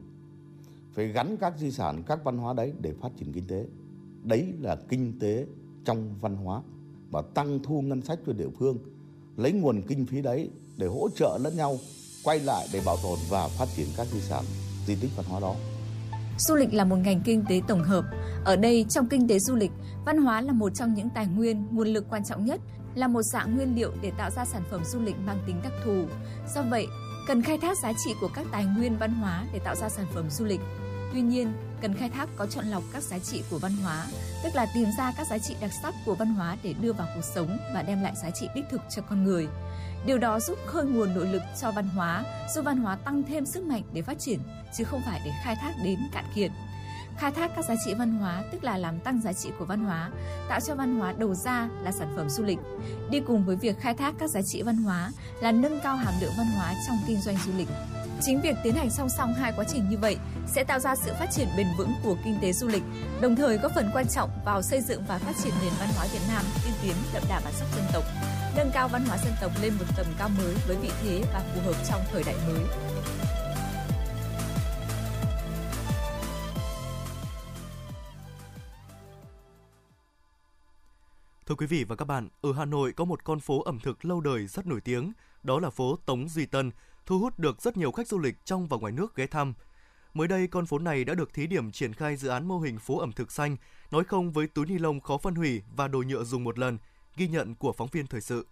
Phải 0.93 1.09
gắn 1.09 1.37
các 1.37 1.59
di 1.59 1.71
sản, 1.71 2.03
các 2.07 2.25
văn 2.25 2.39
hóa 2.39 2.55
đấy 2.55 2.73
để 2.81 2.93
phát 2.93 3.17
triển 3.17 3.33
kinh 3.33 3.47
tế. 3.47 3.67
Đấy 4.25 4.55
là 4.61 4.77
kinh 4.89 5.19
tế 5.19 5.47
trong 5.85 6.15
văn 6.21 6.37
hóa 6.37 6.63
và 7.11 7.23
tăng 7.23 7.59
thu 7.63 7.83
ngân 7.83 8.03
sách 8.03 8.19
cho 8.27 8.33
địa 8.33 8.49
phương. 8.49 8.79
Lấy 9.37 9.53
nguồn 9.53 9.83
kinh 9.89 10.07
phí 10.07 10.23
đấy 10.23 10.51
để 10.77 10.87
hỗ 10.87 11.09
trợ 11.17 11.39
lẫn 11.43 11.57
nhau 11.57 11.79
quay 12.25 12.39
lại 12.39 12.69
để 12.73 12.83
bảo 12.87 12.97
tồn 13.03 13.19
và 13.29 13.49
phát 13.49 13.67
triển 13.77 13.87
các 13.97 14.07
di 14.13 14.21
sản 14.21 14.45
di 14.87 14.95
tích 14.95 15.11
văn 15.17 15.27
hóa 15.29 15.41
đó. 15.41 15.55
Du 16.39 16.55
lịch 16.55 16.75
là 16.75 16.85
một 16.85 16.97
ngành 16.97 17.23
kinh 17.25 17.45
tế 17.49 17.61
tổng 17.69 17.83
hợp. 17.83 18.05
Ở 18.45 18.57
đây, 18.57 18.87
trong 18.89 19.09
kinh 19.09 19.29
tế 19.29 19.39
du 19.39 19.55
lịch, 19.55 19.71
văn 20.07 20.19
hóa 20.19 20.41
là 20.41 20.53
một 20.53 20.75
trong 20.75 20.95
những 20.95 21.09
tài 21.15 21.27
nguyên, 21.27 21.67
nguồn 21.71 21.89
lực 21.89 22.05
quan 22.11 22.25
trọng 22.25 22.45
nhất, 22.45 22.61
là 22.95 23.09
một 23.09 23.23
dạng 23.23 23.57
nguyên 23.57 23.77
liệu 23.77 23.93
để 24.03 24.13
tạo 24.19 24.31
ra 24.31 24.45
sản 24.45 24.63
phẩm 24.71 24.83
du 24.85 25.01
lịch 25.01 25.17
mang 25.27 25.43
tính 25.47 25.61
đặc 25.63 25.73
thù. 25.85 26.05
Do 26.55 26.63
vậy, 26.71 26.87
cần 27.29 27.43
khai 27.43 27.59
thác 27.59 27.79
giá 27.83 27.93
trị 28.05 28.11
của 28.21 28.29
các 28.35 28.47
tài 28.53 28.65
nguyên 28.65 28.99
văn 28.99 29.15
hóa 29.15 29.47
để 29.53 29.59
tạo 29.59 29.75
ra 29.75 29.89
sản 29.89 30.07
phẩm 30.15 30.31
du 30.31 30.45
lịch. 30.45 30.61
Tuy 31.13 31.21
nhiên, 31.21 31.53
cần 31.83 31.95
khai 31.95 32.09
thác 32.09 32.29
có 32.37 32.47
chọn 32.47 32.67
lọc 32.67 32.83
các 32.93 33.03
giá 33.03 33.19
trị 33.19 33.43
của 33.51 33.59
văn 33.59 33.73
hóa, 33.83 34.07
tức 34.45 34.55
là 34.55 34.67
tìm 34.75 34.89
ra 34.99 35.13
các 35.17 35.27
giá 35.27 35.39
trị 35.39 35.57
đặc 35.61 35.71
sắc 35.83 35.95
của 36.07 36.15
văn 36.15 36.35
hóa 36.35 36.57
để 36.63 36.75
đưa 36.81 36.93
vào 36.93 37.09
cuộc 37.15 37.25
sống 37.35 37.59
và 37.75 37.83
đem 37.83 38.03
lại 38.03 38.13
giá 38.23 38.31
trị 38.31 38.49
đích 38.55 38.65
thực 38.71 38.81
cho 38.91 39.03
con 39.03 39.25
người. 39.25 39.49
Điều 40.07 40.19
đó 40.19 40.41
giúp 40.41 40.59
khơi 40.67 40.85
nguồn 40.85 41.15
nội 41.15 41.27
lực 41.27 41.43
cho 41.61 41.71
văn 41.71 41.89
hóa, 41.89 42.25
giúp 42.55 42.63
văn 42.63 42.79
hóa 42.79 42.97
tăng 42.97 43.23
thêm 43.23 43.47
sức 43.47 43.63
mạnh 43.63 43.83
để 43.93 44.03
phát 44.03 44.19
triển, 44.19 44.41
chứ 44.79 44.85
không 44.85 45.03
phải 45.07 45.21
để 45.25 45.31
khai 45.45 45.57
thác 45.57 45.73
đến 45.85 45.99
cạn 46.13 46.25
kiệt. 46.35 46.51
Khai 47.21 47.31
thác 47.31 47.51
các 47.57 47.65
giá 47.65 47.75
trị 47.85 47.95
văn 47.95 48.15
hóa 48.15 48.43
tức 48.53 48.65
là 48.65 48.77
làm 48.77 49.01
tăng 49.01 49.21
giá 49.21 49.33
trị 49.33 49.51
của 49.59 49.65
văn 49.65 49.85
hóa, 49.85 50.11
tạo 50.49 50.61
cho 50.61 50.75
văn 50.75 50.99
hóa 50.99 51.15
đầu 51.19 51.35
ra 51.35 51.69
là 51.83 51.93
sản 51.93 52.13
phẩm 52.17 52.31
du 52.31 52.45
lịch. 52.45 52.59
Đi 53.11 53.21
cùng 53.21 53.45
với 53.45 53.57
việc 53.57 53.81
khai 53.81 53.95
thác 53.95 54.15
các 54.19 54.31
giá 54.31 54.41
trị 54.43 54.63
văn 54.63 54.77
hóa 54.77 55.11
là 55.43 55.53
nâng 55.53 55.81
cao 55.83 55.97
hàm 55.97 56.15
lượng 56.21 56.33
văn 56.37 56.47
hóa 56.57 56.75
trong 56.87 56.99
kinh 57.07 57.21
doanh 57.21 57.37
du 57.47 57.53
lịch. 57.57 57.69
Chính 58.23 58.41
việc 58.41 58.57
tiến 58.65 58.75
hành 58.75 58.91
song 58.91 59.09
song 59.09 59.35
hai 59.35 59.53
quá 59.57 59.65
trình 59.69 59.91
như 59.91 59.99
vậy 59.99 60.17
sẽ 60.47 60.65
tạo 60.65 60.79
ra 60.79 60.97
sự 60.97 61.13
phát 61.19 61.27
triển 61.33 61.49
bền 61.57 61.67
vững 61.79 61.93
của 62.05 62.17
kinh 62.25 62.39
tế 62.43 62.53
du 62.53 62.69
lịch, 62.69 62.83
đồng 63.21 63.37
thời 63.37 63.59
góp 63.59 63.73
phần 63.75 63.91
quan 63.95 64.09
trọng 64.09 64.31
vào 64.45 64.63
xây 64.63 64.81
dựng 64.81 65.05
và 65.09 65.19
phát 65.19 65.33
triển 65.43 65.53
nền 65.63 65.73
văn 65.79 65.89
hóa 65.97 66.07
Việt 66.13 66.23
Nam 66.29 66.43
tiên 66.65 66.75
tiến 66.83 66.95
đậm 67.15 67.23
đà 67.29 67.41
bản 67.45 67.53
sắc 67.53 67.67
dân 67.77 67.85
tộc, 67.93 68.05
nâng 68.57 68.71
cao 68.75 68.89
văn 68.89 69.05
hóa 69.09 69.19
dân 69.25 69.33
tộc 69.41 69.53
lên 69.63 69.73
một 69.79 69.85
tầm 69.97 70.07
cao 70.19 70.29
mới 70.29 70.55
với 70.67 70.77
vị 70.77 70.91
thế 71.03 71.23
và 71.33 71.43
phù 71.55 71.61
hợp 71.61 71.77
trong 71.89 72.01
thời 72.13 72.23
đại 72.25 72.35
mới. 72.47 72.90
Thưa 81.51 81.57
quý 81.57 81.67
vị 81.67 81.85
và 81.85 81.97
các 81.97 82.05
bạn, 82.05 82.29
ở 82.41 82.53
Hà 82.53 82.65
Nội 82.65 82.93
có 82.93 83.05
một 83.05 83.25
con 83.25 83.41
phố 83.41 83.63
ẩm 83.63 83.81
thực 83.81 84.05
lâu 84.05 84.21
đời 84.21 84.47
rất 84.47 84.67
nổi 84.67 84.81
tiếng, 84.81 85.13
đó 85.43 85.61
là 85.61 85.71
phố 85.71 85.97
Tống 86.07 86.29
Duy 86.29 86.47
Tân, 86.47 86.71
thu 87.07 87.19
hút 87.19 87.39
được 87.39 87.63
rất 87.63 87.77
nhiều 87.77 87.93
khách 87.93 88.09
du 88.09 88.19
lịch 88.19 88.45
trong 88.45 88.67
và 88.67 88.77
ngoài 88.77 88.93
nước 88.93 89.17
ghé 89.17 89.27
thăm. 89.27 89.55
Mới 90.15 90.29
đây, 90.29 90.47
con 90.47 90.67
phố 90.67 90.79
này 90.79 91.05
đã 91.05 91.15
được 91.15 91.35
thí 91.35 91.47
điểm 91.47 91.73
triển 91.73 91.93
khai 91.93 92.17
dự 92.17 92.29
án 92.29 92.49
mô 92.49 92.59
hình 92.59 92.79
phố 92.79 92.99
ẩm 92.99 93.13
thực 93.13 93.33
xanh, 93.33 93.57
nói 93.91 94.05
không 94.05 94.33
với 94.33 94.47
túi 94.47 94.67
ni 94.67 94.79
lông 94.79 95.01
khó 95.01 95.19
phân 95.19 95.35
hủy 95.35 95.63
và 95.77 95.89
đồ 95.89 96.03
nhựa 96.07 96.25
dùng 96.25 96.45
một 96.45 96.59
lần, 96.59 96.79
ghi 97.17 97.29
nhận 97.29 97.55
của 97.55 97.73
phóng 97.73 97.89
viên 97.93 98.07
thời 98.07 98.21
sự. 98.21 98.47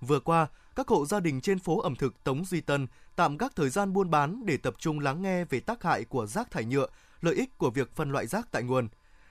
Vừa 0.00 0.20
qua, 0.20 0.46
các 0.76 0.88
hộ 0.88 1.06
gia 1.06 1.20
đình 1.20 1.40
trên 1.40 1.58
phố 1.58 1.80
ẩm 1.80 1.96
thực 1.96 2.24
Tống 2.24 2.44
Duy 2.44 2.60
Tân 2.60 2.86
tạm 3.16 3.36
gác 3.36 3.56
thời 3.56 3.70
gian 3.70 3.92
buôn 3.92 4.10
bán 4.10 4.46
để 4.46 4.56
tập 4.56 4.74
trung 4.78 5.00
lắng 5.00 5.22
nghe 5.22 5.44
về 5.44 5.60
tác 5.60 5.82
hại 5.82 6.04
của 6.04 6.26
rác 6.26 6.50
thải 6.50 6.64
nhựa, 6.64 6.86
lợi 7.20 7.34
ích 7.34 7.58
của 7.58 7.70
việc 7.70 7.96
phân 7.96 8.10
loại 8.10 8.26
rác 8.26 8.52
tại 8.52 8.62
nguồn. 8.62 8.88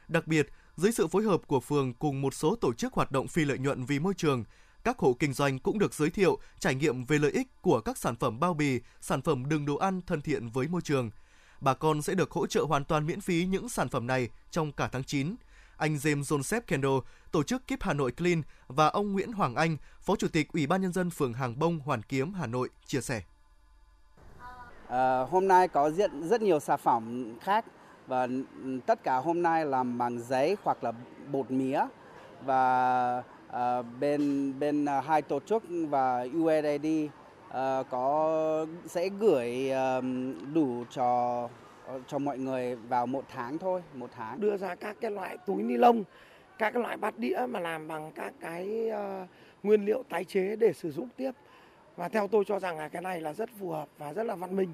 Đặc 0.07 0.27
biệt, 0.27 0.49
dưới 0.77 0.91
sự 0.91 1.07
phối 1.07 1.23
hợp 1.23 1.41
của 1.47 1.59
phường 1.59 1.93
cùng 1.93 2.21
một 2.21 2.33
số 2.33 2.55
tổ 2.55 2.73
chức 2.73 2.93
hoạt 2.93 3.11
động 3.11 3.27
phi 3.27 3.45
lợi 3.45 3.57
nhuận 3.57 3.85
vì 3.85 3.99
môi 3.99 4.13
trường, 4.13 4.43
các 4.83 4.99
hộ 4.99 5.15
kinh 5.19 5.33
doanh 5.33 5.59
cũng 5.59 5.79
được 5.79 5.93
giới 5.93 6.09
thiệu 6.09 6.39
trải 6.59 6.75
nghiệm 6.75 7.05
về 7.05 7.17
lợi 7.17 7.31
ích 7.31 7.47
của 7.61 7.81
các 7.81 7.97
sản 7.97 8.15
phẩm 8.15 8.39
bao 8.39 8.53
bì, 8.53 8.79
sản 9.01 9.21
phẩm 9.21 9.49
đường 9.49 9.65
đồ 9.65 9.75
ăn 9.75 10.01
thân 10.07 10.21
thiện 10.21 10.49
với 10.49 10.67
môi 10.67 10.81
trường. 10.81 11.11
bà 11.61 11.73
con 11.73 12.01
sẽ 12.01 12.13
được 12.13 12.31
hỗ 12.31 12.47
trợ 12.47 12.63
hoàn 12.63 12.83
toàn 12.83 13.05
miễn 13.05 13.21
phí 13.21 13.45
những 13.45 13.69
sản 13.69 13.89
phẩm 13.89 14.07
này 14.07 14.29
trong 14.51 14.71
cả 14.71 14.89
tháng 14.91 15.03
9. 15.03 15.35
Anh 15.77 15.95
James 15.95 16.21
Joseph 16.21 16.61
Kendall, 16.67 16.97
tổ 17.31 17.43
chức 17.43 17.67
Keep 17.67 17.83
Hà 17.83 17.93
Nội 17.93 18.11
Clean 18.11 18.41
và 18.67 18.88
ông 18.88 19.11
Nguyễn 19.11 19.31
Hoàng 19.31 19.55
Anh, 19.55 19.77
Phó 20.01 20.15
Chủ 20.15 20.27
tịch 20.27 20.53
Ủy 20.53 20.67
ban 20.67 20.81
Nhân 20.81 20.93
dân 20.93 21.09
phường 21.09 21.33
Hàng 21.33 21.59
Bông, 21.59 21.79
Hoàn 21.79 22.01
Kiếm, 22.01 22.33
Hà 22.33 22.47
Nội, 22.47 22.69
chia 22.85 23.01
sẻ. 23.01 23.21
À, 24.88 25.19
hôm 25.19 25.47
nay 25.47 25.67
có 25.67 25.91
diện 25.91 26.29
rất 26.29 26.41
nhiều 26.41 26.59
sản 26.59 26.79
phẩm 26.83 27.33
khác 27.41 27.65
và 28.07 28.27
ừ, 28.63 28.79
tất 28.85 29.03
cả 29.03 29.15
hôm 29.15 29.43
nay 29.43 29.65
làm 29.65 29.97
bằng 29.97 30.19
giấy 30.19 30.57
hoặc 30.63 30.83
là 30.83 30.91
bột 31.31 31.51
mía 31.51 31.81
và 32.45 33.23
à, 33.51 33.81
bên 33.81 34.53
bên 34.59 34.85
ờ, 34.85 34.99
hai 34.99 35.21
tổ 35.21 35.39
chức 35.39 35.63
và 35.89 36.27
USAID 36.37 36.85
à, 36.85 37.11
ờ, 37.49 37.83
có 37.89 38.65
sẽ 38.85 39.09
gửi 39.09 39.71
à, 39.71 40.01
đủ 40.53 40.83
cho 40.89 41.49
cho 42.07 42.19
mọi 42.19 42.37
người 42.37 42.75
vào 42.75 43.07
một 43.07 43.25
tháng 43.29 43.57
thôi, 43.57 43.83
một 43.93 44.09
tháng. 44.15 44.39
Đưa 44.39 44.57
ra 44.57 44.75
các 44.75 44.97
cái 45.01 45.11
loại 45.11 45.37
túi 45.45 45.63
ni 45.63 45.77
lông, 45.77 46.03
các 46.57 46.71
cái 46.73 46.83
loại 46.83 46.97
bát 46.97 47.17
đĩa 47.17 47.39
mà 47.49 47.59
làm 47.59 47.87
bằng 47.87 48.11
các 48.15 48.33
cái 48.39 48.89
uh, 48.89 49.29
nguyên 49.63 49.85
liệu 49.85 50.03
tái 50.09 50.23
chế 50.23 50.55
để 50.55 50.73
sử 50.73 50.91
dụng 50.91 51.09
tiếp. 51.17 51.31
Và 51.95 52.09
theo 52.09 52.27
tôi 52.27 52.43
cho 52.47 52.59
rằng 52.59 52.77
là 52.77 52.87
cái 52.87 53.01
này 53.01 53.21
là 53.21 53.33
rất 53.33 53.49
phù 53.59 53.69
hợp 53.69 53.87
và 53.97 54.13
rất 54.13 54.23
là 54.23 54.35
văn 54.35 54.55
minh. 54.55 54.73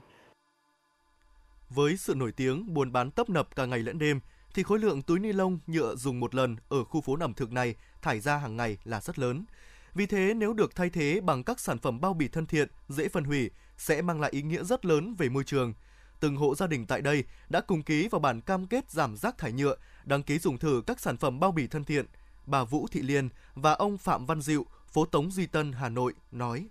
Với 1.76 1.98
sự 1.98 2.16
nổi 2.16 2.32
tiếng 2.32 2.74
buôn 2.74 2.92
bán 2.92 3.12
tấp 3.12 3.30
nập 3.30 3.56
cả 3.56 3.66
ngày 3.66 3.80
lẫn 3.80 4.00
đêm, 4.00 4.20
thì 4.54 4.64
khối 4.64 4.80
lượng 4.80 5.02
túi 5.02 5.20
ni 5.20 5.34
lông 5.34 5.60
nhựa 5.68 5.96
dùng 5.96 6.20
một 6.20 6.36
lần 6.36 6.56
ở 6.70 6.84
khu 6.84 7.02
phố 7.02 7.18
ẩm 7.20 7.34
thực 7.34 7.52
này 7.52 7.76
thải 8.02 8.20
ra 8.20 8.38
hàng 8.38 8.58
ngày 8.58 8.78
là 8.84 9.02
rất 9.02 9.20
lớn. 9.20 9.46
Vì 9.94 10.06
thế, 10.06 10.34
nếu 10.34 10.54
được 10.54 10.76
thay 10.76 10.90
thế 10.90 11.22
bằng 11.22 11.44
các 11.44 11.60
sản 11.60 11.78
phẩm 11.78 12.02
bao 12.02 12.14
bì 12.14 12.28
thân 12.28 12.46
thiện, 12.46 12.68
dễ 12.90 13.10
phân 13.10 13.24
hủy, 13.24 13.52
sẽ 13.78 14.02
mang 14.02 14.22
lại 14.22 14.32
ý 14.32 14.42
nghĩa 14.42 14.64
rất 14.64 14.86
lớn 14.86 15.16
về 15.18 15.30
môi 15.30 15.44
trường. 15.44 15.74
Từng 16.20 16.36
hộ 16.36 16.56
gia 16.56 16.68
đình 16.68 16.86
tại 16.86 17.02
đây 17.02 17.24
đã 17.50 17.62
cùng 17.62 17.84
ký 17.84 18.08
vào 18.08 18.20
bản 18.20 18.42
cam 18.42 18.68
kết 18.68 18.92
giảm 18.92 19.16
rác 19.18 19.38
thải 19.38 19.52
nhựa, 19.52 19.76
đăng 20.04 20.24
ký 20.24 20.40
dùng 20.40 20.58
thử 20.58 20.84
các 20.88 21.00
sản 21.00 21.18
phẩm 21.18 21.40
bao 21.40 21.52
bì 21.52 21.68
thân 21.68 21.84
thiện. 21.84 22.06
Bà 22.46 22.64
Vũ 22.64 22.88
Thị 22.92 23.02
Liên 23.02 23.30
và 23.56 23.74
ông 23.74 23.98
Phạm 23.98 24.26
Văn 24.26 24.42
Diệu, 24.42 24.66
phố 24.88 25.06
Tống 25.06 25.32
Duy 25.32 25.46
Tân, 25.46 25.72
Hà 25.72 25.90
Nội 25.90 26.14
nói. 26.32 26.68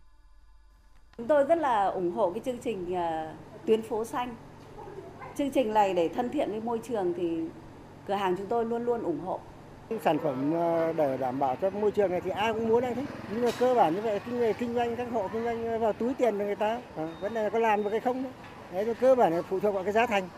Chúng 1.18 1.28
tôi 1.28 1.44
rất 1.44 1.58
là 1.58 1.86
ủng 1.86 2.12
hộ 2.12 2.32
cái 2.32 2.42
chương 2.44 2.58
trình 2.58 2.92
uh, 2.92 3.66
tuyến 3.66 3.82
phố 3.82 4.04
xanh. 4.04 4.36
Chương 5.38 5.50
trình 5.50 5.74
này 5.74 5.94
để 5.94 6.08
thân 6.08 6.28
thiện 6.30 6.50
với 6.50 6.60
môi 6.60 6.80
trường 6.88 7.14
thì 7.16 7.40
cửa 8.06 8.14
hàng 8.14 8.36
chúng 8.36 8.46
tôi 8.46 8.64
luôn 8.64 8.84
luôn 8.84 9.02
ủng 9.02 9.20
hộ. 9.20 9.40
Sản 10.04 10.18
phẩm 10.18 10.52
ờ, 10.52 10.92
để 10.92 11.16
đảm 11.16 11.38
bảo 11.38 11.56
cho 11.56 11.70
môi 11.70 11.90
trường 11.90 12.10
này 12.10 12.20
thì 12.20 12.30
ai 12.30 12.52
cũng 12.52 12.68
muốn 12.68 12.84
anh 12.84 12.94
thích. 12.94 13.08
Nhưng 13.32 13.44
mà 13.44 13.50
cơ 13.58 13.74
bản 13.74 13.94
như 13.94 14.00
vậy 14.00 14.20
kinh 14.26 14.40
nghề 14.40 14.52
kinh 14.52 14.74
doanh 14.74 14.96
các 14.96 15.08
hộ 15.12 15.28
kinh 15.32 15.44
doanh 15.44 15.80
vào 15.80 15.92
túi 15.92 16.14
tiền 16.14 16.38
của 16.38 16.44
người 16.44 16.56
ta. 16.56 16.80
À, 16.96 17.16
vấn 17.20 17.34
đề 17.34 17.42
là 17.42 17.50
có 17.50 17.58
làm 17.58 17.84
được 17.84 17.90
hay 17.90 18.00
không 18.00 18.22
đấy. 18.22 18.32
Đấy, 18.72 18.94
cơ 19.00 19.14
bản 19.14 19.32
là 19.32 19.42
phụ 19.42 19.60
thuộc 19.60 19.74
vào 19.74 19.84
cái 19.84 19.92
giá 19.92 20.06
thành. 20.06 20.28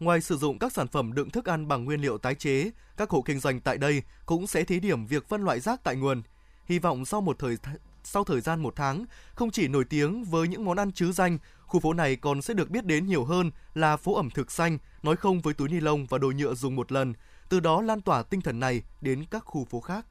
Ngoài 0.00 0.20
sử 0.20 0.36
dụng 0.36 0.58
các 0.58 0.72
sản 0.72 0.88
phẩm 0.88 1.12
đựng 1.12 1.30
thức 1.30 1.48
ăn 1.48 1.68
bằng 1.68 1.84
nguyên 1.84 2.00
liệu 2.00 2.18
tái 2.18 2.34
chế, 2.34 2.70
các 2.96 3.10
hộ 3.10 3.22
kinh 3.22 3.38
doanh 3.38 3.60
tại 3.60 3.78
đây 3.78 4.02
cũng 4.26 4.46
sẽ 4.46 4.64
thí 4.64 4.80
điểm 4.80 5.06
việc 5.06 5.28
phân 5.28 5.42
loại 5.42 5.60
rác 5.60 5.84
tại 5.84 5.96
nguồn. 5.96 6.22
Hy 6.64 6.78
vọng 6.78 7.04
sau 7.04 7.20
một 7.20 7.38
thời 7.38 7.56
sau 8.04 8.24
thời 8.24 8.40
gian 8.40 8.60
một 8.60 8.76
tháng, 8.76 9.04
không 9.34 9.50
chỉ 9.50 9.68
nổi 9.68 9.84
tiếng 9.84 10.24
với 10.24 10.48
những 10.48 10.64
món 10.64 10.76
ăn 10.76 10.92
chứ 10.92 11.12
danh, 11.12 11.38
khu 11.66 11.80
phố 11.80 11.92
này 11.92 12.16
còn 12.16 12.42
sẽ 12.42 12.54
được 12.54 12.70
biết 12.70 12.84
đến 12.84 13.06
nhiều 13.06 13.24
hơn 13.24 13.50
là 13.74 13.96
phố 13.96 14.14
ẩm 14.14 14.30
thực 14.30 14.52
xanh, 14.52 14.78
nói 15.02 15.16
không 15.16 15.40
với 15.40 15.54
túi 15.54 15.68
ni 15.68 15.80
lông 15.80 16.06
và 16.06 16.18
đồ 16.18 16.32
nhựa 16.36 16.54
dùng 16.54 16.76
một 16.76 16.92
lần, 16.92 17.14
từ 17.48 17.60
đó 17.60 17.82
lan 17.82 18.00
tỏa 18.00 18.22
tinh 18.22 18.40
thần 18.40 18.60
này 18.60 18.82
đến 19.00 19.24
các 19.30 19.44
khu 19.44 19.64
phố 19.64 19.80
khác. 19.80 20.06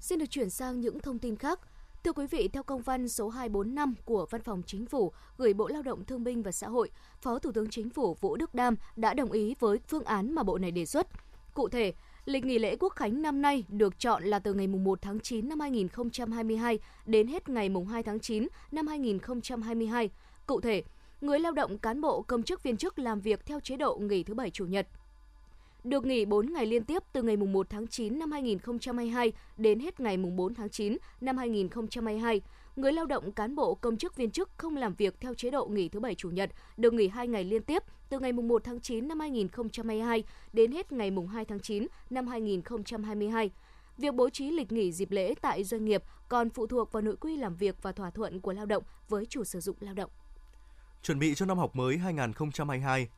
Xin 0.00 0.18
được 0.18 0.30
chuyển 0.30 0.50
sang 0.50 0.80
những 0.80 1.00
thông 1.00 1.18
tin 1.18 1.36
khác. 1.36 1.60
Thưa 2.04 2.12
quý 2.12 2.26
vị, 2.26 2.48
theo 2.52 2.62
công 2.62 2.82
văn 2.82 3.08
số 3.08 3.28
245 3.28 3.94
của 4.04 4.26
Văn 4.30 4.42
phòng 4.42 4.62
Chính 4.66 4.86
phủ 4.86 5.12
gửi 5.38 5.54
Bộ 5.54 5.68
Lao 5.68 5.82
động 5.82 6.04
Thương 6.04 6.24
binh 6.24 6.42
và 6.42 6.52
Xã 6.52 6.68
hội, 6.68 6.90
Phó 7.20 7.38
Thủ 7.38 7.52
tướng 7.52 7.70
Chính 7.70 7.90
phủ 7.90 8.16
Vũ 8.20 8.36
Đức 8.36 8.54
Đam 8.54 8.76
đã 8.96 9.14
đồng 9.14 9.32
ý 9.32 9.54
với 9.60 9.78
phương 9.88 10.04
án 10.04 10.34
mà 10.34 10.42
Bộ 10.42 10.58
này 10.58 10.70
đề 10.70 10.86
xuất. 10.86 11.06
Cụ 11.54 11.68
thể, 11.68 11.92
lịch 12.24 12.44
nghỉ 12.44 12.58
lễ 12.58 12.76
Quốc 12.76 12.92
khánh 12.96 13.22
năm 13.22 13.42
nay 13.42 13.64
được 13.68 13.98
chọn 13.98 14.24
là 14.24 14.38
từ 14.38 14.54
ngày 14.54 14.66
1 14.66 15.02
tháng 15.02 15.20
9 15.20 15.48
năm 15.48 15.60
2022 15.60 16.78
đến 17.06 17.26
hết 17.26 17.48
ngày 17.48 17.70
2 17.90 18.02
tháng 18.02 18.20
9 18.20 18.48
năm 18.72 18.86
2022. 18.86 20.10
Cụ 20.46 20.60
thể, 20.60 20.82
người 21.20 21.38
lao 21.38 21.52
động 21.52 21.78
cán 21.78 22.00
bộ 22.00 22.22
công 22.22 22.42
chức 22.42 22.62
viên 22.62 22.76
chức 22.76 22.98
làm 22.98 23.20
việc 23.20 23.46
theo 23.46 23.60
chế 23.60 23.76
độ 23.76 23.96
nghỉ 23.96 24.22
thứ 24.22 24.34
bảy 24.34 24.50
chủ 24.50 24.66
nhật 24.66 24.88
được 25.84 26.06
nghỉ 26.06 26.24
4 26.24 26.52
ngày 26.52 26.66
liên 26.66 26.84
tiếp 26.84 27.02
từ 27.12 27.22
ngày 27.22 27.36
1 27.36 27.70
tháng 27.70 27.86
9 27.86 28.18
năm 28.18 28.32
2022 28.32 29.32
đến 29.56 29.80
hết 29.80 30.00
ngày 30.00 30.16
4 30.16 30.54
tháng 30.54 30.68
9 30.68 30.96
năm 31.20 31.36
2022. 31.36 32.40
Người 32.76 32.92
lao 32.92 33.06
động 33.06 33.32
cán 33.32 33.54
bộ 33.54 33.74
công 33.74 33.96
chức 33.96 34.16
viên 34.16 34.30
chức 34.30 34.50
không 34.56 34.76
làm 34.76 34.94
việc 34.94 35.20
theo 35.20 35.34
chế 35.34 35.50
độ 35.50 35.66
nghỉ 35.66 35.88
thứ 35.88 36.00
bảy 36.00 36.14
chủ 36.14 36.30
nhật 36.30 36.50
được 36.76 36.94
nghỉ 36.94 37.08
2 37.08 37.28
ngày 37.28 37.44
liên 37.44 37.62
tiếp 37.62 37.82
từ 38.08 38.18
ngày 38.18 38.32
1 38.32 38.64
tháng 38.64 38.80
9 38.80 39.08
năm 39.08 39.20
2022 39.20 40.24
đến 40.52 40.72
hết 40.72 40.92
ngày 40.92 41.10
2 41.32 41.44
tháng 41.44 41.60
9 41.60 41.86
năm 42.10 42.26
2022. 42.26 43.50
Việc 43.98 44.14
bố 44.14 44.30
trí 44.30 44.50
lịch 44.50 44.72
nghỉ 44.72 44.92
dịp 44.92 45.10
lễ 45.10 45.34
tại 45.40 45.64
doanh 45.64 45.84
nghiệp 45.84 46.02
còn 46.28 46.50
phụ 46.50 46.66
thuộc 46.66 46.92
vào 46.92 47.02
nội 47.02 47.16
quy 47.16 47.36
làm 47.36 47.56
việc 47.56 47.82
và 47.82 47.92
thỏa 47.92 48.10
thuận 48.10 48.40
của 48.40 48.52
lao 48.52 48.66
động 48.66 48.82
với 49.08 49.26
chủ 49.26 49.44
sử 49.44 49.60
dụng 49.60 49.76
lao 49.80 49.94
động. 49.94 50.10
Chuẩn 51.02 51.18
bị 51.18 51.34
cho 51.34 51.46
năm 51.46 51.58
học 51.58 51.76
mới 51.76 52.00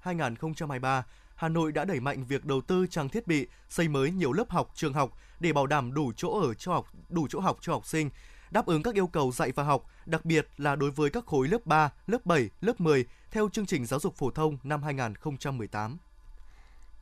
2022-2023, 0.04 1.02
Hà 1.34 1.48
Nội 1.48 1.72
đã 1.72 1.84
đẩy 1.84 2.00
mạnh 2.00 2.24
việc 2.24 2.44
đầu 2.44 2.60
tư 2.60 2.86
trang 2.90 3.08
thiết 3.08 3.26
bị, 3.26 3.46
xây 3.68 3.88
mới 3.88 4.10
nhiều 4.10 4.32
lớp 4.32 4.50
học, 4.50 4.70
trường 4.74 4.92
học 4.92 5.18
để 5.40 5.52
bảo 5.52 5.66
đảm 5.66 5.94
đủ 5.94 6.12
chỗ 6.16 6.40
ở 6.40 6.54
cho 6.54 6.72
học, 6.72 6.86
đủ 7.08 7.26
chỗ 7.30 7.40
học 7.40 7.58
cho 7.60 7.72
học 7.72 7.86
sinh, 7.86 8.10
đáp 8.50 8.66
ứng 8.66 8.82
các 8.82 8.94
yêu 8.94 9.06
cầu 9.06 9.32
dạy 9.32 9.52
và 9.52 9.62
học, 9.62 9.86
đặc 10.06 10.24
biệt 10.24 10.48
là 10.56 10.76
đối 10.76 10.90
với 10.90 11.10
các 11.10 11.26
khối 11.26 11.48
lớp 11.48 11.66
3, 11.66 11.92
lớp 12.06 12.26
7, 12.26 12.50
lớp 12.60 12.80
10 12.80 13.04
theo 13.30 13.48
chương 13.48 13.66
trình 13.66 13.86
giáo 13.86 14.00
dục 14.00 14.14
phổ 14.14 14.30
thông 14.30 14.58
năm 14.62 14.82
2018. 14.82 15.98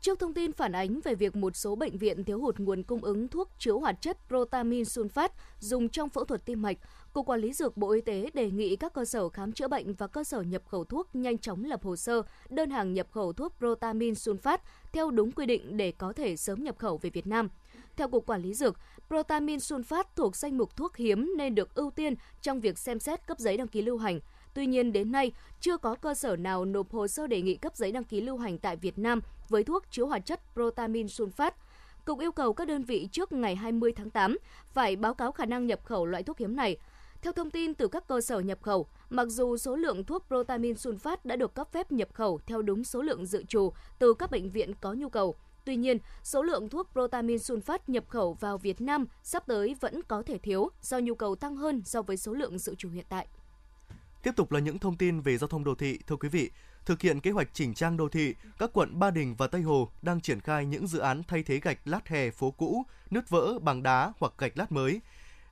Trước 0.02 0.18
thông 0.18 0.34
tin 0.34 0.52
phản 0.52 0.72
ánh 0.72 1.00
về 1.04 1.14
việc 1.14 1.36
một 1.36 1.56
số 1.56 1.74
bệnh 1.76 1.98
viện 1.98 2.24
thiếu 2.24 2.40
hụt 2.40 2.58
nguồn 2.58 2.82
cung 2.82 3.04
ứng 3.04 3.28
thuốc 3.28 3.48
chứa 3.58 3.72
hoạt 3.72 4.00
chất 4.00 4.16
protamin 4.28 4.82
sunfat 4.82 5.28
dùng 5.58 5.88
trong 5.88 6.08
phẫu 6.08 6.24
thuật 6.24 6.44
tim 6.44 6.62
mạch, 6.62 6.76
Cục 7.12 7.26
Quản 7.26 7.40
lý 7.40 7.52
Dược 7.52 7.76
Bộ 7.76 7.90
Y 7.90 8.00
tế 8.00 8.30
đề 8.34 8.50
nghị 8.50 8.76
các 8.76 8.92
cơ 8.92 9.04
sở 9.04 9.28
khám 9.28 9.52
chữa 9.52 9.68
bệnh 9.68 9.94
và 9.94 10.06
cơ 10.06 10.24
sở 10.24 10.40
nhập 10.42 10.62
khẩu 10.68 10.84
thuốc 10.84 11.08
nhanh 11.14 11.38
chóng 11.38 11.64
lập 11.64 11.82
hồ 11.82 11.96
sơ, 11.96 12.22
đơn 12.50 12.70
hàng 12.70 12.94
nhập 12.94 13.06
khẩu 13.10 13.32
thuốc 13.32 13.54
protamin 13.58 14.12
sunfat 14.12 14.58
theo 14.92 15.10
đúng 15.10 15.32
quy 15.32 15.46
định 15.46 15.76
để 15.76 15.92
có 15.92 16.12
thể 16.12 16.36
sớm 16.36 16.64
nhập 16.64 16.78
khẩu 16.78 16.98
về 16.98 17.10
Việt 17.10 17.26
Nam. 17.26 17.48
Theo 17.96 18.08
Cục 18.08 18.26
Quản 18.26 18.42
lý 18.42 18.54
Dược, 18.54 18.76
protamin 19.08 19.58
sunfat 19.58 20.04
thuộc 20.16 20.36
danh 20.36 20.58
mục 20.58 20.76
thuốc 20.76 20.96
hiếm 20.96 21.32
nên 21.36 21.54
được 21.54 21.74
ưu 21.74 21.90
tiên 21.90 22.14
trong 22.42 22.60
việc 22.60 22.78
xem 22.78 22.98
xét 22.98 23.26
cấp 23.26 23.38
giấy 23.38 23.56
đăng 23.56 23.68
ký 23.68 23.82
lưu 23.82 23.98
hành. 23.98 24.20
Tuy 24.54 24.66
nhiên 24.66 24.92
đến 24.92 25.12
nay, 25.12 25.32
chưa 25.60 25.76
có 25.76 25.94
cơ 25.94 26.14
sở 26.14 26.36
nào 26.36 26.64
nộp 26.64 26.92
hồ 26.92 27.08
sơ 27.08 27.26
đề 27.26 27.42
nghị 27.42 27.56
cấp 27.56 27.76
giấy 27.76 27.92
đăng 27.92 28.04
ký 28.04 28.20
lưu 28.20 28.38
hành 28.38 28.58
tại 28.58 28.76
Việt 28.76 28.98
Nam 28.98 29.20
với 29.48 29.64
thuốc 29.64 29.84
chứa 29.90 30.04
hoạt 30.04 30.26
chất 30.26 30.40
protamin 30.54 31.06
sunfat. 31.06 31.50
Cục 32.04 32.20
yêu 32.20 32.32
cầu 32.32 32.52
các 32.52 32.68
đơn 32.68 32.82
vị 32.82 33.08
trước 33.12 33.32
ngày 33.32 33.56
20 33.56 33.92
tháng 33.92 34.10
8 34.10 34.38
phải 34.72 34.96
báo 34.96 35.14
cáo 35.14 35.32
khả 35.32 35.44
năng 35.44 35.66
nhập 35.66 35.84
khẩu 35.84 36.06
loại 36.06 36.22
thuốc 36.22 36.38
hiếm 36.38 36.56
này. 36.56 36.76
Theo 37.22 37.32
thông 37.32 37.50
tin 37.50 37.74
từ 37.74 37.88
các 37.88 38.08
cơ 38.08 38.20
sở 38.20 38.40
nhập 38.40 38.58
khẩu, 38.62 38.86
mặc 39.10 39.28
dù 39.28 39.56
số 39.56 39.76
lượng 39.76 40.04
thuốc 40.04 40.24
protamin 40.28 40.74
sunfat 40.74 41.16
đã 41.24 41.36
được 41.36 41.54
cấp 41.54 41.72
phép 41.72 41.92
nhập 41.92 42.08
khẩu 42.12 42.40
theo 42.46 42.62
đúng 42.62 42.84
số 42.84 43.02
lượng 43.02 43.26
dự 43.26 43.44
trù 43.44 43.72
từ 43.98 44.14
các 44.14 44.30
bệnh 44.30 44.50
viện 44.50 44.72
có 44.80 44.92
nhu 44.92 45.08
cầu, 45.08 45.36
Tuy 45.64 45.76
nhiên, 45.76 45.98
số 46.22 46.42
lượng 46.42 46.68
thuốc 46.68 46.88
protamin 46.92 47.36
sulfat 47.36 47.78
nhập 47.86 48.04
khẩu 48.08 48.34
vào 48.34 48.58
Việt 48.58 48.80
Nam 48.80 49.06
sắp 49.22 49.42
tới 49.46 49.76
vẫn 49.80 50.02
có 50.08 50.22
thể 50.26 50.38
thiếu 50.38 50.70
do 50.82 50.98
nhu 50.98 51.14
cầu 51.14 51.34
tăng 51.36 51.56
hơn 51.56 51.82
so 51.84 52.02
với 52.02 52.16
số 52.16 52.32
lượng 52.32 52.58
dự 52.58 52.74
trù 52.74 52.90
hiện 52.90 53.06
tại. 53.08 53.26
Tiếp 54.22 54.32
tục 54.36 54.52
là 54.52 54.60
những 54.60 54.78
thông 54.78 54.96
tin 54.96 55.20
về 55.20 55.38
giao 55.38 55.48
thông 55.48 55.64
đô 55.64 55.74
thị. 55.74 55.98
Thưa 56.06 56.16
quý 56.16 56.28
vị, 56.28 56.50
thực 56.84 57.02
hiện 57.02 57.20
kế 57.20 57.30
hoạch 57.30 57.48
chỉnh 57.52 57.74
trang 57.74 57.96
đô 57.96 58.08
thị, 58.08 58.34
các 58.58 58.70
quận 58.72 58.98
Ba 58.98 59.10
Đình 59.10 59.34
và 59.38 59.46
Tây 59.46 59.62
Hồ 59.62 59.88
đang 60.02 60.20
triển 60.20 60.40
khai 60.40 60.66
những 60.66 60.86
dự 60.86 60.98
án 60.98 61.22
thay 61.28 61.42
thế 61.42 61.60
gạch 61.62 61.78
lát 61.84 62.08
hè 62.08 62.30
phố 62.30 62.50
cũ, 62.50 62.82
nứt 63.10 63.30
vỡ 63.30 63.58
bằng 63.58 63.82
đá 63.82 64.12
hoặc 64.18 64.32
gạch 64.38 64.58
lát 64.58 64.72
mới. 64.72 65.00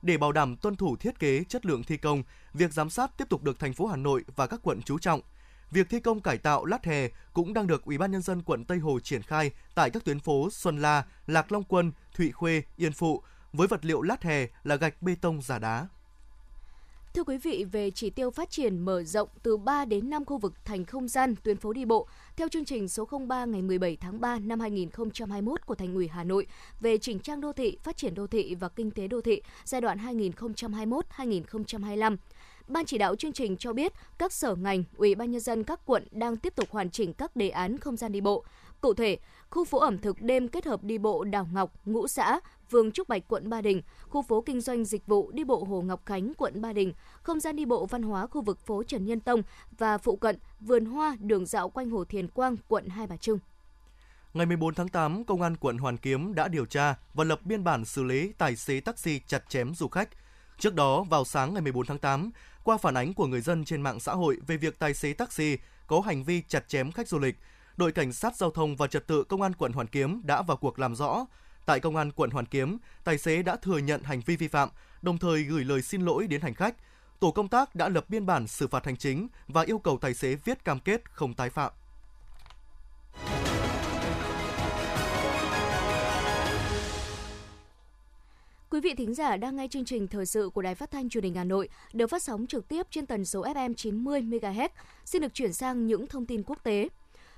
Để 0.01 0.17
bảo 0.17 0.31
đảm 0.31 0.55
tuân 0.57 0.75
thủ 0.75 0.95
thiết 0.95 1.19
kế, 1.19 1.43
chất 1.43 1.65
lượng 1.65 1.83
thi 1.83 1.97
công, 1.97 2.23
việc 2.53 2.73
giám 2.73 2.89
sát 2.89 3.17
tiếp 3.17 3.29
tục 3.29 3.43
được 3.43 3.59
thành 3.59 3.73
phố 3.73 3.87
Hà 3.87 3.95
Nội 3.95 4.23
và 4.35 4.47
các 4.47 4.59
quận 4.63 4.81
chú 4.81 4.99
trọng. 4.99 5.21
Việc 5.71 5.89
thi 5.89 5.99
công 5.99 6.19
cải 6.19 6.37
tạo 6.37 6.65
lát 6.65 6.85
hè 6.85 7.07
cũng 7.33 7.53
đang 7.53 7.67
được 7.67 7.85
Ủy 7.85 7.97
ban 7.97 8.11
nhân 8.11 8.21
dân 8.21 8.41
quận 8.41 8.65
Tây 8.65 8.77
Hồ 8.77 8.99
triển 8.99 9.21
khai 9.21 9.51
tại 9.75 9.89
các 9.89 10.05
tuyến 10.05 10.19
phố 10.19 10.49
Xuân 10.51 10.77
La, 10.77 11.03
Lạc 11.27 11.51
Long 11.51 11.63
Quân, 11.63 11.91
Thụy 12.13 12.31
Khuê, 12.31 12.63
Yên 12.77 12.91
Phụ 12.91 13.23
với 13.53 13.67
vật 13.67 13.85
liệu 13.85 14.01
lát 14.01 14.23
hè 14.23 14.47
là 14.63 14.75
gạch 14.75 15.01
bê 15.01 15.15
tông 15.21 15.41
giả 15.41 15.59
đá. 15.59 15.87
Thưa 17.13 17.23
quý 17.23 17.37
vị, 17.37 17.65
về 17.71 17.91
chỉ 17.91 18.09
tiêu 18.09 18.31
phát 18.31 18.51
triển 18.51 18.79
mở 18.79 19.03
rộng 19.03 19.29
từ 19.43 19.57
3 19.57 19.85
đến 19.85 20.09
5 20.09 20.25
khu 20.25 20.37
vực 20.37 20.53
thành 20.65 20.85
không 20.85 21.07
gian 21.07 21.35
tuyến 21.43 21.57
phố 21.57 21.73
đi 21.73 21.85
bộ, 21.85 22.07
theo 22.35 22.47
chương 22.47 22.65
trình 22.65 22.89
số 22.89 23.07
03 23.27 23.45
ngày 23.45 23.61
17 23.61 23.97
tháng 24.01 24.21
3 24.21 24.39
năm 24.39 24.59
2021 24.59 25.65
của 25.65 25.75
Thành 25.75 25.93
ủy 25.93 26.07
Hà 26.07 26.23
Nội 26.23 26.47
về 26.81 26.97
chỉnh 26.97 27.19
trang 27.19 27.41
đô 27.41 27.53
thị, 27.53 27.77
phát 27.83 27.97
triển 27.97 28.15
đô 28.15 28.27
thị 28.27 28.55
và 28.55 28.69
kinh 28.69 28.91
tế 28.91 29.07
đô 29.07 29.21
thị 29.21 29.41
giai 29.63 29.81
đoạn 29.81 29.97
2021-2025. 29.97 32.17
Ban 32.71 32.85
chỉ 32.85 32.97
đạo 32.97 33.15
chương 33.15 33.33
trình 33.33 33.57
cho 33.57 33.73
biết 33.73 33.93
các 34.17 34.33
sở 34.33 34.55
ngành, 34.55 34.83
ủy 34.95 35.15
ban 35.15 35.31
nhân 35.31 35.41
dân 35.41 35.63
các 35.63 35.79
quận 35.85 36.07
đang 36.11 36.37
tiếp 36.37 36.55
tục 36.55 36.71
hoàn 36.71 36.89
chỉnh 36.89 37.13
các 37.13 37.35
đề 37.35 37.49
án 37.49 37.77
không 37.77 37.97
gian 37.97 38.11
đi 38.11 38.21
bộ. 38.21 38.43
Cụ 38.81 38.93
thể, 38.93 39.17
khu 39.49 39.65
phố 39.65 39.79
ẩm 39.79 39.97
thực 39.97 40.21
đêm 40.21 40.47
kết 40.47 40.65
hợp 40.65 40.83
đi 40.83 40.97
bộ 40.97 41.23
Đào 41.23 41.47
Ngọc, 41.53 41.73
Ngũ 41.85 42.07
Xã 42.07 42.39
Vương 42.69 42.91
Trúc 42.91 43.07
Bạch, 43.07 43.23
quận 43.27 43.49
Ba 43.49 43.61
Đình, 43.61 43.81
khu 44.09 44.21
phố 44.21 44.41
kinh 44.41 44.61
doanh 44.61 44.85
dịch 44.85 45.07
vụ 45.07 45.31
đi 45.31 45.43
bộ 45.43 45.63
Hồ 45.63 45.81
Ngọc 45.81 46.05
Khánh, 46.05 46.33
quận 46.37 46.61
Ba 46.61 46.73
Đình, 46.73 46.93
không 47.23 47.39
gian 47.39 47.55
đi 47.55 47.65
bộ 47.65 47.85
văn 47.85 48.03
hóa 48.03 48.27
khu 48.27 48.41
vực 48.41 48.59
phố 48.59 48.83
Trần 48.83 49.05
Nhân 49.05 49.19
Tông 49.19 49.41
và 49.77 49.97
phụ 49.97 50.15
cận 50.15 50.37
vườn 50.59 50.85
hoa 50.85 51.15
đường 51.19 51.45
dạo 51.45 51.69
quanh 51.69 51.89
Hồ 51.89 52.03
Thiền 52.03 52.27
Quang, 52.27 52.55
quận 52.67 52.89
Hai 52.89 53.07
Bà 53.07 53.17
Trưng. 53.17 53.39
Ngày 54.33 54.45
14 54.45 54.73
tháng 54.73 54.89
8, 54.89 55.23
Công 55.23 55.41
an 55.41 55.57
quận 55.57 55.77
Hoàn 55.77 55.97
Kiếm 55.97 56.35
đã 56.35 56.47
điều 56.47 56.65
tra 56.65 56.95
và 57.13 57.23
lập 57.23 57.39
biên 57.43 57.63
bản 57.63 57.85
xử 57.85 58.03
lý 58.03 58.33
tài 58.37 58.55
xế 58.55 58.79
taxi 58.79 59.21
chặt 59.27 59.49
chém 59.49 59.75
du 59.75 59.87
khách. 59.87 60.09
Trước 60.57 60.75
đó, 60.75 61.03
vào 61.03 61.25
sáng 61.25 61.53
ngày 61.53 61.61
14 61.61 61.85
tháng 61.85 61.99
8, 61.99 62.31
qua 62.63 62.77
phản 62.77 62.97
ánh 62.97 63.13
của 63.13 63.27
người 63.27 63.41
dân 63.41 63.65
trên 63.65 63.81
mạng 63.81 63.99
xã 63.99 64.13
hội 64.13 64.37
về 64.47 64.57
việc 64.57 64.79
tài 64.79 64.93
xế 64.93 65.13
taxi 65.13 65.57
có 65.87 66.01
hành 66.01 66.23
vi 66.23 66.41
chặt 66.47 66.67
chém 66.67 66.91
khách 66.91 67.07
du 67.07 67.19
lịch, 67.19 67.35
đội 67.77 67.91
cảnh 67.91 68.13
sát 68.13 68.35
giao 68.35 68.51
thông 68.51 68.75
và 68.75 68.87
trật 68.87 69.07
tự 69.07 69.23
công 69.23 69.41
an 69.41 69.53
quận 69.53 69.71
Hoàn 69.73 69.87
Kiếm 69.87 70.21
đã 70.23 70.41
vào 70.41 70.57
cuộc 70.57 70.79
làm 70.79 70.95
rõ. 70.95 71.25
Tại 71.65 71.79
công 71.79 71.95
an 71.95 72.11
quận 72.11 72.29
Hoàn 72.29 72.45
Kiếm, 72.45 72.77
tài 73.03 73.17
xế 73.17 73.43
đã 73.43 73.55
thừa 73.55 73.77
nhận 73.77 74.03
hành 74.03 74.21
vi 74.25 74.35
vi 74.35 74.47
phạm, 74.47 74.69
đồng 75.01 75.17
thời 75.17 75.43
gửi 75.43 75.63
lời 75.63 75.81
xin 75.81 76.01
lỗi 76.01 76.27
đến 76.27 76.41
hành 76.41 76.53
khách. 76.53 76.75
Tổ 77.19 77.31
công 77.31 77.47
tác 77.47 77.75
đã 77.75 77.89
lập 77.89 78.05
biên 78.09 78.25
bản 78.25 78.47
xử 78.47 78.67
phạt 78.67 78.85
hành 78.85 78.97
chính 78.97 79.27
và 79.47 79.61
yêu 79.61 79.79
cầu 79.79 79.97
tài 79.97 80.13
xế 80.13 80.35
viết 80.35 80.65
cam 80.65 80.79
kết 80.79 81.11
không 81.11 81.33
tái 81.33 81.49
phạm. 81.49 81.71
Quý 88.71 88.79
vị 88.81 88.93
thính 88.93 89.13
giả 89.13 89.37
đang 89.37 89.55
nghe 89.55 89.67
chương 89.67 89.85
trình 89.85 90.07
thời 90.07 90.25
sự 90.25 90.49
của 90.53 90.61
Đài 90.61 90.75
Phát 90.75 90.91
thanh 90.91 91.09
Truyền 91.09 91.23
hình 91.23 91.35
Hà 91.35 91.43
Nội 91.43 91.69
được 91.93 92.07
phát 92.07 92.23
sóng 92.23 92.47
trực 92.47 92.67
tiếp 92.67 92.87
trên 92.91 93.05
tần 93.05 93.25
số 93.25 93.43
FM 93.43 93.73
90 93.73 94.21
MHz. 94.21 94.69
Xin 95.05 95.21
được 95.21 95.33
chuyển 95.33 95.53
sang 95.53 95.87
những 95.87 96.07
thông 96.07 96.25
tin 96.25 96.43
quốc 96.43 96.63
tế. 96.63 96.89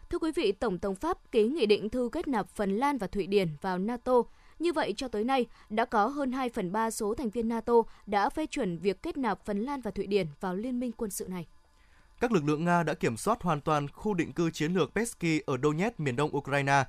Thưa 0.09 0.17
quý 0.17 0.31
vị, 0.35 0.51
Tổng 0.51 0.79
thống 0.79 0.95
Pháp 0.95 1.31
ký 1.31 1.47
nghị 1.47 1.65
định 1.65 1.89
thư 1.89 2.09
kết 2.11 2.27
nạp 2.27 2.49
Phần 2.49 2.77
Lan 2.77 2.97
và 2.97 3.07
Thụy 3.07 3.27
Điển 3.27 3.47
vào 3.61 3.77
NATO. 3.77 4.13
Như 4.59 4.73
vậy, 4.73 4.93
cho 4.97 5.07
tới 5.07 5.23
nay, 5.23 5.45
đã 5.69 5.85
có 5.85 6.07
hơn 6.07 6.31
2 6.31 6.49
phần 6.49 6.71
3 6.71 6.91
số 6.91 7.13
thành 7.13 7.29
viên 7.29 7.47
NATO 7.47 7.73
đã 8.05 8.29
phê 8.29 8.45
chuẩn 8.45 8.77
việc 8.77 9.03
kết 9.03 9.17
nạp 9.17 9.45
Phần 9.45 9.59
Lan 9.59 9.81
và 9.81 9.91
Thụy 9.91 10.07
Điển 10.07 10.27
vào 10.39 10.55
liên 10.55 10.79
minh 10.79 10.91
quân 10.91 11.11
sự 11.11 11.27
này. 11.27 11.47
Các 12.19 12.31
lực 12.31 12.43
lượng 12.45 12.65
Nga 12.65 12.83
đã 12.83 12.93
kiểm 12.93 13.17
soát 13.17 13.41
hoàn 13.41 13.61
toàn 13.61 13.87
khu 13.87 14.13
định 14.13 14.33
cư 14.33 14.51
chiến 14.51 14.73
lược 14.73 14.93
Pesky 14.95 15.41
ở 15.45 15.57
Donetsk, 15.63 15.99
miền 15.99 16.15
đông 16.15 16.35
Ukraine. 16.37 16.83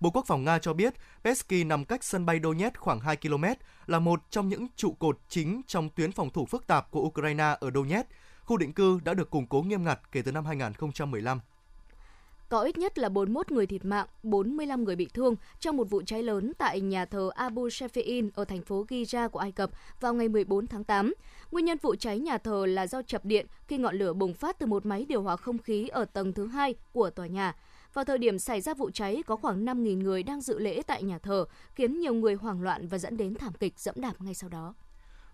Bộ 0.00 0.10
Quốc 0.10 0.26
phòng 0.26 0.44
Nga 0.44 0.58
cho 0.58 0.72
biết 0.72 0.94
Pesky 1.24 1.64
nằm 1.64 1.84
cách 1.84 2.04
sân 2.04 2.26
bay 2.26 2.40
Donetsk 2.42 2.78
khoảng 2.78 3.00
2 3.00 3.16
km, 3.16 3.44
là 3.86 3.98
một 3.98 4.20
trong 4.30 4.48
những 4.48 4.66
trụ 4.76 4.92
cột 4.92 5.18
chính 5.28 5.62
trong 5.66 5.88
tuyến 5.88 6.12
phòng 6.12 6.30
thủ 6.30 6.46
phức 6.46 6.66
tạp 6.66 6.90
của 6.90 7.00
Ukraine 7.00 7.56
ở 7.60 7.70
Donetsk. 7.74 8.08
Khu 8.42 8.56
định 8.56 8.72
cư 8.72 9.00
đã 9.04 9.14
được 9.14 9.30
củng 9.30 9.46
cố 9.46 9.62
nghiêm 9.62 9.84
ngặt 9.84 10.00
kể 10.12 10.22
từ 10.22 10.32
năm 10.32 10.44
2015 10.44 11.40
có 12.48 12.62
ít 12.62 12.78
nhất 12.78 12.98
là 12.98 13.08
41 13.08 13.52
người 13.52 13.66
thiệt 13.66 13.84
mạng, 13.84 14.06
45 14.22 14.84
người 14.84 14.96
bị 14.96 15.08
thương 15.14 15.34
trong 15.60 15.76
một 15.76 15.90
vụ 15.90 16.02
cháy 16.06 16.22
lớn 16.22 16.52
tại 16.58 16.80
nhà 16.80 17.04
thờ 17.04 17.30
Abu 17.34 17.68
Shafein 17.68 18.30
ở 18.34 18.44
thành 18.44 18.62
phố 18.62 18.84
Giza 18.88 19.28
của 19.28 19.38
Ai 19.38 19.52
Cập 19.52 19.70
vào 20.00 20.14
ngày 20.14 20.28
14 20.28 20.66
tháng 20.66 20.84
8. 20.84 21.14
Nguyên 21.50 21.64
nhân 21.64 21.78
vụ 21.82 21.94
cháy 21.94 22.18
nhà 22.18 22.38
thờ 22.38 22.66
là 22.66 22.86
do 22.86 23.02
chập 23.02 23.24
điện 23.24 23.46
khi 23.68 23.78
ngọn 23.78 23.96
lửa 23.96 24.12
bùng 24.12 24.34
phát 24.34 24.58
từ 24.58 24.66
một 24.66 24.86
máy 24.86 25.06
điều 25.08 25.22
hòa 25.22 25.36
không 25.36 25.58
khí 25.58 25.88
ở 25.88 26.04
tầng 26.04 26.32
thứ 26.32 26.46
hai 26.46 26.74
của 26.92 27.10
tòa 27.10 27.26
nhà. 27.26 27.54
Vào 27.96 28.04
thời 28.04 28.18
điểm 28.18 28.38
xảy 28.38 28.60
ra 28.60 28.74
vụ 28.74 28.90
cháy, 28.90 29.22
có 29.26 29.36
khoảng 29.36 29.64
5.000 29.64 30.02
người 30.02 30.22
đang 30.22 30.40
dự 30.40 30.58
lễ 30.58 30.82
tại 30.86 31.02
nhà 31.02 31.18
thờ, 31.18 31.44
khiến 31.74 31.98
nhiều 31.98 32.14
người 32.14 32.34
hoảng 32.34 32.62
loạn 32.62 32.88
và 32.88 32.98
dẫn 32.98 33.16
đến 33.16 33.34
thảm 33.34 33.52
kịch 33.60 33.78
dẫm 33.78 33.94
đạp 33.98 34.12
ngay 34.18 34.34
sau 34.34 34.50
đó. 34.50 34.74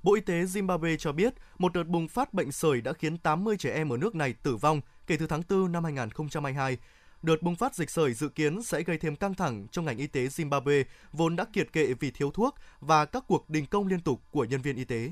Bộ 0.03 0.15
Y 0.15 0.21
tế 0.21 0.35
Zimbabwe 0.35 0.97
cho 0.97 1.13
biết 1.13 1.35
một 1.59 1.73
đợt 1.73 1.85
bùng 1.85 2.09
phát 2.09 2.35
bệnh 2.35 2.53
sởi 2.53 2.81
đã 2.81 2.93
khiến 2.93 3.19
80 3.19 3.57
trẻ 3.57 3.73
em 3.75 3.93
ở 3.93 3.97
nước 3.97 4.15
này 4.15 4.33
tử 4.33 4.57
vong 4.57 4.81
kể 5.07 5.17
từ 5.17 5.27
tháng 5.27 5.43
4 5.49 5.73
năm 5.73 5.85
2022 5.85 6.79
Đợt 7.23 7.43
bùng 7.43 7.57
phát 7.57 7.75
dịch 7.75 7.91
sởi 7.91 8.13
dự 8.13 8.29
kiến 8.29 8.63
sẽ 8.63 8.83
gây 8.83 8.99
thêm 8.99 9.17
căng 9.17 9.35
thẳng 9.35 9.67
trong 9.71 9.85
ngành 9.85 9.99
y 9.99 10.07
tế 10.07 10.27
Zimbabwe 10.27 10.85
vốn 11.13 11.37
đã 11.37 11.45
kiệt 11.53 11.73
kệ 11.73 11.95
vì 12.01 12.11
thiếu 12.11 12.31
thuốc 12.31 12.55
và 12.81 13.05
các 13.05 13.25
cuộc 13.27 13.51
đình 13.51 13.67
công 13.67 13.87
liên 13.87 14.01
tục 14.01 14.21
của 14.31 14.45
nhân 14.45 14.63
viên 14.63 14.77
y 14.77 14.85
tế. 14.85 15.11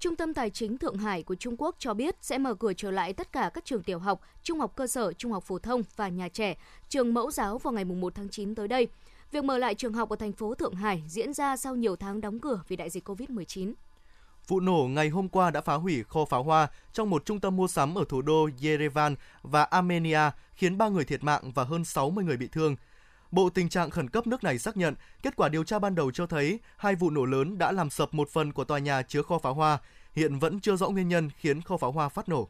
Trung 0.00 0.16
tâm 0.16 0.34
Tài 0.34 0.50
chính 0.50 0.78
Thượng 0.78 0.96
Hải 0.96 1.22
của 1.22 1.34
Trung 1.34 1.54
Quốc 1.58 1.76
cho 1.78 1.94
biết 1.94 2.16
sẽ 2.20 2.38
mở 2.38 2.54
cửa 2.54 2.72
trở 2.72 2.90
lại 2.90 3.12
tất 3.12 3.32
cả 3.32 3.50
các 3.54 3.64
trường 3.64 3.82
tiểu 3.82 3.98
học, 3.98 4.20
trung 4.42 4.60
học 4.60 4.72
cơ 4.76 4.86
sở, 4.86 5.12
trung 5.12 5.32
học 5.32 5.44
phổ 5.44 5.58
thông 5.58 5.82
và 5.96 6.08
nhà 6.08 6.28
trẻ, 6.28 6.56
trường 6.88 7.14
mẫu 7.14 7.30
giáo 7.30 7.58
vào 7.58 7.72
ngày 7.72 7.84
1 7.84 8.14
tháng 8.14 8.28
9 8.28 8.54
tới 8.54 8.68
đây. 8.68 8.88
Việc 9.32 9.44
mở 9.44 9.58
lại 9.58 9.74
trường 9.74 9.92
học 9.92 10.08
ở 10.08 10.16
thành 10.16 10.32
phố 10.32 10.54
Thượng 10.54 10.74
Hải 10.74 11.02
diễn 11.08 11.32
ra 11.32 11.56
sau 11.56 11.76
nhiều 11.76 11.96
tháng 11.96 12.20
đóng 12.20 12.40
cửa 12.40 12.60
vì 12.68 12.76
đại 12.76 12.90
dịch 12.90 13.08
COVID-19. 13.08 13.72
Vụ 14.48 14.60
nổ 14.60 14.88
ngày 14.90 15.08
hôm 15.08 15.28
qua 15.28 15.50
đã 15.50 15.60
phá 15.60 15.74
hủy 15.74 16.02
kho 16.02 16.24
pháo 16.24 16.42
hoa 16.42 16.68
trong 16.92 17.10
một 17.10 17.26
trung 17.26 17.40
tâm 17.40 17.56
mua 17.56 17.68
sắm 17.68 17.94
ở 17.98 18.04
thủ 18.08 18.22
đô 18.22 18.48
Yerevan 18.62 19.14
và 19.42 19.62
Armenia, 19.62 20.30
khiến 20.54 20.78
3 20.78 20.88
người 20.88 21.04
thiệt 21.04 21.24
mạng 21.24 21.52
và 21.54 21.64
hơn 21.64 21.84
60 21.84 22.24
người 22.24 22.36
bị 22.36 22.48
thương. 22.48 22.76
Bộ 23.34 23.48
Tình 23.50 23.68
trạng 23.68 23.90
khẩn 23.90 24.10
cấp 24.10 24.26
nước 24.26 24.44
này 24.44 24.58
xác 24.58 24.76
nhận 24.76 24.94
kết 25.22 25.36
quả 25.36 25.48
điều 25.48 25.64
tra 25.64 25.78
ban 25.78 25.94
đầu 25.94 26.10
cho 26.10 26.26
thấy 26.26 26.58
hai 26.76 26.94
vụ 26.94 27.10
nổ 27.10 27.24
lớn 27.24 27.58
đã 27.58 27.72
làm 27.72 27.90
sập 27.90 28.14
một 28.14 28.28
phần 28.28 28.52
của 28.52 28.64
tòa 28.64 28.78
nhà 28.78 29.02
chứa 29.02 29.22
kho 29.22 29.38
pháo 29.38 29.54
hoa. 29.54 29.78
Hiện 30.12 30.38
vẫn 30.38 30.60
chưa 30.60 30.76
rõ 30.76 30.88
nguyên 30.88 31.08
nhân 31.08 31.30
khiến 31.36 31.62
kho 31.62 31.76
pháo 31.76 31.92
hoa 31.92 32.08
phát 32.08 32.28
nổ. 32.28 32.48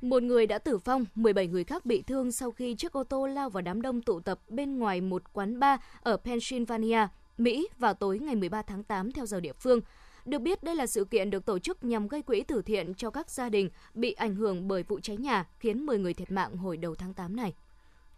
Một 0.00 0.22
người 0.22 0.46
đã 0.46 0.58
tử 0.58 0.76
vong, 0.76 1.04
17 1.14 1.46
người 1.46 1.64
khác 1.64 1.86
bị 1.86 2.02
thương 2.02 2.32
sau 2.32 2.50
khi 2.50 2.74
chiếc 2.74 2.92
ô 2.92 3.04
tô 3.04 3.26
lao 3.26 3.50
vào 3.50 3.62
đám 3.62 3.82
đông 3.82 4.02
tụ 4.02 4.20
tập 4.20 4.40
bên 4.48 4.78
ngoài 4.78 5.00
một 5.00 5.22
quán 5.32 5.60
bar 5.60 5.80
ở 6.02 6.16
Pennsylvania, 6.16 7.06
Mỹ 7.38 7.68
vào 7.78 7.94
tối 7.94 8.18
ngày 8.18 8.34
13 8.34 8.62
tháng 8.62 8.84
8 8.84 9.12
theo 9.12 9.26
giờ 9.26 9.40
địa 9.40 9.52
phương. 9.52 9.80
Được 10.24 10.38
biết 10.38 10.62
đây 10.62 10.76
là 10.76 10.86
sự 10.86 11.04
kiện 11.04 11.30
được 11.30 11.46
tổ 11.46 11.58
chức 11.58 11.84
nhằm 11.84 12.08
gây 12.08 12.22
quỹ 12.22 12.42
từ 12.42 12.62
thiện 12.62 12.94
cho 12.94 13.10
các 13.10 13.30
gia 13.30 13.48
đình 13.48 13.70
bị 13.94 14.12
ảnh 14.12 14.34
hưởng 14.34 14.68
bởi 14.68 14.82
vụ 14.82 15.00
cháy 15.00 15.16
nhà 15.16 15.46
khiến 15.58 15.86
10 15.86 15.98
người 15.98 16.14
thiệt 16.14 16.30
mạng 16.30 16.56
hồi 16.56 16.76
đầu 16.76 16.94
tháng 16.94 17.14
8 17.14 17.36
này. 17.36 17.54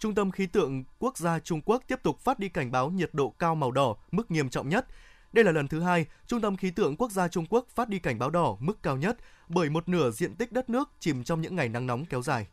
Trung 0.04 0.14
tâm 0.14 0.30
khí 0.30 0.46
tượng 0.46 0.84
quốc 0.98 1.18
gia 1.18 1.38
Trung 1.38 1.60
Quốc 1.64 1.82
tiếp 1.88 2.00
tục 2.02 2.20
phát 2.20 2.38
đi 2.38 2.48
cảnh 2.48 2.70
báo 2.70 2.90
nhiệt 2.90 3.10
độ 3.12 3.34
cao 3.38 3.54
màu 3.54 3.70
đỏ, 3.70 3.96
mức 4.10 4.30
nghiêm 4.30 4.48
trọng 4.48 4.68
nhất. 4.68 4.86
Đây 5.32 5.44
là 5.44 5.52
lần 5.52 5.68
thứ 5.68 5.80
hai 5.80 6.06
Trung 6.26 6.40
tâm 6.40 6.56
khí 6.56 6.70
tượng 6.70 6.96
quốc 6.96 7.10
gia 7.10 7.28
Trung 7.28 7.46
Quốc 7.50 7.66
phát 7.74 7.88
đi 7.88 7.98
cảnh 7.98 8.18
báo 8.18 8.30
đỏ 8.30 8.56
mức 8.60 8.82
cao 8.82 8.96
nhất 8.96 9.16
bởi 9.48 9.70
một 9.70 9.88
nửa 9.88 10.10
diện 10.10 10.34
tích 10.36 10.52
đất 10.52 10.70
nước 10.70 10.90
chìm 11.00 11.24
trong 11.24 11.40
những 11.40 11.56
ngày 11.56 11.68
nắng 11.68 11.86
nóng 11.86 12.04
kéo 12.04 12.22
dài. 12.22 12.46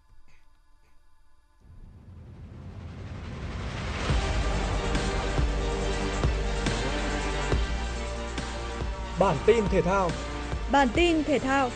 Bản 9.19 9.37
tin 9.45 9.63
thể 9.69 9.81
thao. 9.81 10.09
Bản 10.71 10.87
tin 10.95 11.23
thể 11.23 11.39
thao. 11.39 11.69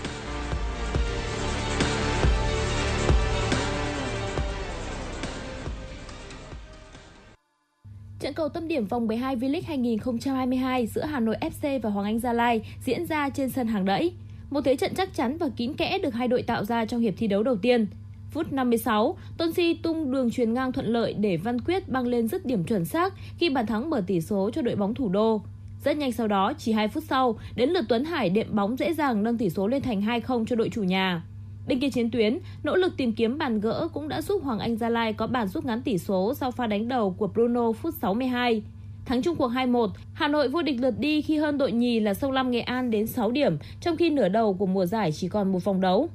Cầu 8.36 8.50
tâm 8.50 8.68
điểm 8.68 8.86
vòng 8.86 9.08
12 9.08 9.36
V-League 9.36 9.62
2022 9.66 10.88
giữa 10.88 11.06
Hà 11.06 11.20
Nội 11.20 11.36
FC 11.42 11.80
và 11.80 11.90
Hoàng 11.90 12.06
Anh 12.06 12.20
Gia 12.20 12.34
Lai 12.34 12.62
diễn 12.86 13.06
ra 13.06 13.30
trên 13.30 13.50
sân 13.50 13.68
hàng 13.68 13.86
đẫy. 13.86 14.12
Một 14.50 14.62
thế 14.66 14.76
trận 14.76 14.96
chắc 14.96 15.14
chắn 15.14 15.38
và 15.38 15.50
kín 15.58 15.74
kẽ 15.74 15.98
được 15.98 16.14
hai 16.14 16.28
đội 16.28 16.42
tạo 16.42 16.66
ra 16.66 16.86
trong 16.86 17.02
hiệp 17.02 17.14
thi 17.18 17.28
đấu 17.28 17.44
đầu 17.44 17.56
tiên. 17.56 17.88
Phút 18.32 18.54
56, 18.54 19.18
Tôn 19.38 19.54
Si 19.54 19.74
tung 19.74 20.12
đường 20.12 20.32
truyền 20.32 20.54
ngang 20.54 20.72
thuận 20.72 20.86
lợi 20.86 21.14
để 21.14 21.38
Văn 21.38 21.62
Quyết 21.62 21.90
băng 21.90 22.08
lên 22.08 22.28
dứt 22.28 22.46
điểm 22.46 22.64
chuẩn 22.64 22.86
xác 22.86 23.14
khi 23.38 23.50
bàn 23.50 23.66
thắng 23.66 23.90
mở 23.90 24.04
tỷ 24.08 24.22
số 24.22 24.50
cho 24.54 24.62
đội 24.62 24.76
bóng 24.76 24.94
thủ 24.94 25.10
đô. 25.10 25.42
Rất 25.84 25.98
nhanh 25.98 26.12
sau 26.12 26.28
đó, 26.28 26.54
chỉ 26.58 26.72
2 26.72 26.88
phút 26.88 27.04
sau, 27.10 27.40
đến 27.56 27.70
lượt 27.70 27.86
Tuấn 27.90 28.06
Hải 28.06 28.30
đệm 28.30 28.56
bóng 28.56 28.78
dễ 28.78 28.94
dàng 28.94 29.24
nâng 29.24 29.38
tỷ 29.38 29.50
số 29.50 29.68
lên 29.68 29.82
thành 29.82 30.02
2-0 30.02 30.46
cho 30.46 30.56
đội 30.56 30.70
chủ 30.70 30.84
nhà. 30.84 31.24
Bên 31.68 31.80
kia 31.80 31.90
chiến 31.90 32.12
tuyến, 32.12 32.40
nỗ 32.64 32.76
lực 32.76 32.98
tìm 32.98 33.14
kiếm 33.14 33.38
bàn 33.38 33.60
gỡ 33.60 33.88
cũng 33.94 34.08
đã 34.08 34.22
giúp 34.22 34.44
Hoàng 34.44 34.60
Anh 34.60 34.78
Gia 34.78 34.90
Lai 34.90 35.14
có 35.14 35.28
bàn 35.28 35.48
rút 35.48 35.66
ngắn 35.66 35.82
tỷ 35.82 35.98
số 35.98 36.34
sau 36.34 36.52
pha 36.52 36.68
đánh 36.68 36.88
đầu 36.88 37.16
của 37.18 37.28
Bruno 37.28 37.72
phút 37.72 37.94
62. 38.02 38.64
Thắng 39.06 39.22
chung 39.22 39.36
cuộc 39.36 39.52
2-1, 39.52 39.90
Hà 40.14 40.28
Nội 40.28 40.48
vô 40.50 40.62
địch 40.62 40.82
lượt 40.82 41.00
đi 41.00 41.22
khi 41.22 41.38
hơn 41.38 41.58
đội 41.58 41.72
nhì 41.72 42.00
là 42.00 42.14
Sông 42.14 42.32
Lam 42.32 42.52
Nghệ 42.52 42.60
An 42.60 42.92
đến 42.92 43.08
6 43.08 43.32
điểm, 43.32 43.58
trong 43.82 43.98
khi 43.98 44.10
nửa 44.10 44.30
đầu 44.30 44.54
của 44.54 44.66
mùa 44.66 44.86
giải 44.86 45.12
chỉ 45.12 45.28
còn 45.28 45.52
một 45.52 45.64
vòng 45.64 45.82
đấu. 45.82 46.10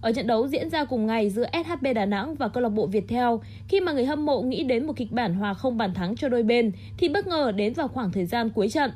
Ở 0.00 0.12
trận 0.12 0.26
đấu 0.26 0.48
diễn 0.48 0.70
ra 0.70 0.84
cùng 0.84 1.06
ngày 1.06 1.30
giữa 1.30 1.46
SHB 1.52 1.86
Đà 1.94 2.06
Nẵng 2.06 2.34
và 2.34 2.48
câu 2.48 2.62
lạc 2.62 2.68
bộ 2.68 2.86
Viettel, 2.86 3.28
khi 3.68 3.80
mà 3.80 3.92
người 3.92 4.04
hâm 4.04 4.26
mộ 4.26 4.42
nghĩ 4.42 4.64
đến 4.64 4.86
một 4.86 4.92
kịch 4.96 5.12
bản 5.12 5.34
hòa 5.34 5.54
không 5.54 5.76
bàn 5.76 5.94
thắng 5.94 6.16
cho 6.16 6.28
đôi 6.28 6.42
bên 6.42 6.72
thì 6.98 7.08
bất 7.08 7.26
ngờ 7.26 7.52
đến 7.52 7.72
vào 7.72 7.88
khoảng 7.88 8.12
thời 8.12 8.26
gian 8.26 8.50
cuối 8.50 8.68
trận. 8.68 8.90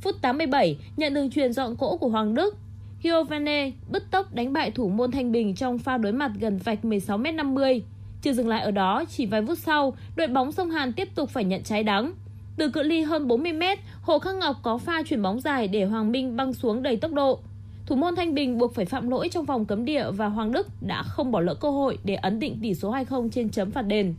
Phút 0.00 0.14
87, 0.22 0.78
nhận 0.96 1.14
đường 1.14 1.30
truyền 1.30 1.52
dọn 1.52 1.76
cỗ 1.76 1.96
của 1.96 2.08
Hoàng 2.08 2.34
Đức, 2.34 2.56
Giovane 3.04 3.70
bứt 3.90 4.10
tốc 4.10 4.34
đánh 4.34 4.52
bại 4.52 4.70
thủ 4.70 4.88
môn 4.88 5.10
Thanh 5.10 5.32
Bình 5.32 5.54
trong 5.54 5.78
pha 5.78 5.98
đối 5.98 6.12
mặt 6.12 6.30
gần 6.40 6.58
vạch 6.58 6.78
16m50. 6.82 7.80
Chưa 8.22 8.32
dừng 8.32 8.48
lại 8.48 8.60
ở 8.60 8.70
đó, 8.70 9.04
chỉ 9.08 9.26
vài 9.26 9.42
phút 9.46 9.58
sau, 9.58 9.94
đội 10.16 10.26
bóng 10.26 10.52
sông 10.52 10.70
Hàn 10.70 10.92
tiếp 10.92 11.08
tục 11.14 11.30
phải 11.30 11.44
nhận 11.44 11.62
trái 11.62 11.82
đắng. 11.82 12.12
Từ 12.56 12.68
cự 12.68 12.82
ly 12.82 13.02
hơn 13.02 13.28
40m, 13.28 13.76
Hồ 14.02 14.18
Khắc 14.18 14.34
Ngọc 14.34 14.56
có 14.62 14.78
pha 14.78 15.02
chuyển 15.02 15.22
bóng 15.22 15.40
dài 15.40 15.68
để 15.68 15.84
Hoàng 15.84 16.12
Minh 16.12 16.36
băng 16.36 16.52
xuống 16.52 16.82
đầy 16.82 16.96
tốc 16.96 17.12
độ. 17.12 17.38
Thủ 17.86 17.96
môn 17.96 18.16
Thanh 18.16 18.34
Bình 18.34 18.58
buộc 18.58 18.74
phải 18.74 18.84
phạm 18.84 19.08
lỗi 19.08 19.28
trong 19.28 19.44
vòng 19.44 19.64
cấm 19.64 19.84
địa 19.84 20.10
và 20.10 20.26
Hoàng 20.26 20.52
Đức 20.52 20.68
đã 20.80 21.02
không 21.02 21.30
bỏ 21.30 21.40
lỡ 21.40 21.54
cơ 21.54 21.70
hội 21.70 21.98
để 22.04 22.14
ấn 22.14 22.38
định 22.38 22.58
tỷ 22.62 22.74
số 22.74 22.92
2-0 22.92 23.28
trên 23.30 23.48
chấm 23.48 23.70
phạt 23.70 23.82
đền. 23.82 24.14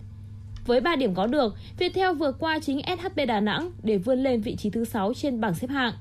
Với 0.65 0.81
3 0.81 0.95
điểm 0.95 1.13
có 1.13 1.27
được, 1.27 1.55
Viettel 1.77 2.13
vừa 2.13 2.31
qua 2.31 2.59
chính 2.59 2.81
SHB 3.01 3.19
Đà 3.27 3.39
Nẵng 3.39 3.71
để 3.83 3.97
vươn 3.97 4.23
lên 4.23 4.41
vị 4.41 4.55
trí 4.55 4.69
thứ 4.69 4.85
6 4.85 5.13
trên 5.13 5.41
bảng 5.41 5.53
xếp 5.53 5.69
hạng. 5.69 5.93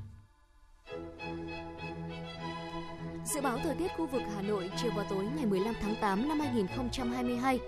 Dự 3.25 3.41
báo 3.41 3.59
thời 3.63 3.75
tiết 3.75 3.89
khu 3.97 4.07
vực 4.07 4.23
Hà 4.35 4.43
Nội 4.43 4.71
chiều 4.83 4.91
và 4.97 5.05
tối 5.11 5.25
ngày 5.37 5.47
15 5.47 5.75
tháng 5.83 5.95
8 6.01 6.29
năm 6.29 6.41
2022 6.41 7.59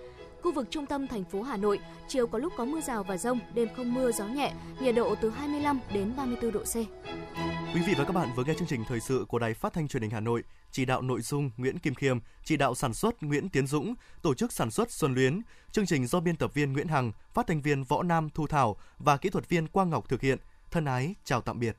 Khu 0.42 0.52
vực 0.52 0.66
trung 0.70 0.86
tâm 0.86 1.06
thành 1.06 1.24
phố 1.24 1.42
Hà 1.42 1.56
Nội, 1.56 1.78
chiều 2.08 2.26
có 2.26 2.38
lúc 2.38 2.52
có 2.56 2.64
mưa 2.64 2.80
rào 2.80 3.02
và 3.02 3.16
rông, 3.16 3.40
đêm 3.54 3.68
không 3.76 3.94
mưa, 3.94 4.12
gió 4.12 4.26
nhẹ, 4.26 4.52
nhiệt 4.80 4.94
độ 4.94 5.14
từ 5.20 5.30
25 5.30 5.80
đến 5.92 6.12
34 6.16 6.52
độ 6.52 6.60
C. 6.60 6.74
Quý 7.74 7.82
vị 7.86 7.94
và 7.98 8.04
các 8.04 8.12
bạn 8.12 8.28
vừa 8.36 8.44
nghe 8.44 8.54
chương 8.54 8.68
trình 8.68 8.84
thời 8.88 9.00
sự 9.00 9.24
của 9.28 9.38
Đài 9.38 9.54
Phát 9.54 9.72
thanh 9.72 9.88
Truyền 9.88 10.02
hình 10.02 10.10
Hà 10.10 10.20
Nội, 10.20 10.42
chỉ 10.70 10.84
đạo 10.84 11.02
nội 11.02 11.20
dung 11.20 11.50
Nguyễn 11.56 11.78
Kim 11.78 11.94
Khiêm, 11.94 12.18
chỉ 12.44 12.56
đạo 12.56 12.74
sản 12.74 12.94
xuất 12.94 13.22
Nguyễn 13.22 13.48
Tiến 13.48 13.66
Dũng, 13.66 13.94
tổ 14.22 14.34
chức 14.34 14.52
sản 14.52 14.70
xuất 14.70 14.90
Xuân 14.90 15.14
Luyến, 15.14 15.40
chương 15.72 15.86
trình 15.86 16.06
do 16.06 16.20
biên 16.20 16.36
tập 16.36 16.54
viên 16.54 16.72
Nguyễn 16.72 16.88
Hằng, 16.88 17.12
phát 17.34 17.46
thanh 17.46 17.62
viên 17.62 17.84
Võ 17.84 18.02
Nam 18.02 18.28
Thu 18.30 18.46
Thảo 18.46 18.76
và 18.98 19.16
kỹ 19.16 19.28
thuật 19.28 19.48
viên 19.48 19.68
Quang 19.68 19.90
Ngọc 19.90 20.08
thực 20.08 20.20
hiện. 20.20 20.38
Thân 20.70 20.84
ái, 20.84 21.14
chào 21.24 21.40
tạm 21.40 21.58
biệt. 21.58 21.76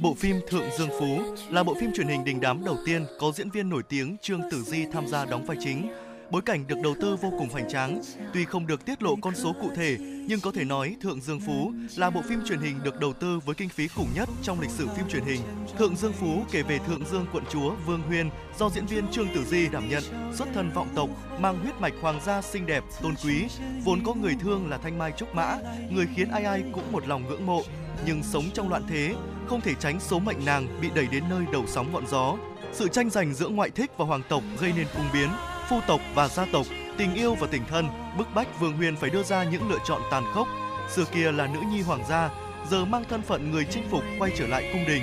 Bộ 0.00 0.14
phim 0.14 0.40
Thượng 0.48 0.70
Dương 0.78 0.88
Phú 1.00 1.20
là 1.50 1.62
bộ 1.62 1.74
phim 1.80 1.92
truyền 1.92 2.08
hình 2.08 2.24
đình 2.24 2.40
đám 2.40 2.64
đầu 2.64 2.76
tiên 2.86 3.06
có 3.18 3.32
diễn 3.32 3.50
viên 3.50 3.68
nổi 3.68 3.82
tiếng 3.82 4.16
Trương 4.22 4.40
Tử 4.50 4.62
Di 4.62 4.84
tham 4.92 5.06
gia 5.06 5.24
đóng 5.24 5.46
vai 5.46 5.56
chính. 5.60 5.88
Bối 6.30 6.42
cảnh 6.42 6.66
được 6.66 6.74
đầu 6.82 6.94
tư 7.00 7.16
vô 7.16 7.32
cùng 7.38 7.48
hoành 7.48 7.68
tráng, 7.68 8.02
tuy 8.34 8.44
không 8.44 8.66
được 8.66 8.84
tiết 8.84 9.02
lộ 9.02 9.16
con 9.22 9.34
số 9.34 9.54
cụ 9.60 9.70
thể, 9.76 9.96
nhưng 10.00 10.40
có 10.40 10.52
thể 10.52 10.64
nói 10.64 10.96
Thượng 11.00 11.20
Dương 11.20 11.40
Phú 11.40 11.72
là 11.96 12.10
bộ 12.10 12.22
phim 12.28 12.40
truyền 12.48 12.60
hình 12.60 12.82
được 12.82 13.00
đầu 13.00 13.12
tư 13.12 13.40
với 13.46 13.54
kinh 13.54 13.68
phí 13.68 13.88
khủng 13.88 14.08
nhất 14.14 14.28
trong 14.42 14.60
lịch 14.60 14.70
sử 14.70 14.88
phim 14.96 15.08
truyền 15.08 15.24
hình. 15.24 15.40
Thượng 15.78 15.96
Dương 15.96 16.12
Phú 16.12 16.42
kể 16.50 16.62
về 16.62 16.78
Thượng 16.78 17.04
Dương 17.10 17.26
quận 17.32 17.44
chúa 17.50 17.74
Vương 17.86 18.02
Huyên 18.02 18.30
do 18.58 18.70
diễn 18.70 18.86
viên 18.86 19.08
Trương 19.08 19.28
Tử 19.34 19.44
Di 19.44 19.68
đảm 19.68 19.88
nhận, 19.88 20.02
xuất 20.34 20.48
thân 20.54 20.70
vọng 20.70 20.88
tộc, 20.94 21.10
mang 21.40 21.58
huyết 21.58 21.74
mạch 21.80 21.94
hoàng 22.00 22.20
gia 22.24 22.42
xinh 22.42 22.66
đẹp, 22.66 22.84
tôn 23.02 23.14
quý, 23.24 23.44
vốn 23.84 24.00
có 24.04 24.14
người 24.14 24.34
thương 24.40 24.70
là 24.70 24.78
Thanh 24.78 24.98
Mai 24.98 25.12
Trúc 25.16 25.34
Mã, 25.34 25.56
người 25.90 26.06
khiến 26.16 26.28
ai 26.28 26.44
ai 26.44 26.62
cũng 26.72 26.92
một 26.92 27.08
lòng 27.08 27.28
ngưỡng 27.28 27.46
mộ, 27.46 27.62
nhưng 28.06 28.22
sống 28.22 28.44
trong 28.54 28.68
loạn 28.68 28.82
thế, 28.88 29.14
không 29.48 29.60
thể 29.60 29.74
tránh 29.74 30.00
số 30.00 30.18
mệnh 30.18 30.44
nàng 30.44 30.80
bị 30.80 30.90
đẩy 30.94 31.06
đến 31.06 31.24
nơi 31.30 31.44
đầu 31.52 31.64
sóng 31.66 31.92
ngọn 31.92 32.06
gió. 32.06 32.36
Sự 32.72 32.88
tranh 32.88 33.10
giành 33.10 33.34
giữa 33.34 33.48
ngoại 33.48 33.70
thích 33.70 33.90
và 33.96 34.04
hoàng 34.04 34.22
tộc 34.28 34.42
gây 34.60 34.72
nên 34.76 34.86
cung 34.96 35.06
biến, 35.12 35.28
phu 35.68 35.80
tộc 35.86 36.00
và 36.14 36.28
gia 36.28 36.46
tộc, 36.52 36.66
tình 36.98 37.14
yêu 37.14 37.34
và 37.34 37.46
tình 37.50 37.62
thân, 37.70 37.88
bức 38.18 38.34
bách 38.34 38.60
Vương 38.60 38.76
Huyền 38.76 38.96
phải 38.96 39.10
đưa 39.10 39.22
ra 39.22 39.44
những 39.44 39.70
lựa 39.70 39.78
chọn 39.86 40.02
tàn 40.10 40.24
khốc. 40.34 40.48
Xưa 40.90 41.04
kia 41.04 41.32
là 41.32 41.46
nữ 41.46 41.60
nhi 41.72 41.80
hoàng 41.80 42.04
gia, 42.08 42.30
giờ 42.70 42.84
mang 42.84 43.04
thân 43.10 43.22
phận 43.22 43.50
người 43.50 43.66
chinh 43.70 43.84
phục 43.90 44.02
quay 44.18 44.32
trở 44.38 44.46
lại 44.46 44.70
cung 44.72 44.84
đình. 44.86 45.02